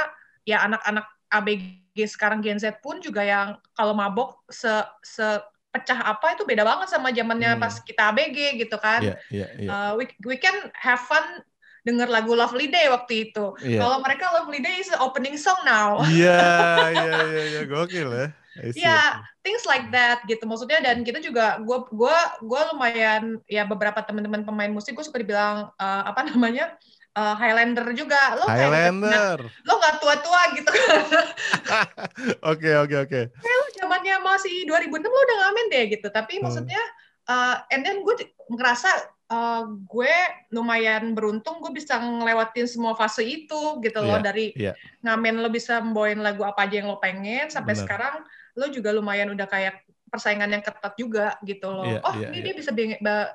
ya 0.48 0.64
anak-anak 0.64 1.06
ABG 1.28 2.08
sekarang 2.08 2.40
Gen 2.40 2.60
Z 2.60 2.80
pun 2.80 3.04
juga 3.04 3.24
yang 3.24 3.60
kalau 3.76 3.92
mabok 3.92 4.40
se 4.48 4.72
se 5.04 5.26
pecah 5.68 6.00
apa 6.00 6.40
itu 6.40 6.48
beda 6.48 6.64
banget 6.64 6.88
sama 6.88 7.12
zamannya 7.12 7.60
hmm. 7.60 7.62
pas 7.62 7.76
kita 7.84 8.16
ABG 8.16 8.64
gitu 8.64 8.80
kan 8.80 9.04
yeah, 9.04 9.18
yeah, 9.28 9.50
yeah. 9.60 9.70
Uh, 9.70 9.92
we 10.00 10.08
we 10.24 10.40
can 10.40 10.56
have 10.72 11.04
fun 11.04 11.44
denger 11.88 12.12
lagu 12.12 12.36
Lovely 12.36 12.68
Day 12.68 12.92
waktu 12.92 13.32
itu. 13.32 13.56
Yeah. 13.64 13.80
Kalau 13.80 14.04
mereka 14.04 14.28
Lovely 14.36 14.60
Day 14.60 14.84
is 14.84 14.92
opening 15.00 15.40
song 15.40 15.64
now. 15.64 16.04
Iya, 16.04 16.44
iya, 16.92 17.16
iya, 17.32 17.44
iya, 17.48 17.62
gokil 17.64 18.12
ya. 18.12 18.28
Iya, 18.74 19.22
things 19.46 19.64
like 19.64 19.88
that 19.94 20.26
gitu. 20.26 20.44
Maksudnya 20.50 20.82
dan 20.82 21.06
kita 21.06 21.22
juga 21.22 21.62
gue 21.62 21.78
gue 21.94 22.18
gue 22.44 22.62
lumayan 22.74 23.38
ya 23.46 23.64
beberapa 23.64 24.02
teman-teman 24.02 24.44
pemain 24.44 24.72
musik 24.72 24.98
gue 24.98 25.06
suka 25.06 25.22
dibilang 25.22 25.70
uh, 25.78 26.04
apa 26.06 26.26
namanya 26.26 26.76
uh, 27.18 27.36
Highlander 27.38 27.88
juga. 27.98 28.38
Lo 28.38 28.46
Highlander. 28.46 29.40
kayak, 29.42 29.66
lo 29.66 29.74
nggak 29.82 29.96
tua-tua 29.98 30.42
gitu. 30.54 30.72
Oke 32.52 32.72
oke 32.74 32.96
oke. 33.10 33.22
Lo 33.34 33.66
zamannya 33.78 34.16
masih 34.22 34.66
2006 34.70 35.06
lo 35.06 35.20
udah 35.22 35.38
ngamen 35.46 35.66
deh 35.74 35.84
gitu. 35.98 36.08
Tapi 36.10 36.38
hmm. 36.38 36.44
maksudnya 36.46 36.82
uh, 37.30 37.62
and 37.74 37.84
then 37.84 38.02
gue 38.06 38.16
ngerasa 38.54 38.90
uh, 39.32 39.64
gue 39.68 40.16
lumayan 40.54 41.12
beruntung 41.12 41.60
gue 41.60 41.72
bisa 41.76 42.00
ngelewatin 42.00 42.68
semua 42.70 42.96
fase 42.96 43.24
itu 43.24 43.62
gitu 43.84 44.00
loh. 44.00 44.20
Yeah, 44.20 44.26
dari 44.26 44.46
yeah. 44.56 44.76
ngamen 45.04 45.44
lo 45.44 45.50
bisa 45.52 45.84
membawain 45.84 46.20
lagu 46.22 46.44
apa 46.48 46.68
aja 46.68 46.82
yang 46.82 46.90
lo 46.92 47.00
pengen 47.00 47.52
sampai 47.52 47.76
Bener. 47.76 47.84
sekarang 47.84 48.16
lo 48.58 48.66
juga 48.74 48.90
lumayan 48.90 49.30
udah 49.32 49.46
kayak 49.46 49.86
persaingan 50.08 50.50
yang 50.50 50.64
ketat 50.64 50.94
juga 50.96 51.36
gitu 51.44 51.68
loh. 51.68 51.86
Yeah, 51.86 52.02
oh 52.02 52.14
yeah, 52.16 52.32
ini 52.32 52.40
yeah. 52.42 52.46
dia 52.50 52.54
bisa 52.56 52.72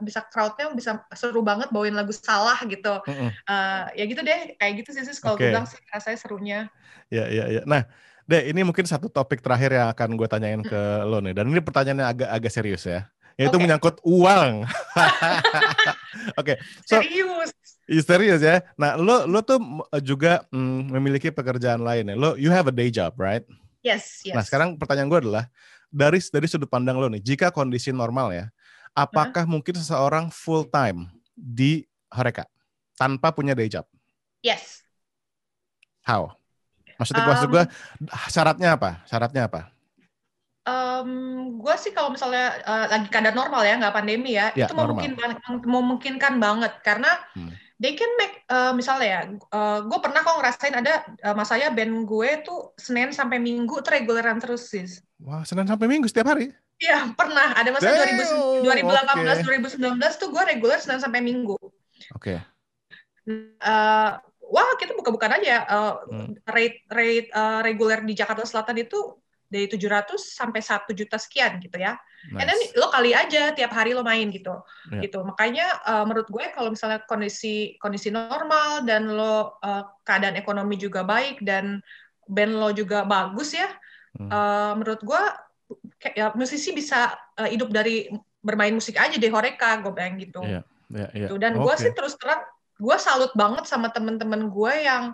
bisa 0.00 0.20
crowdnya 0.26 0.72
bisa 0.72 1.04
seru 1.12 1.44
banget 1.44 1.70
bawain 1.70 1.94
lagu 1.94 2.10
salah 2.10 2.58
gitu. 2.64 2.98
Mm 3.06 3.14
-hmm. 3.14 3.30
uh, 3.46 3.84
ya 3.94 4.04
gitu 4.08 4.20
deh 4.24 4.56
kayak 4.56 4.72
gitu 4.82 4.90
sih 4.96 5.04
sih 5.04 5.14
kalau 5.20 5.36
okay. 5.36 5.52
bilang 5.52 5.68
sih 5.68 5.78
rasanya 5.92 6.18
serunya. 6.18 6.60
Ya 7.12 7.22
yeah, 7.22 7.26
ya 7.28 7.36
yeah, 7.36 7.46
ya. 7.46 7.54
Yeah. 7.60 7.66
Nah 7.68 7.82
Deh, 8.22 8.54
ini 8.54 8.62
mungkin 8.62 8.86
satu 8.86 9.10
topik 9.10 9.42
terakhir 9.42 9.74
yang 9.74 9.90
akan 9.90 10.14
gue 10.14 10.28
tanyain 10.30 10.62
ke 10.62 10.80
lo 11.02 11.18
nih. 11.18 11.34
Dan 11.34 11.50
ini 11.50 11.58
pertanyaannya 11.58 12.06
agak 12.06 12.28
agak 12.30 12.52
serius 12.54 12.86
ya. 12.86 13.10
Yaitu 13.34 13.58
okay. 13.58 13.64
menyangkut 13.66 13.96
uang. 14.06 14.62
Oke. 16.40 16.54
okay. 16.54 16.56
So, 16.86 17.02
serius. 17.02 17.50
Serius 18.06 18.40
ya. 18.40 18.62
Nah, 18.78 18.94
lo 18.94 19.26
lo 19.26 19.42
tuh 19.42 19.58
juga 20.06 20.46
mm, 20.54 20.94
memiliki 20.94 21.34
pekerjaan 21.34 21.82
lain 21.82 22.08
ya. 22.08 22.16
Lo 22.16 22.38
you 22.38 22.54
have 22.54 22.70
a 22.70 22.74
day 22.74 22.94
job, 22.94 23.18
right? 23.18 23.42
Yes, 23.82 24.22
yes. 24.22 24.34
Nah, 24.38 24.46
sekarang 24.46 24.78
pertanyaan 24.78 25.10
gue 25.10 25.20
adalah 25.28 25.44
dari 25.90 26.22
dari 26.22 26.46
sudut 26.46 26.70
pandang 26.70 26.96
lo 26.96 27.10
nih, 27.10 27.20
jika 27.20 27.50
kondisi 27.50 27.90
normal 27.90 28.30
ya, 28.30 28.46
apakah 28.94 29.44
-huh. 29.44 29.52
mungkin 29.58 29.74
seseorang 29.74 30.30
full 30.30 30.64
time 30.70 31.10
di 31.34 31.82
Horeca 32.08 32.46
tanpa 32.94 33.34
punya 33.34 33.52
day 33.58 33.66
job? 33.66 33.84
Yes. 34.40 34.86
How? 36.06 36.38
Maksudnya, 36.96 37.22
um, 37.26 37.30
maksud 37.34 37.48
gue 37.50 37.64
syaratnya 38.30 38.68
apa? 38.78 38.90
Syaratnya 39.10 39.42
apa? 39.50 39.60
Um, 40.62 41.10
gue 41.58 41.74
sih 41.74 41.90
kalau 41.90 42.14
misalnya 42.14 42.62
uh, 42.62 42.86
lagi 42.86 43.10
keadaan 43.10 43.34
normal 43.34 43.66
ya, 43.66 43.74
nggak 43.82 43.94
pandemi 43.98 44.38
ya, 44.38 44.54
ya 44.54 44.70
itu 44.70 44.74
memungkinkan, 44.78 45.30
memungkinkan 45.66 46.34
banget 46.38 46.72
karena 46.86 47.10
hmm. 47.34 47.50
They 47.82 47.98
can 47.98 48.08
make 48.14 48.46
uh, 48.46 48.70
misalnya 48.70 49.08
ya, 49.10 49.20
uh, 49.50 49.82
gue 49.82 49.98
pernah 49.98 50.22
kok 50.22 50.38
ngerasain 50.38 50.74
ada 50.78 51.02
uh, 51.26 51.34
masanya 51.34 51.74
band 51.74 52.06
gue 52.06 52.30
tuh 52.46 52.70
Senin 52.78 53.10
sampai 53.10 53.42
Minggu 53.42 53.82
tuh 53.82 53.90
reguleran 53.90 54.38
terus 54.38 54.70
sih. 54.70 54.86
Wah 55.18 55.42
Senin 55.42 55.66
sampai 55.66 55.90
Minggu 55.90 56.06
setiap 56.06 56.30
hari? 56.30 56.54
Iya 56.78 57.10
pernah 57.18 57.58
ada 57.58 57.74
masa 57.74 57.90
Damn, 57.90 58.22
2018 58.62 59.42
okay. 59.42 59.98
2019 59.98 60.22
tuh 60.22 60.28
gue 60.30 60.42
reguler 60.46 60.78
Senin 60.78 61.02
sampai 61.02 61.18
Minggu. 61.18 61.58
Oke. 62.14 62.38
Okay. 62.38 62.38
Uh, 63.58 64.18
wah 64.46 64.70
kita 64.78 64.94
buka-bukaan 64.94 65.42
aja 65.42 65.66
uh, 65.66 65.94
hmm. 66.06 66.42
rate 66.46 66.86
rate 66.90 67.28
uh, 67.34 67.66
reguler 67.66 68.06
di 68.06 68.14
Jakarta 68.14 68.46
Selatan 68.46 68.78
itu 68.78 68.98
dari 69.52 69.68
700 69.68 70.16
sampai 70.16 70.64
1 70.64 70.88
juta 70.96 71.20
sekian 71.20 71.60
gitu 71.60 71.76
ya. 71.76 72.00
Nice. 72.32 72.40
And 72.40 72.46
then 72.48 72.60
lo 72.80 72.88
kali 72.88 73.12
aja 73.12 73.52
tiap 73.52 73.76
hari 73.76 73.92
lo 73.92 74.00
main 74.00 74.32
gitu. 74.32 74.64
Yeah. 74.88 75.04
Gitu. 75.04 75.20
Makanya 75.20 75.84
uh, 75.84 76.04
menurut 76.08 76.32
gue 76.32 76.44
kalau 76.56 76.72
misalnya 76.72 77.04
kondisi 77.04 77.76
kondisi 77.76 78.08
normal 78.08 78.88
dan 78.88 79.12
lo 79.12 79.60
uh, 79.60 79.84
keadaan 80.08 80.40
ekonomi 80.40 80.80
juga 80.80 81.04
baik 81.04 81.44
dan 81.44 81.84
band 82.24 82.56
lo 82.56 82.72
juga 82.72 83.04
bagus 83.04 83.52
ya. 83.52 83.68
Hmm. 84.16 84.30
Uh, 84.32 84.72
menurut 84.80 85.00
gue 85.04 85.22
ya 86.16 86.32
musisi 86.32 86.72
bisa 86.72 87.12
uh, 87.36 87.48
hidup 87.48 87.68
dari 87.68 88.08
bermain 88.40 88.72
musik 88.72 88.96
aja 88.96 89.20
di 89.20 89.28
Horeca 89.28 89.84
gue 89.84 89.92
bilang 89.92 90.16
gitu. 90.16 90.40
Yeah. 90.40 90.64
Yeah, 90.88 91.08
yeah. 91.12 91.28
Gitu. 91.28 91.34
Dan 91.36 91.60
okay. 91.60 91.64
gue 91.68 91.74
sih 91.84 91.92
terus 91.92 92.16
terang 92.16 92.40
gue 92.80 92.96
salut 92.96 93.30
banget 93.36 93.68
sama 93.68 93.92
temen-temen 93.92 94.48
gue 94.48 94.74
yang 94.80 95.12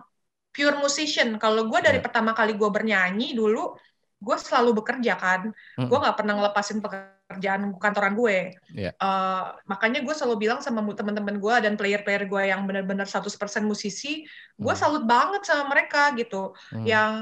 pure 0.53 0.77
musician. 0.81 1.39
Kalau 1.41 1.69
gue 1.69 1.81
dari 1.81 2.01
yeah. 2.01 2.05
pertama 2.05 2.37
kali 2.37 2.57
gue 2.57 2.69
bernyanyi 2.69 3.37
dulu, 3.37 3.79
gue 4.19 4.37
selalu 4.39 4.83
bekerja 4.83 5.15
kan. 5.15 5.41
Mm. 5.79 5.87
Gue 5.87 5.99
nggak 5.99 6.17
pernah 6.19 6.35
ngelepasin 6.39 6.79
pekerjaan 6.83 7.75
kantoran 7.79 8.19
gue. 8.19 8.59
Yeah. 8.75 8.95
Uh, 8.99 9.55
makanya 9.71 10.03
gue 10.03 10.15
selalu 10.15 10.49
bilang 10.49 10.59
sama 10.59 10.83
temen-temen 10.91 11.39
gue 11.39 11.55
dan 11.63 11.79
player-player 11.79 12.27
gue 12.27 12.43
yang 12.51 12.67
benar-benar 12.67 13.07
100% 13.07 13.31
musisi, 13.63 14.27
gue 14.59 14.75
mm. 14.75 14.81
salut 14.81 15.07
banget 15.07 15.47
sama 15.47 15.71
mereka 15.71 16.11
gitu. 16.19 16.55
Mm. 16.75 16.85
Yang 16.87 17.13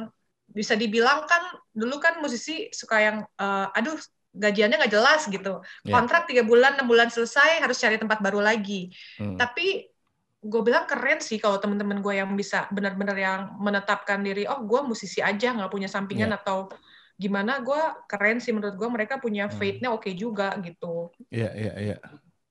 bisa 0.47 0.73
dibilang 0.79 1.29
kan 1.29 1.43
dulu 1.77 2.01
kan 2.01 2.23
musisi 2.25 2.73
suka 2.73 2.97
yang, 3.03 3.17
uh, 3.37 3.69
aduh 3.77 3.99
gajiannya 4.37 4.77
nggak 4.81 4.95
jelas 4.95 5.29
gitu. 5.29 5.61
Yeah. 5.85 6.01
Kontrak 6.01 6.29
tiga 6.29 6.45
bulan, 6.45 6.81
enam 6.81 6.89
bulan 6.89 7.13
selesai 7.13 7.61
harus 7.61 7.77
cari 7.77 8.01
tempat 8.01 8.25
baru 8.25 8.41
lagi. 8.41 8.93
Mm. 9.21 9.37
Tapi 9.37 9.96
gue 10.47 10.63
bilang 10.63 10.87
keren 10.87 11.19
sih 11.19 11.37
kalau 11.43 11.59
temen-temen 11.59 11.99
gue 12.01 12.15
yang 12.15 12.31
bisa 12.39 12.71
benar-benar 12.71 13.17
yang 13.19 13.41
menetapkan 13.59 14.23
diri 14.23 14.47
oh 14.47 14.63
gue 14.63 14.81
musisi 14.87 15.19
aja 15.21 15.53
nggak 15.53 15.71
punya 15.71 15.91
sampingan 15.91 16.33
yeah. 16.33 16.41
atau 16.41 16.71
gimana 17.17 17.65
gue 17.65 17.81
keren 18.07 18.39
sih 18.39 18.53
menurut 18.53 18.77
gue 18.77 18.89
mereka 18.89 19.19
punya 19.19 19.49
hmm. 19.49 19.57
faith-nya 19.57 19.89
oke 19.91 20.07
okay 20.07 20.13
juga 20.15 20.55
gitu 20.63 21.11
iya 21.29 21.51
yeah, 21.51 21.53
iya 21.53 21.67
yeah, 21.67 21.77
iya 21.77 21.89
yeah. 21.97 22.01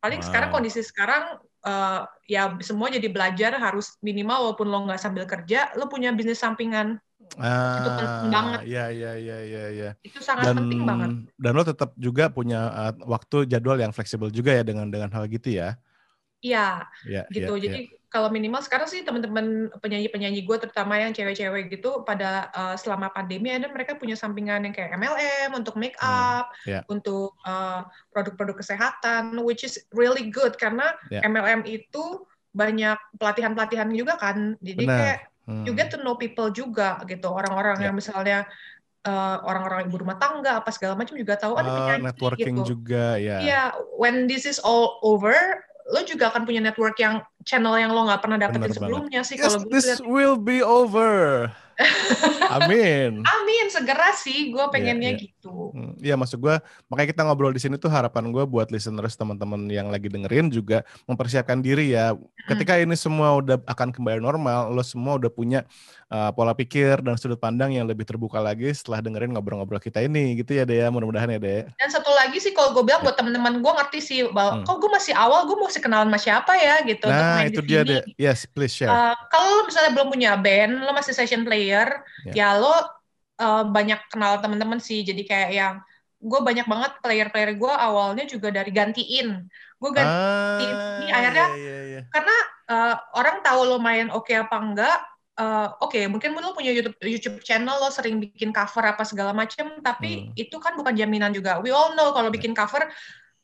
paling 0.03 0.21
wow. 0.21 0.27
sekarang 0.27 0.49
kondisi 0.51 0.81
sekarang 0.83 1.23
uh, 1.65 2.01
ya 2.27 2.53
semua 2.61 2.91
jadi 2.91 3.07
belajar 3.09 3.55
harus 3.57 3.97
minimal 4.01 4.51
walaupun 4.51 4.67
lo 4.69 4.79
nggak 4.89 5.01
sambil 5.01 5.25
kerja 5.25 5.73
lo 5.77 5.89
punya 5.89 6.13
bisnis 6.13 6.41
sampingan 6.41 7.01
Ah, 7.41 7.81
itu 7.81 7.89
penting 7.97 8.29
banget. 8.29 8.59
Iya, 8.69 8.85
iya, 8.93 9.11
iya, 9.17 9.37
iya, 9.41 9.63
iya. 9.73 9.89
Itu 10.05 10.21
sangat 10.21 10.53
dan, 10.53 10.61
penting 10.61 10.85
banget. 10.85 11.09
Dan 11.35 11.51
lo 11.57 11.63
tetap 11.65 11.91
juga 11.97 12.29
punya 12.29 12.69
uh, 12.69 12.93
waktu 13.01 13.49
jadwal 13.49 13.81
yang 13.81 13.91
fleksibel 13.91 14.29
juga 14.29 14.53
ya 14.53 14.61
dengan 14.61 14.93
dengan 14.93 15.09
hal 15.09 15.25
gitu 15.27 15.57
ya. 15.57 15.75
Iya, 16.45 16.69
ya, 17.09 17.21
gitu. 17.33 17.57
Ya, 17.57 17.61
Jadi 17.65 17.79
ya. 17.89 17.97
kalau 18.13 18.29
minimal 18.29 18.61
sekarang 18.61 18.85
sih 18.85 19.01
teman-teman 19.01 19.73
penyanyi-penyanyi 19.81 20.45
gue, 20.45 20.57
terutama 20.61 21.01
yang 21.01 21.09
cewek-cewek 21.09 21.73
gitu, 21.73 22.05
pada 22.05 22.53
uh, 22.53 22.75
selama 22.77 23.09
pandemi 23.09 23.49
ada 23.49 23.65
mereka 23.65 23.97
punya 23.97 24.13
sampingan 24.13 24.61
yang 24.69 24.73
kayak 24.77 24.93
MLM 24.93 25.57
untuk 25.57 25.73
make 25.73 25.97
hmm, 25.97 26.05
up, 26.05 26.53
hmm, 26.61 26.69
ya. 26.69 26.79
untuk 26.85 27.33
uh, 27.49 27.81
produk-produk 28.13 28.61
kesehatan, 28.61 29.41
which 29.41 29.65
is 29.65 29.81
really 29.89 30.29
good 30.29 30.53
karena 30.61 30.93
ya. 31.09 31.25
MLM 31.25 31.65
itu 31.65 32.21
banyak 32.55 32.95
pelatihan-pelatihan 33.17 33.89
juga 33.91 34.15
kan. 34.21 34.55
Jadi 34.61 34.85
Benar. 34.85 34.99
kayak 35.01 35.19
hmm. 35.49 35.63
you 35.65 35.73
get 35.73 35.89
to 35.89 35.99
know 35.99 36.15
people 36.15 36.53
juga 36.53 37.01
gitu. 37.09 37.27
Orang-orang 37.27 37.81
ya. 37.81 37.89
yang 37.89 37.95
misalnya 37.97 38.47
uh, 39.05 39.37
orang-orang 39.45 39.87
ibu 39.87 40.01
rumah 40.01 40.17
tangga 40.17 40.59
apa 40.59 40.71
segala 40.73 40.97
macam 40.97 41.15
juga 41.15 41.37
tahu 41.37 41.53
ada 41.55 41.69
oh, 41.69 41.75
penyanyi 41.77 42.03
networking 42.09 42.55
gitu. 42.61 42.79
juga 42.79 43.19
ya. 43.21 43.37
Iya, 43.39 43.43
yeah, 43.43 43.67
when 43.95 44.25
this 44.25 44.43
is 44.47 44.57
all 44.63 44.97
over, 45.05 45.35
lo 45.85 46.01
juga 46.01 46.33
akan 46.33 46.49
punya 46.49 46.61
network 46.65 46.97
yang 46.97 47.21
channel 47.45 47.77
yang 47.77 47.93
lo 47.93 48.09
nggak 48.09 48.21
pernah 48.25 48.37
dapetin 48.41 48.69
Bener 48.69 48.73
sebelumnya 48.73 49.21
banget. 49.21 49.29
sih 49.29 49.35
yes, 49.37 49.43
kalau 49.45 49.59
this 49.69 49.85
liat. 49.85 50.01
will 50.01 50.37
be 50.37 50.65
over 50.65 51.49
Amin. 52.55 53.19
Amin, 53.19 53.65
segera 53.67 54.15
sih. 54.15 54.47
Gue 54.47 54.63
pengennya 54.71 55.19
yeah, 55.19 55.27
yeah. 55.27 55.34
Gitu. 55.45 55.71
Hmm, 55.73 55.93
iya, 56.01 56.17
maksud 56.17 56.41
gue, 56.41 56.55
makanya 56.89 57.09
kita 57.13 57.21
ngobrol 57.25 57.53
di 57.53 57.61
sini 57.61 57.77
tuh 57.77 57.89
harapan 57.93 58.33
gue 58.33 58.43
buat 58.49 58.73
listeners 58.73 59.13
teman-teman 59.13 59.69
yang 59.69 59.93
lagi 59.93 60.09
dengerin 60.09 60.49
juga 60.49 60.81
mempersiapkan 61.05 61.61
diri 61.61 61.93
ya. 61.93 62.17
Ketika 62.49 62.77
hmm. 62.77 62.89
ini 62.89 62.95
semua 62.95 63.37
udah 63.41 63.57
akan 63.65 63.91
kembali 63.91 64.21
normal, 64.21 64.73
lo 64.73 64.81
semua 64.85 65.17
udah 65.17 65.29
punya 65.33 65.65
uh, 66.13 66.29
pola 66.31 66.53
pikir 66.53 67.01
dan 67.01 67.17
sudut 67.19 67.37
pandang 67.41 67.73
yang 67.73 67.89
lebih 67.89 68.05
terbuka 68.05 68.37
lagi 68.37 68.69
setelah 68.69 69.01
dengerin 69.01 69.33
ngobrol-ngobrol 69.33 69.81
kita 69.81 70.05
ini, 70.05 70.37
gitu 70.39 70.55
ya 70.55 70.63
Dea. 70.63 70.87
Mudah-mudahan 70.93 71.35
ya 71.35 71.39
Dea. 71.41 71.61
Dan 71.75 71.89
satu 71.89 72.13
lagi 72.13 72.37
sih, 72.39 72.53
kalau 72.55 72.77
gue 72.77 72.85
bilang 72.85 73.01
buat 73.01 73.17
teman-teman 73.19 73.59
gue 73.59 73.73
ngerti 73.81 73.99
sih, 73.99 74.19
bahwa 74.29 74.61
hmm. 74.61 74.65
kok 74.69 74.77
gue 74.79 74.91
masih 74.93 75.13
awal, 75.17 75.49
gue 75.49 75.57
mau 75.57 75.69
kenalan 75.69 76.07
sama 76.07 76.19
siapa 76.21 76.53
ya 76.55 76.75
gitu. 76.85 77.05
Nah, 77.09 77.43
itu 77.43 77.61
dia 77.65 77.81
deh. 77.81 78.01
Yes, 78.15 78.47
please 78.47 78.71
share. 78.71 78.89
Uh, 78.89 79.17
kalau 79.33 79.65
misalnya 79.67 79.91
belum 79.97 80.07
punya 80.13 80.31
band, 80.37 80.85
lo 80.85 80.93
masih 80.93 81.11
session 81.11 81.43
play 81.43 81.55
player 81.55 82.03
yeah. 82.29 82.53
ya 82.53 82.59
lo 82.59 82.75
uh, 83.39 83.63
banyak 83.67 83.99
kenal 84.11 84.39
teman-teman 84.39 84.79
sih 84.79 85.03
jadi 85.03 85.21
kayak 85.25 85.51
yang 85.51 85.75
gue 86.25 86.39
banyak 86.41 86.65
banget 86.65 86.91
player-player 87.03 87.51
gue 87.59 87.73
awalnya 87.73 88.25
juga 88.25 88.49
dari 88.49 88.71
gantiin 88.73 89.45
gue 89.77 89.91
gantiin 89.91 90.75
ah, 90.75 90.99
ini 91.03 91.11
akhirnya 91.11 91.47
yeah, 91.53 91.61
yeah, 91.61 91.83
yeah. 91.99 92.03
karena 92.09 92.35
uh, 92.71 92.95
orang 93.19 93.43
tahu 93.45 93.61
lo 93.67 93.77
main 93.77 94.09
oke 94.09 94.25
okay 94.25 94.41
apa 94.41 94.55
enggak 94.57 94.97
uh, 95.37 95.75
oke 95.83 95.93
okay, 95.93 96.07
mungkin 96.07 96.33
lo 96.33 96.55
punya 96.55 96.71
YouTube 96.71 96.97
YouTube 97.03 97.37
channel 97.43 97.77
lo 97.77 97.91
sering 97.91 98.17
bikin 98.17 98.55
cover 98.55 98.83
apa 98.87 99.03
segala 99.03 99.35
macam 99.35 99.77
tapi 99.83 100.31
hmm. 100.31 100.39
itu 100.39 100.55
kan 100.57 100.73
bukan 100.79 100.95
jaminan 100.95 101.35
juga 101.35 101.59
we 101.61 101.69
all 101.69 101.93
know 101.93 102.15
kalau 102.15 102.31
bikin 102.31 102.55
cover 102.55 102.87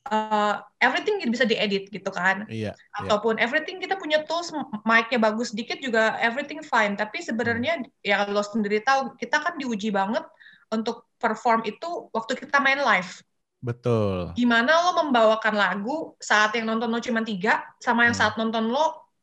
uh, 0.10 0.56
everything 0.82 1.22
bisa 1.30 1.46
diedit 1.46 1.92
gitu 1.94 2.10
kan. 2.10 2.48
Iya, 2.50 2.74
iya. 2.74 2.98
Ataupun 2.98 3.38
iya. 3.38 3.46
everything 3.46 3.78
kita 3.78 4.00
punya 4.00 4.26
tools 4.26 4.50
mic-nya 4.88 5.20
bagus 5.22 5.54
dikit 5.54 5.78
juga 5.84 6.18
everything 6.18 6.66
fine. 6.66 6.98
Tapi 6.98 7.22
sebenarnya 7.22 7.86
hmm. 7.86 8.02
ya 8.02 8.26
lo 8.26 8.42
sendiri 8.42 8.82
tahu 8.82 9.14
kita 9.20 9.38
kan 9.38 9.60
diuji 9.60 9.94
banget 9.94 10.26
untuk 10.72 11.06
perform 11.22 11.62
itu 11.68 12.10
waktu 12.16 12.40
kita 12.40 12.58
main 12.58 12.82
live. 12.82 13.22
Betul. 13.62 14.34
Gimana 14.34 14.90
lo 14.90 15.06
membawakan 15.06 15.54
lagu 15.54 16.18
saat 16.18 16.58
yang 16.58 16.66
nonton 16.66 16.90
lo 16.90 16.98
cuma 16.98 17.22
tiga 17.22 17.62
sama 17.78 18.10
yang 18.10 18.18
hmm. 18.18 18.22
saat 18.26 18.34
nonton 18.40 18.74
lo 18.74 19.14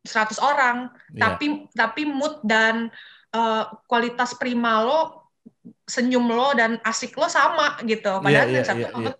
100 0.00 0.40
orang, 0.40 0.88
yeah. 1.12 1.28
tapi 1.28 1.68
tapi 1.76 2.08
mood 2.08 2.40
dan 2.40 2.88
uh, 3.36 3.68
kualitas 3.84 4.32
prima 4.32 4.80
lo 4.80 5.28
senyum 5.84 6.24
lo 6.24 6.56
dan 6.56 6.80
asik 6.88 7.12
lo 7.20 7.28
sama 7.28 7.76
gitu. 7.84 8.08
Padahal 8.24 8.48
yeah, 8.48 8.62
yeah, 8.62 8.64
satu 8.64 8.80
yeah, 8.80 9.12
yeah 9.12 9.16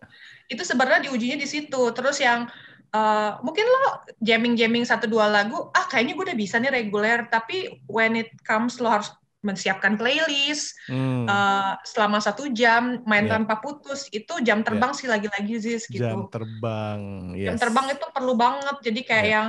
itu 0.51 0.62
sebenarnya 0.66 1.07
diujinya 1.07 1.38
di 1.38 1.46
situ 1.46 1.94
terus 1.94 2.18
yang 2.18 2.51
uh, 2.90 3.38
mungkin 3.46 3.64
lo 3.64 4.03
jamming 4.18 4.59
jamming 4.59 4.82
satu 4.82 5.07
dua 5.07 5.30
lagu 5.30 5.70
ah 5.72 5.86
kayaknya 5.86 6.18
gue 6.18 6.24
udah 6.26 6.38
bisa 6.38 6.59
nih 6.59 6.74
reguler 6.74 7.30
tapi 7.30 7.80
when 7.86 8.18
it 8.18 8.34
comes 8.42 8.82
lo 8.82 8.90
harus 8.90 9.14
menyiapkan 9.40 9.96
playlist 9.96 10.76
hmm. 10.92 11.24
uh, 11.24 11.80
selama 11.88 12.20
satu 12.20 12.53
jam 12.53 13.01
main 13.09 13.24
yeah. 13.24 13.40
tanpa 13.40 13.57
putus 13.64 14.05
itu 14.12 14.36
jam 14.44 14.61
terbang 14.61 14.92
yeah. 14.92 14.98
sih 15.01 15.09
lagi-lagi 15.09 15.55
Ziz 15.57 15.88
gitu 15.88 16.05
jam 16.05 16.28
terbang 16.28 17.32
yes. 17.32 17.48
jam 17.48 17.57
terbang 17.57 17.86
itu 17.96 18.05
perlu 18.12 18.36
banget 18.36 18.76
jadi 18.84 19.01
kayak 19.01 19.24
yeah. 19.24 19.32
yang 19.32 19.46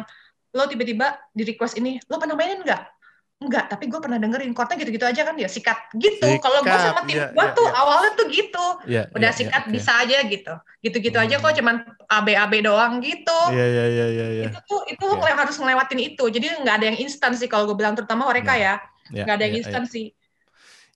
lo 0.56 0.64
tiba-tiba 0.68 1.20
di 1.36 1.44
request 1.44 1.76
ini 1.76 2.00
lo 2.08 2.24
pernah 2.24 2.40
mainin 2.40 2.64
nggak 2.64 3.01
Enggak, 3.42 3.74
tapi 3.74 3.90
gue 3.90 3.98
pernah 3.98 4.22
dengerin 4.22 4.54
chordnya 4.54 4.78
gitu-gitu 4.78 5.02
aja 5.02 5.26
kan 5.26 5.34
ya 5.34 5.50
sikat 5.50 5.90
gitu. 5.98 6.30
Kalau 6.38 6.62
gue 6.62 6.78
sama 6.78 7.02
tim 7.10 7.18
yeah, 7.18 7.34
gue 7.34 7.42
yeah, 7.42 7.58
tuh 7.58 7.66
yeah. 7.66 7.82
awalnya 7.82 8.12
tuh 8.14 8.28
gitu, 8.30 8.66
yeah, 8.86 9.06
udah 9.18 9.34
yeah, 9.34 9.40
sikat 9.42 9.64
yeah, 9.66 9.74
bisa 9.74 9.92
aja 9.98 10.18
gitu, 10.30 10.54
gitu-gitu 10.86 11.18
hmm. 11.18 11.26
aja 11.26 11.36
kok 11.42 11.54
cuman 11.58 11.76
AB-AB 12.06 12.54
doang 12.62 13.02
gitu. 13.02 13.40
Iya 13.50 13.66
iya 13.66 13.86
iya 13.90 14.06
iya. 14.14 14.28
iya. 14.30 14.46
Itu 14.46 14.62
tuh 14.70 14.86
itu 14.86 15.06
yeah. 15.10 15.34
harus 15.34 15.58
ngelewatin 15.58 16.02
itu. 16.06 16.24
Jadi 16.30 16.46
nggak 16.62 16.76
ada 16.78 16.86
yang 16.94 17.00
instan 17.02 17.34
sih 17.34 17.50
kalau 17.50 17.66
gue 17.66 17.74
bilang 17.74 17.98
terutama 17.98 18.30
mereka 18.30 18.54
yeah. 18.54 18.78
ya, 19.10 19.26
nggak 19.26 19.26
yeah, 19.26 19.38
ada 19.42 19.44
yang 19.50 19.56
yeah, 19.58 19.62
instan 19.66 19.84
yeah. 19.90 19.94
sih. 19.98 20.06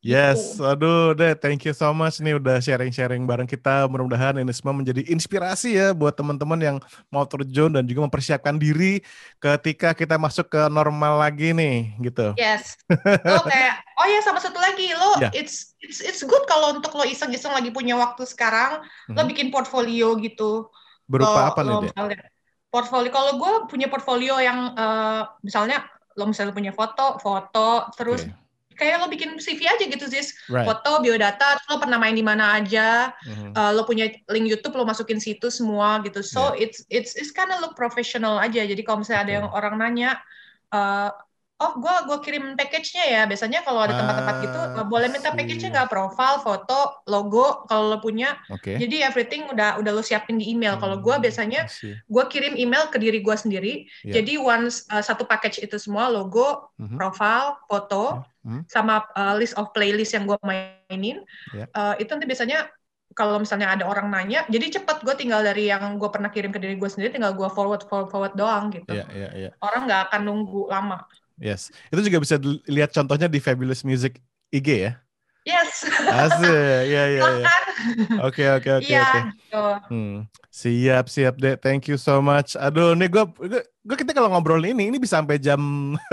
Yes, 0.06 0.62
gitu. 0.62 0.70
aduh 0.70 1.18
deh, 1.18 1.34
thank 1.34 1.66
you 1.66 1.74
so 1.74 1.90
much 1.90 2.22
nih 2.22 2.38
udah 2.38 2.62
sharing-sharing 2.62 3.26
bareng 3.26 3.50
kita. 3.50 3.90
Mudah-mudahan 3.90 4.38
ini 4.38 4.54
semua 4.54 4.78
menjadi 4.78 5.02
inspirasi 5.10 5.82
ya 5.82 5.98
buat 5.98 6.14
teman-teman 6.14 6.62
yang 6.62 6.78
mau 7.10 7.26
terjun 7.26 7.74
dan 7.74 7.82
juga 7.90 8.06
mempersiapkan 8.06 8.54
diri 8.62 9.02
ketika 9.42 9.98
kita 9.98 10.22
masuk 10.22 10.54
ke 10.54 10.62
normal 10.70 11.18
lagi 11.18 11.58
nih, 11.58 11.98
gitu. 12.06 12.38
Yes. 12.38 12.78
Lo 13.26 13.42
kayak, 13.50 13.82
oh 13.98 14.06
ya 14.06 14.22
sama 14.22 14.38
satu 14.38 14.62
lagi, 14.62 14.94
lo 14.94 15.18
yeah. 15.18 15.34
it's 15.34 15.74
it's 15.82 16.06
it's 16.06 16.22
good 16.22 16.46
kalau 16.46 16.78
untuk 16.78 16.94
lo 16.94 17.02
iseng-iseng 17.02 17.58
lagi 17.58 17.74
punya 17.74 17.98
waktu 17.98 18.30
sekarang, 18.30 18.86
hmm. 19.10 19.18
lo 19.18 19.26
bikin 19.26 19.50
portfolio 19.50 20.14
gitu. 20.22 20.70
Berupa 21.10 21.50
lo, 21.50 21.50
apa 21.50 21.60
nih? 21.66 22.22
Portfolio, 22.70 23.10
kalau 23.10 23.42
gue 23.42 23.52
punya 23.74 23.90
portfolio 23.90 24.38
yang 24.38 24.78
uh, 24.78 25.34
misalnya 25.42 25.82
lo 26.14 26.30
misalnya 26.30 26.54
punya 26.54 26.70
foto, 26.78 27.18
foto, 27.18 27.90
terus 27.98 28.22
okay 28.30 28.45
kayak 28.76 29.02
lo 29.02 29.08
bikin 29.08 29.40
CV 29.40 29.66
aja 29.66 29.84
gitu 29.88 30.06
sih 30.08 30.24
right. 30.52 30.68
foto 30.68 31.02
biodata 31.02 31.58
lo 31.72 31.80
pernah 31.80 31.98
main 31.98 32.14
di 32.14 32.22
mana 32.22 32.60
aja 32.60 33.16
mm-hmm. 33.26 33.52
uh, 33.56 33.72
lo 33.74 33.88
punya 33.88 34.12
link 34.30 34.46
YouTube 34.46 34.76
lo 34.76 34.86
masukin 34.86 35.18
situ 35.18 35.48
semua 35.48 36.04
gitu 36.04 36.22
so 36.22 36.54
yeah. 36.54 36.68
it's 36.68 36.84
it's 36.92 37.12
it's 37.16 37.32
kind 37.32 37.50
of 37.50 37.64
look 37.64 37.74
professional 37.74 38.38
aja 38.38 38.62
jadi 38.62 38.82
kalau 38.84 39.02
misalnya 39.02 39.22
ada 39.24 39.34
yang 39.42 39.48
orang 39.50 39.76
nanya 39.80 40.20
uh, 40.76 41.10
oh 41.56 41.72
gue 41.80 41.96
gua 42.12 42.20
kirim 42.20 42.60
package-nya 42.60 43.06
ya 43.08 43.22
biasanya 43.24 43.64
kalau 43.64 43.88
ada 43.88 43.96
tempat-tempat 43.96 44.36
gitu 44.44 44.60
uh, 44.76 44.86
boleh 44.92 45.08
minta 45.08 45.32
package-nya 45.32 45.72
nggak 45.72 45.92
profile 45.92 46.44
foto 46.44 47.00
logo 47.08 47.64
kalau 47.72 47.96
lo 47.96 47.98
punya 48.04 48.36
okay. 48.52 48.76
jadi 48.76 49.08
everything 49.08 49.48
udah 49.48 49.80
udah 49.80 49.92
lo 49.96 50.04
siapin 50.04 50.36
di 50.36 50.52
email 50.52 50.76
kalau 50.76 51.00
gue 51.00 51.16
hmm, 51.16 51.24
biasanya 51.24 51.64
gue 51.88 52.24
kirim 52.28 52.60
email 52.60 52.92
ke 52.92 53.00
diri 53.00 53.24
gue 53.24 53.36
sendiri 53.40 53.88
yeah. 54.04 54.20
jadi 54.20 54.36
once 54.36 54.84
uh, 54.92 55.00
satu 55.00 55.24
package 55.24 55.64
itu 55.64 55.80
semua 55.80 56.12
logo 56.12 56.76
mm-hmm. 56.76 57.00
profile 57.00 57.56
foto 57.72 58.28
mm-hmm. 58.44 58.68
sama 58.68 59.08
uh, 59.16 59.40
list 59.40 59.56
of 59.56 59.72
playlist 59.72 60.12
yang 60.12 60.28
gue 60.28 60.36
mainin 60.44 61.24
yeah. 61.56 61.72
uh, 61.72 61.96
itu 61.96 62.12
nanti 62.12 62.28
biasanya 62.28 62.68
kalau 63.16 63.40
misalnya 63.40 63.72
ada 63.72 63.88
orang 63.88 64.12
nanya, 64.12 64.44
jadi 64.52 64.76
cepet 64.76 65.08
gue 65.08 65.16
tinggal 65.16 65.40
dari 65.40 65.72
yang 65.72 65.96
gue 65.96 66.10
pernah 66.12 66.28
kirim 66.28 66.52
ke 66.52 66.60
diri 66.60 66.76
gue 66.76 66.90
sendiri, 66.92 67.16
tinggal 67.16 67.32
gue 67.32 67.48
forward 67.48 67.88
forward 67.88 68.12
forward 68.12 68.34
doang 68.36 68.76
gitu. 68.76 68.92
Yeah, 68.92 69.08
yeah, 69.16 69.32
yeah. 69.32 69.52
Orang 69.64 69.88
nggak 69.88 70.12
akan 70.12 70.28
nunggu 70.28 70.68
lama. 70.68 71.00
Yes. 71.40 71.72
Itu 71.92 72.00
juga 72.00 72.20
bisa 72.24 72.36
lihat 72.68 72.96
contohnya 72.96 73.28
di 73.28 73.44
Fabulous 73.44 73.84
Music 73.84 74.20
IG 74.52 74.68
ya? 74.88 74.94
Yes. 75.46 75.86
Asik. 76.10 76.82
Iya, 76.90 77.04
iya, 77.14 77.22
iya. 77.22 77.48
Oke, 78.26 78.42
oke, 78.50 78.70
oke, 78.82 78.90
iya, 78.90 79.30
oke. 79.54 79.94
Hmm. 79.94 80.26
Siap, 80.50 81.06
siap 81.06 81.38
deh. 81.38 81.54
Thank 81.54 81.86
you 81.86 82.02
so 82.02 82.18
much. 82.18 82.58
Aduh, 82.58 82.98
nih 82.98 83.06
gue, 83.14 83.24
gue 83.62 83.98
kita 84.02 84.10
kalau 84.18 84.34
ngobrol 84.34 84.66
ini, 84.66 84.90
ini 84.90 84.98
bisa 84.98 85.22
sampai 85.22 85.38
jam 85.38 85.62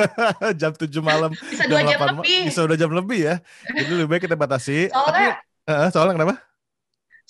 jam 0.61 0.77
7 0.77 0.85
malam. 1.01 1.33
Bisa 1.33 1.65
dua 1.65 1.81
jam 1.81 2.01
lebih. 2.13 2.53
Bisa 2.53 2.61
udah 2.61 2.77
jam 2.77 2.93
lebih 2.93 3.21
ya. 3.25 3.35
Jadi 3.73 3.93
lebih 4.05 4.09
baik 4.13 4.29
kita 4.29 4.37
batasi. 4.37 4.93
Soalnya, 4.93 5.41
Tapi, 5.65 5.73
uh, 5.73 5.89
soalnya 5.89 6.15
kenapa? 6.21 6.35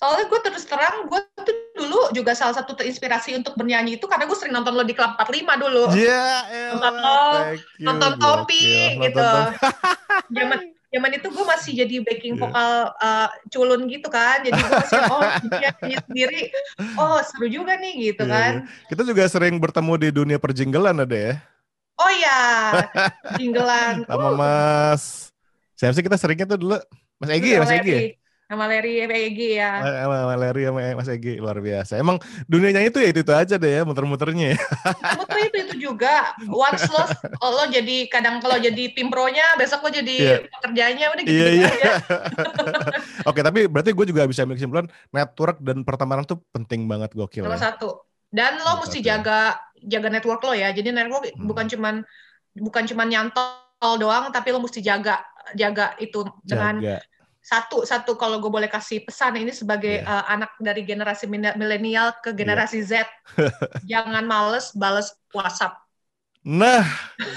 Soalnya 0.03 0.25
gue 0.27 0.41
terus 0.43 0.65
terang, 0.67 1.07
gue 1.07 1.21
tuh 1.47 1.62
dulu 1.83 2.15
juga 2.15 2.33
salah 2.39 2.55
satu 2.55 2.79
terinspirasi 2.79 3.35
untuk 3.35 3.59
bernyanyi 3.59 3.99
itu 3.99 4.07
karena 4.07 4.31
gue 4.31 4.39
sering 4.39 4.55
nonton 4.55 4.79
lo 4.79 4.87
di 4.87 4.95
Club 4.95 5.19
45 5.19 5.63
dulu. 5.67 5.83
Iya, 5.91 6.27
yeah, 6.47 6.69
nonton 6.79 6.95
lo, 6.95 7.23
nonton 7.83 8.13
Topi 8.23 8.97
gitu. 9.03 9.31
Zaman 10.39 10.61
zaman 10.93 11.11
itu 11.17 11.29
gue 11.33 11.45
masih 11.49 11.73
jadi 11.73 11.95
backing 12.05 12.37
yeah. 12.37 12.43
vokal 12.45 12.73
uh, 13.01 13.29
culun 13.49 13.89
gitu 13.89 14.09
kan. 14.13 14.45
Jadi 14.45 14.61
gue 14.61 14.71
masih 14.71 15.01
oh 15.09 15.23
nyanyi 15.61 15.97
sendiri. 16.05 16.43
Oh, 17.01 17.19
seru 17.25 17.49
juga 17.49 17.81
nih 17.81 18.13
gitu 18.13 18.29
yeah, 18.29 18.33
kan. 18.33 18.53
Yeah. 18.63 18.89
Kita 18.93 19.03
juga 19.09 19.25
sering 19.27 19.57
bertemu 19.57 19.93
di 19.99 20.09
dunia 20.13 20.39
perjinggelan 20.39 21.03
ada 21.03 21.17
ya. 21.17 21.35
Oh 21.97 22.11
iya, 22.13 22.41
jinggelan. 23.41 24.05
Sama 24.05 24.29
uh. 24.31 24.37
Mas. 24.37 25.33
Siapa 25.77 25.93
sih 25.97 26.05
kita 26.05 26.17
seringnya 26.21 26.47
tuh 26.47 26.59
dulu? 26.61 26.79
Mas 27.19 27.31
Egi 27.33 27.57
ya, 27.57 27.59
Mas 27.63 27.73
Egi 27.73 27.91
ya? 27.91 28.01
Sama 28.53 28.69
Larry 28.69 29.01
Egi 29.09 29.57
ya. 29.57 29.81
Sama 29.81 30.37
Larry 30.37 30.69
sama 30.69 30.81
Mas 30.93 31.09
Egi 31.09 31.41
luar 31.41 31.57
biasa. 31.65 31.97
Emang 31.97 32.21
dunianya 32.45 32.85
itu 32.85 33.01
ya 33.01 33.09
itu, 33.09 33.25
itu 33.25 33.33
aja 33.33 33.57
deh 33.57 33.81
ya 33.81 33.83
muter-muternya. 33.89 34.53
Ya. 34.53 34.59
Muter 35.17 35.39
itu 35.49 35.57
itu 35.65 35.75
juga. 35.89 36.37
Once 36.53 36.85
lo, 36.93 37.01
lo 37.57 37.65
jadi 37.73 38.13
kadang 38.13 38.45
kalau 38.45 38.61
jadi 38.61 38.93
pimpronya, 38.93 39.57
besok 39.57 39.89
lo 39.89 39.91
jadi 39.91 40.17
yeah. 40.21 40.39
pekerjanya 40.61 41.07
udah 41.17 41.23
gitu, 41.25 41.33
yeah, 41.33 41.53
yeah. 41.65 41.73
aja. 41.73 41.93
Oke, 43.33 43.41
tapi 43.41 43.65
berarti 43.73 43.97
gue 43.97 44.07
juga 44.13 44.29
bisa 44.29 44.45
ambil 44.45 44.61
kesimpulan 44.61 44.87
network 45.09 45.57
dan 45.65 45.81
pertemanan 45.89 46.29
tuh 46.29 46.45
penting 46.53 46.85
banget 46.85 47.17
gokil. 47.17 47.49
Nomor 47.49 47.57
ya. 47.57 47.73
satu. 47.73 48.05
Dan 48.29 48.61
lo 48.61 48.77
Nomor 48.77 48.85
mesti 48.85 49.01
satu. 49.01 49.09
jaga 49.09 49.41
jaga 49.81 50.09
network 50.13 50.45
lo 50.45 50.53
ya. 50.53 50.69
Jadi 50.77 50.93
network 50.93 51.33
hmm. 51.33 51.49
bukan 51.49 51.67
cuman 51.73 51.95
bukan 52.53 52.85
cuman 52.85 53.09
nyantol 53.09 53.97
doang, 53.97 54.29
tapi 54.29 54.53
lo 54.53 54.61
mesti 54.61 54.85
jaga 54.85 55.25
jaga 55.57 55.97
itu 55.97 56.21
dengan 56.45 56.77
jaga 56.77 57.12
satu 57.43 57.83
satu 57.83 58.15
kalau 58.15 58.39
gue 58.39 58.47
boleh 58.47 58.71
kasih 58.71 59.03
pesan 59.03 59.35
ini 59.35 59.51
sebagai 59.51 59.99
yeah. 59.99 60.23
uh, 60.23 60.25
anak 60.31 60.55
dari 60.63 60.87
generasi 60.87 61.27
milenial 61.27 62.15
ke 62.23 62.31
generasi 62.31 62.87
yeah. 62.87 63.03
Z 63.03 63.11
jangan 63.91 64.23
males 64.23 64.71
balas 64.79 65.11
WhatsApp 65.35 65.82
Nah, 66.43 66.83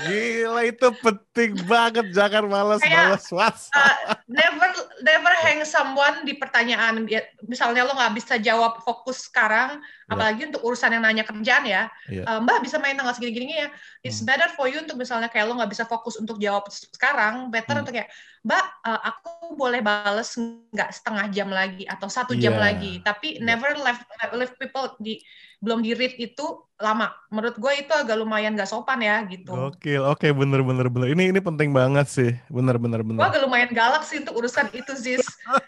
gila 0.09 0.65
itu 0.65 0.89
penting 0.97 1.53
banget 1.69 2.09
jangan 2.09 2.49
malas 2.49 2.81
malas 2.81 3.29
WhatsApp. 3.29 3.77
Uh, 4.09 4.17
never 4.25 4.65
never 5.05 5.33
hang 5.45 5.61
someone 5.61 6.25
di 6.25 6.33
pertanyaan. 6.33 7.05
Misalnya 7.45 7.85
lo 7.85 7.93
nggak 7.93 8.17
bisa 8.17 8.41
jawab 8.41 8.81
fokus 8.81 9.29
sekarang, 9.29 9.77
yeah. 9.77 10.09
apalagi 10.09 10.49
untuk 10.49 10.65
urusan 10.65 10.89
yang 10.89 11.05
nanya 11.05 11.21
kerjaan 11.21 11.69
ya. 11.69 11.85
Yeah. 12.09 12.25
Iya. 12.25 12.33
Uh, 12.33 12.39
Mbak 12.49 12.57
bisa 12.65 12.81
main 12.81 12.97
tanggal 12.97 13.13
segini-gini 13.13 13.53
ya. 13.61 13.69
It's 14.01 14.25
hmm. 14.25 14.29
better 14.33 14.49
for 14.57 14.65
you 14.65 14.81
untuk 14.81 14.97
misalnya 14.97 15.29
kayak 15.29 15.53
lo 15.53 15.61
nggak 15.61 15.69
bisa 15.69 15.85
fokus 15.85 16.17
untuk 16.17 16.41
jawab 16.41 16.65
sekarang, 16.73 17.53
better 17.53 17.77
hmm. 17.77 17.81
untuk 17.85 17.93
kayak 18.01 18.09
Mbak, 18.41 18.65
uh, 18.89 19.01
aku 19.05 19.53
boleh 19.53 19.85
bales 19.85 20.33
nggak 20.73 20.89
setengah 20.89 21.29
jam 21.29 21.53
lagi 21.53 21.85
atau 21.85 22.09
satu 22.09 22.33
jam 22.33 22.57
yeah. 22.57 22.73
lagi. 22.73 22.93
Tapi 23.05 23.37
yeah. 23.37 23.53
never 23.53 23.69
left 23.77 24.01
leave 24.33 24.57
people 24.57 24.97
di 24.97 25.21
belum 25.65 25.81
di 25.81 25.97
read 25.97 26.13
itu 26.21 26.45
lama. 26.77 27.09
Menurut 27.33 27.57
gue 27.57 27.73
itu 27.81 27.89
agak 27.89 28.19
lumayan 28.19 28.53
gak 28.53 28.69
sopan 28.69 29.01
ya 29.01 29.25
gitu. 29.25 29.49
Oke, 29.49 29.97
oke 29.97 30.21
okay, 30.21 30.31
bener 30.35 30.61
bener 30.61 30.91
bener. 30.91 31.07
Ini 31.17 31.33
ini 31.33 31.39
penting 31.41 31.73
banget 31.73 32.05
sih, 32.05 32.31
bener 32.53 32.77
bener 32.77 33.01
bener. 33.01 33.17
Gue 33.17 33.29
agak 33.33 33.41
lumayan 33.47 33.71
galak 33.73 34.05
sih 34.05 34.21
untuk 34.21 34.37
urusan 34.37 34.69
itu 34.77 34.93
sih. 34.93 35.17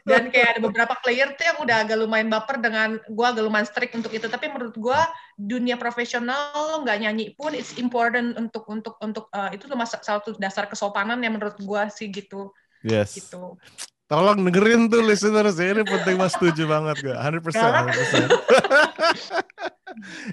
Dan 0.05 0.29
kayak 0.29 0.55
ada 0.55 0.59
beberapa 0.61 0.93
player 1.01 1.33
tuh 1.33 1.49
yang 1.49 1.57
udah 1.63 1.77
agak 1.87 1.97
lumayan 1.97 2.29
baper 2.29 2.61
dengan 2.61 3.01
gue 3.01 3.25
agak 3.25 3.41
lumayan 3.41 3.65
strict 3.65 3.97
untuk 3.97 4.13
itu. 4.13 4.29
Tapi 4.29 4.45
menurut 4.53 4.77
gue 4.77 4.99
dunia 5.39 5.79
profesional 5.79 6.53
lo 6.53 6.85
nggak 6.85 6.97
nyanyi 7.01 7.33
pun 7.33 7.57
it's 7.57 7.73
important 7.81 8.37
untuk 8.37 8.69
untuk 8.69 8.99
untuk 9.01 9.25
uh, 9.33 9.49
itu 9.49 9.65
tuh 9.65 9.73
salah 9.73 10.21
satu 10.21 10.37
dasar 10.37 10.69
kesopanan 10.69 11.17
yang 11.23 11.39
menurut 11.39 11.57
gue 11.57 11.81
sih 11.89 12.13
gitu. 12.13 12.53
Yes. 12.85 13.17
Gitu. 13.17 13.57
Tolong 14.07 14.39
dengerin 14.39 14.87
tuh 14.87 15.03
listeners 15.03 15.59
ya, 15.59 15.75
ini 15.75 15.83
penting 15.83 16.15
mas 16.15 16.31
setuju 16.31 16.63
banget 16.63 17.03
gue, 17.03 17.11
100%. 17.11 17.43
100%. 17.43 18.31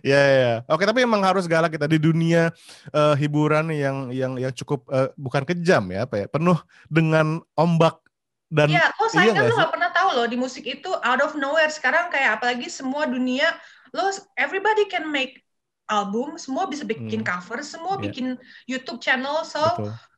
ya, 0.07 0.23
ya. 0.23 0.53
Oke, 0.71 0.87
tapi 0.87 1.03
emang 1.03 1.27
harus 1.27 1.51
galak 1.51 1.75
kita 1.75 1.91
di 1.91 1.99
dunia 1.99 2.55
uh, 2.95 3.19
hiburan 3.19 3.75
yang 3.75 4.15
yang 4.15 4.39
yang 4.39 4.55
cukup 4.55 4.87
uh, 4.95 5.11
bukan 5.19 5.43
kejam 5.43 5.91
ya, 5.91 6.07
apa 6.07 6.23
ya, 6.23 6.27
penuh 6.31 6.55
dengan 6.87 7.43
ombak 7.59 7.99
dan 8.47 8.71
Iya, 8.71 8.95
oh 9.03 9.11
saya 9.11 9.35
iya 9.35 9.43
kan 9.43 9.51
lu 9.51 9.57
gak 9.59 9.73
pernah 9.75 9.91
tahu 9.91 10.09
loh 10.23 10.27
di 10.31 10.39
musik 10.39 10.63
itu 10.63 10.95
out 11.03 11.19
of 11.19 11.35
nowhere 11.35 11.73
sekarang 11.73 12.07
kayak 12.15 12.39
apalagi 12.39 12.71
semua 12.71 13.11
dunia 13.11 13.51
lo 13.91 14.07
everybody 14.39 14.87
can 14.87 15.11
make 15.11 15.43
album, 15.91 16.41
semua 16.41 16.65
bisa 16.65 16.87
bikin 16.87 17.21
hmm. 17.21 17.29
cover, 17.29 17.61
semua 17.61 17.97
yeah. 17.99 18.03
bikin 18.09 18.27
YouTube 18.65 19.01
channel, 19.05 19.45
so 19.45 19.61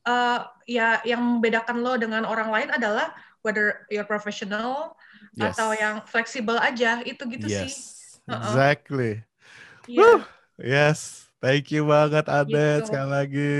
uh, 0.06 0.38
ya 0.68 1.02
yang 1.02 1.18
membedakan 1.18 1.82
lo 1.82 1.98
dengan 1.98 2.22
orang 2.22 2.54
lain 2.54 2.70
adalah 2.70 3.10
whether 3.46 3.86
you're 3.86 4.02
professional 4.02 4.98
yes. 5.38 5.54
atau 5.54 5.70
yang 5.78 6.02
fleksibel 6.02 6.58
aja 6.58 7.06
itu 7.06 7.22
gitu 7.30 7.46
yes. 7.46 7.62
sih. 7.62 7.72
Exactly. 8.26 9.22
Yeah. 9.86 10.26
Yes. 10.58 11.30
Thank 11.36 11.70
you 11.70 11.86
banget 11.86 12.26
Adet 12.26 12.82
gitu. 12.82 12.90
sekali 12.90 13.08
lagi. 13.12 13.54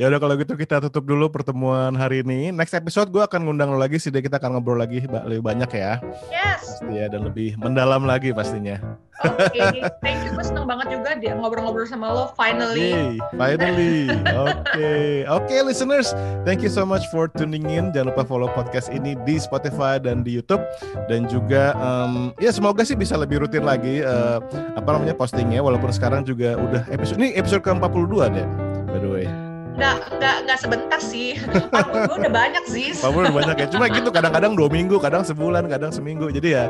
Ya 0.00 0.08
udah 0.08 0.16
kalau 0.22 0.34
gitu 0.40 0.56
kita 0.56 0.80
tutup 0.80 1.04
dulu 1.04 1.28
pertemuan 1.28 1.92
hari 1.92 2.24
ini. 2.24 2.48
Next 2.48 2.72
episode 2.72 3.12
gue 3.12 3.20
akan 3.20 3.44
ngundang 3.44 3.74
lo 3.74 3.76
lagi 3.76 4.00
sih 4.00 4.08
kita 4.08 4.40
akan 4.40 4.56
ngobrol 4.56 4.80
lagi 4.80 5.04
lebih 5.04 5.44
banyak 5.44 5.68
ya. 5.74 6.00
Yes. 6.32 6.80
Pasti 6.80 6.96
ya 6.96 7.12
dan 7.12 7.28
lebih 7.28 7.60
mendalam 7.60 8.08
lagi 8.08 8.32
pastinya. 8.32 8.80
Oke, 9.20 9.60
thank 10.00 10.24
you. 10.24 10.32
Gue 10.32 10.44
seneng 10.44 10.64
banget 10.64 10.96
juga 10.96 11.10
dia 11.20 11.36
ngobrol-ngobrol 11.36 11.84
sama 11.84 12.08
lo. 12.08 12.24
Finally. 12.32 13.20
Okay. 13.20 13.36
Finally. 13.36 13.96
Oke, 14.08 14.56
okay. 14.64 15.10
oke 15.28 15.44
okay, 15.44 15.60
listeners, 15.60 16.16
thank 16.48 16.64
you 16.64 16.72
so 16.72 16.88
much 16.88 17.04
for 17.12 17.28
tuning 17.28 17.68
in. 17.68 17.92
Jangan 17.92 18.16
lupa 18.16 18.24
follow 18.24 18.48
podcast 18.56 18.88
ini 18.88 19.12
di 19.28 19.36
Spotify 19.36 20.00
dan 20.00 20.24
di 20.24 20.40
YouTube. 20.40 20.64
Dan 21.12 21.28
juga 21.28 21.76
um, 21.76 22.32
ya 22.40 22.48
semoga 22.54 22.80
sih 22.86 22.96
bisa 22.96 23.20
lebih 23.20 23.44
rutin 23.44 23.66
lagi 23.66 24.00
uh, 24.00 24.40
apa 24.78 24.88
namanya 24.96 25.12
postingnya. 25.12 25.60
Walaupun 25.60 25.92
sekarang 25.92 26.24
juga 26.24 26.56
udah 26.56 26.88
episode 26.88 27.20
ini 27.20 27.36
episode 27.36 27.60
ke 27.60 27.70
42 27.72 28.36
deh, 28.36 28.46
by 28.88 28.98
the 29.00 29.10
way 29.10 29.49
nggak 29.80 29.96
nggak 30.20 30.36
nggak 30.44 30.58
sebentar 30.60 31.00
sih 31.00 31.40
gue 31.40 32.16
udah 32.20 32.32
banyak 32.32 32.64
sih 32.68 32.92
udah 33.00 33.32
banyak 33.32 33.56
ya 33.56 33.66
cuma 33.72 33.88
gitu 33.88 34.12
kadang-kadang 34.12 34.52
dua 34.52 34.68
minggu 34.68 35.00
kadang 35.00 35.24
sebulan 35.24 35.64
kadang 35.72 35.88
seminggu 35.88 36.28
jadi 36.28 36.48
ya 36.52 36.64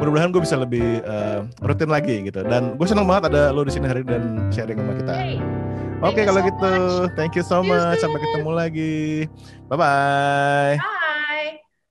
mudah-mudahan 0.00 0.32
gue 0.32 0.42
bisa 0.42 0.56
lebih 0.56 1.04
uh, 1.04 1.44
rutin 1.60 1.92
lagi 1.92 2.24
gitu 2.24 2.40
dan 2.40 2.80
gue 2.80 2.86
senang 2.88 3.04
banget 3.04 3.28
ada 3.28 3.52
lo 3.52 3.68
di 3.68 3.72
sini 3.76 3.84
hari 3.84 4.00
dan 4.00 4.48
sharing 4.48 4.80
sama 4.80 4.94
kita 4.96 5.14
hey. 5.14 5.36
Oke 6.02 6.20
okay, 6.20 6.24
kalau 6.28 6.42
so 6.44 6.48
gitu, 6.52 6.72
much. 6.74 7.16
thank 7.16 7.32
you 7.32 7.44
so 7.46 7.58
much. 7.64 7.96
Sampai 7.96 8.20
ketemu 8.20 8.50
lagi. 8.52 9.24
Bye-bye. 9.72 10.76
bye 10.76 10.76
bye 10.76 11.03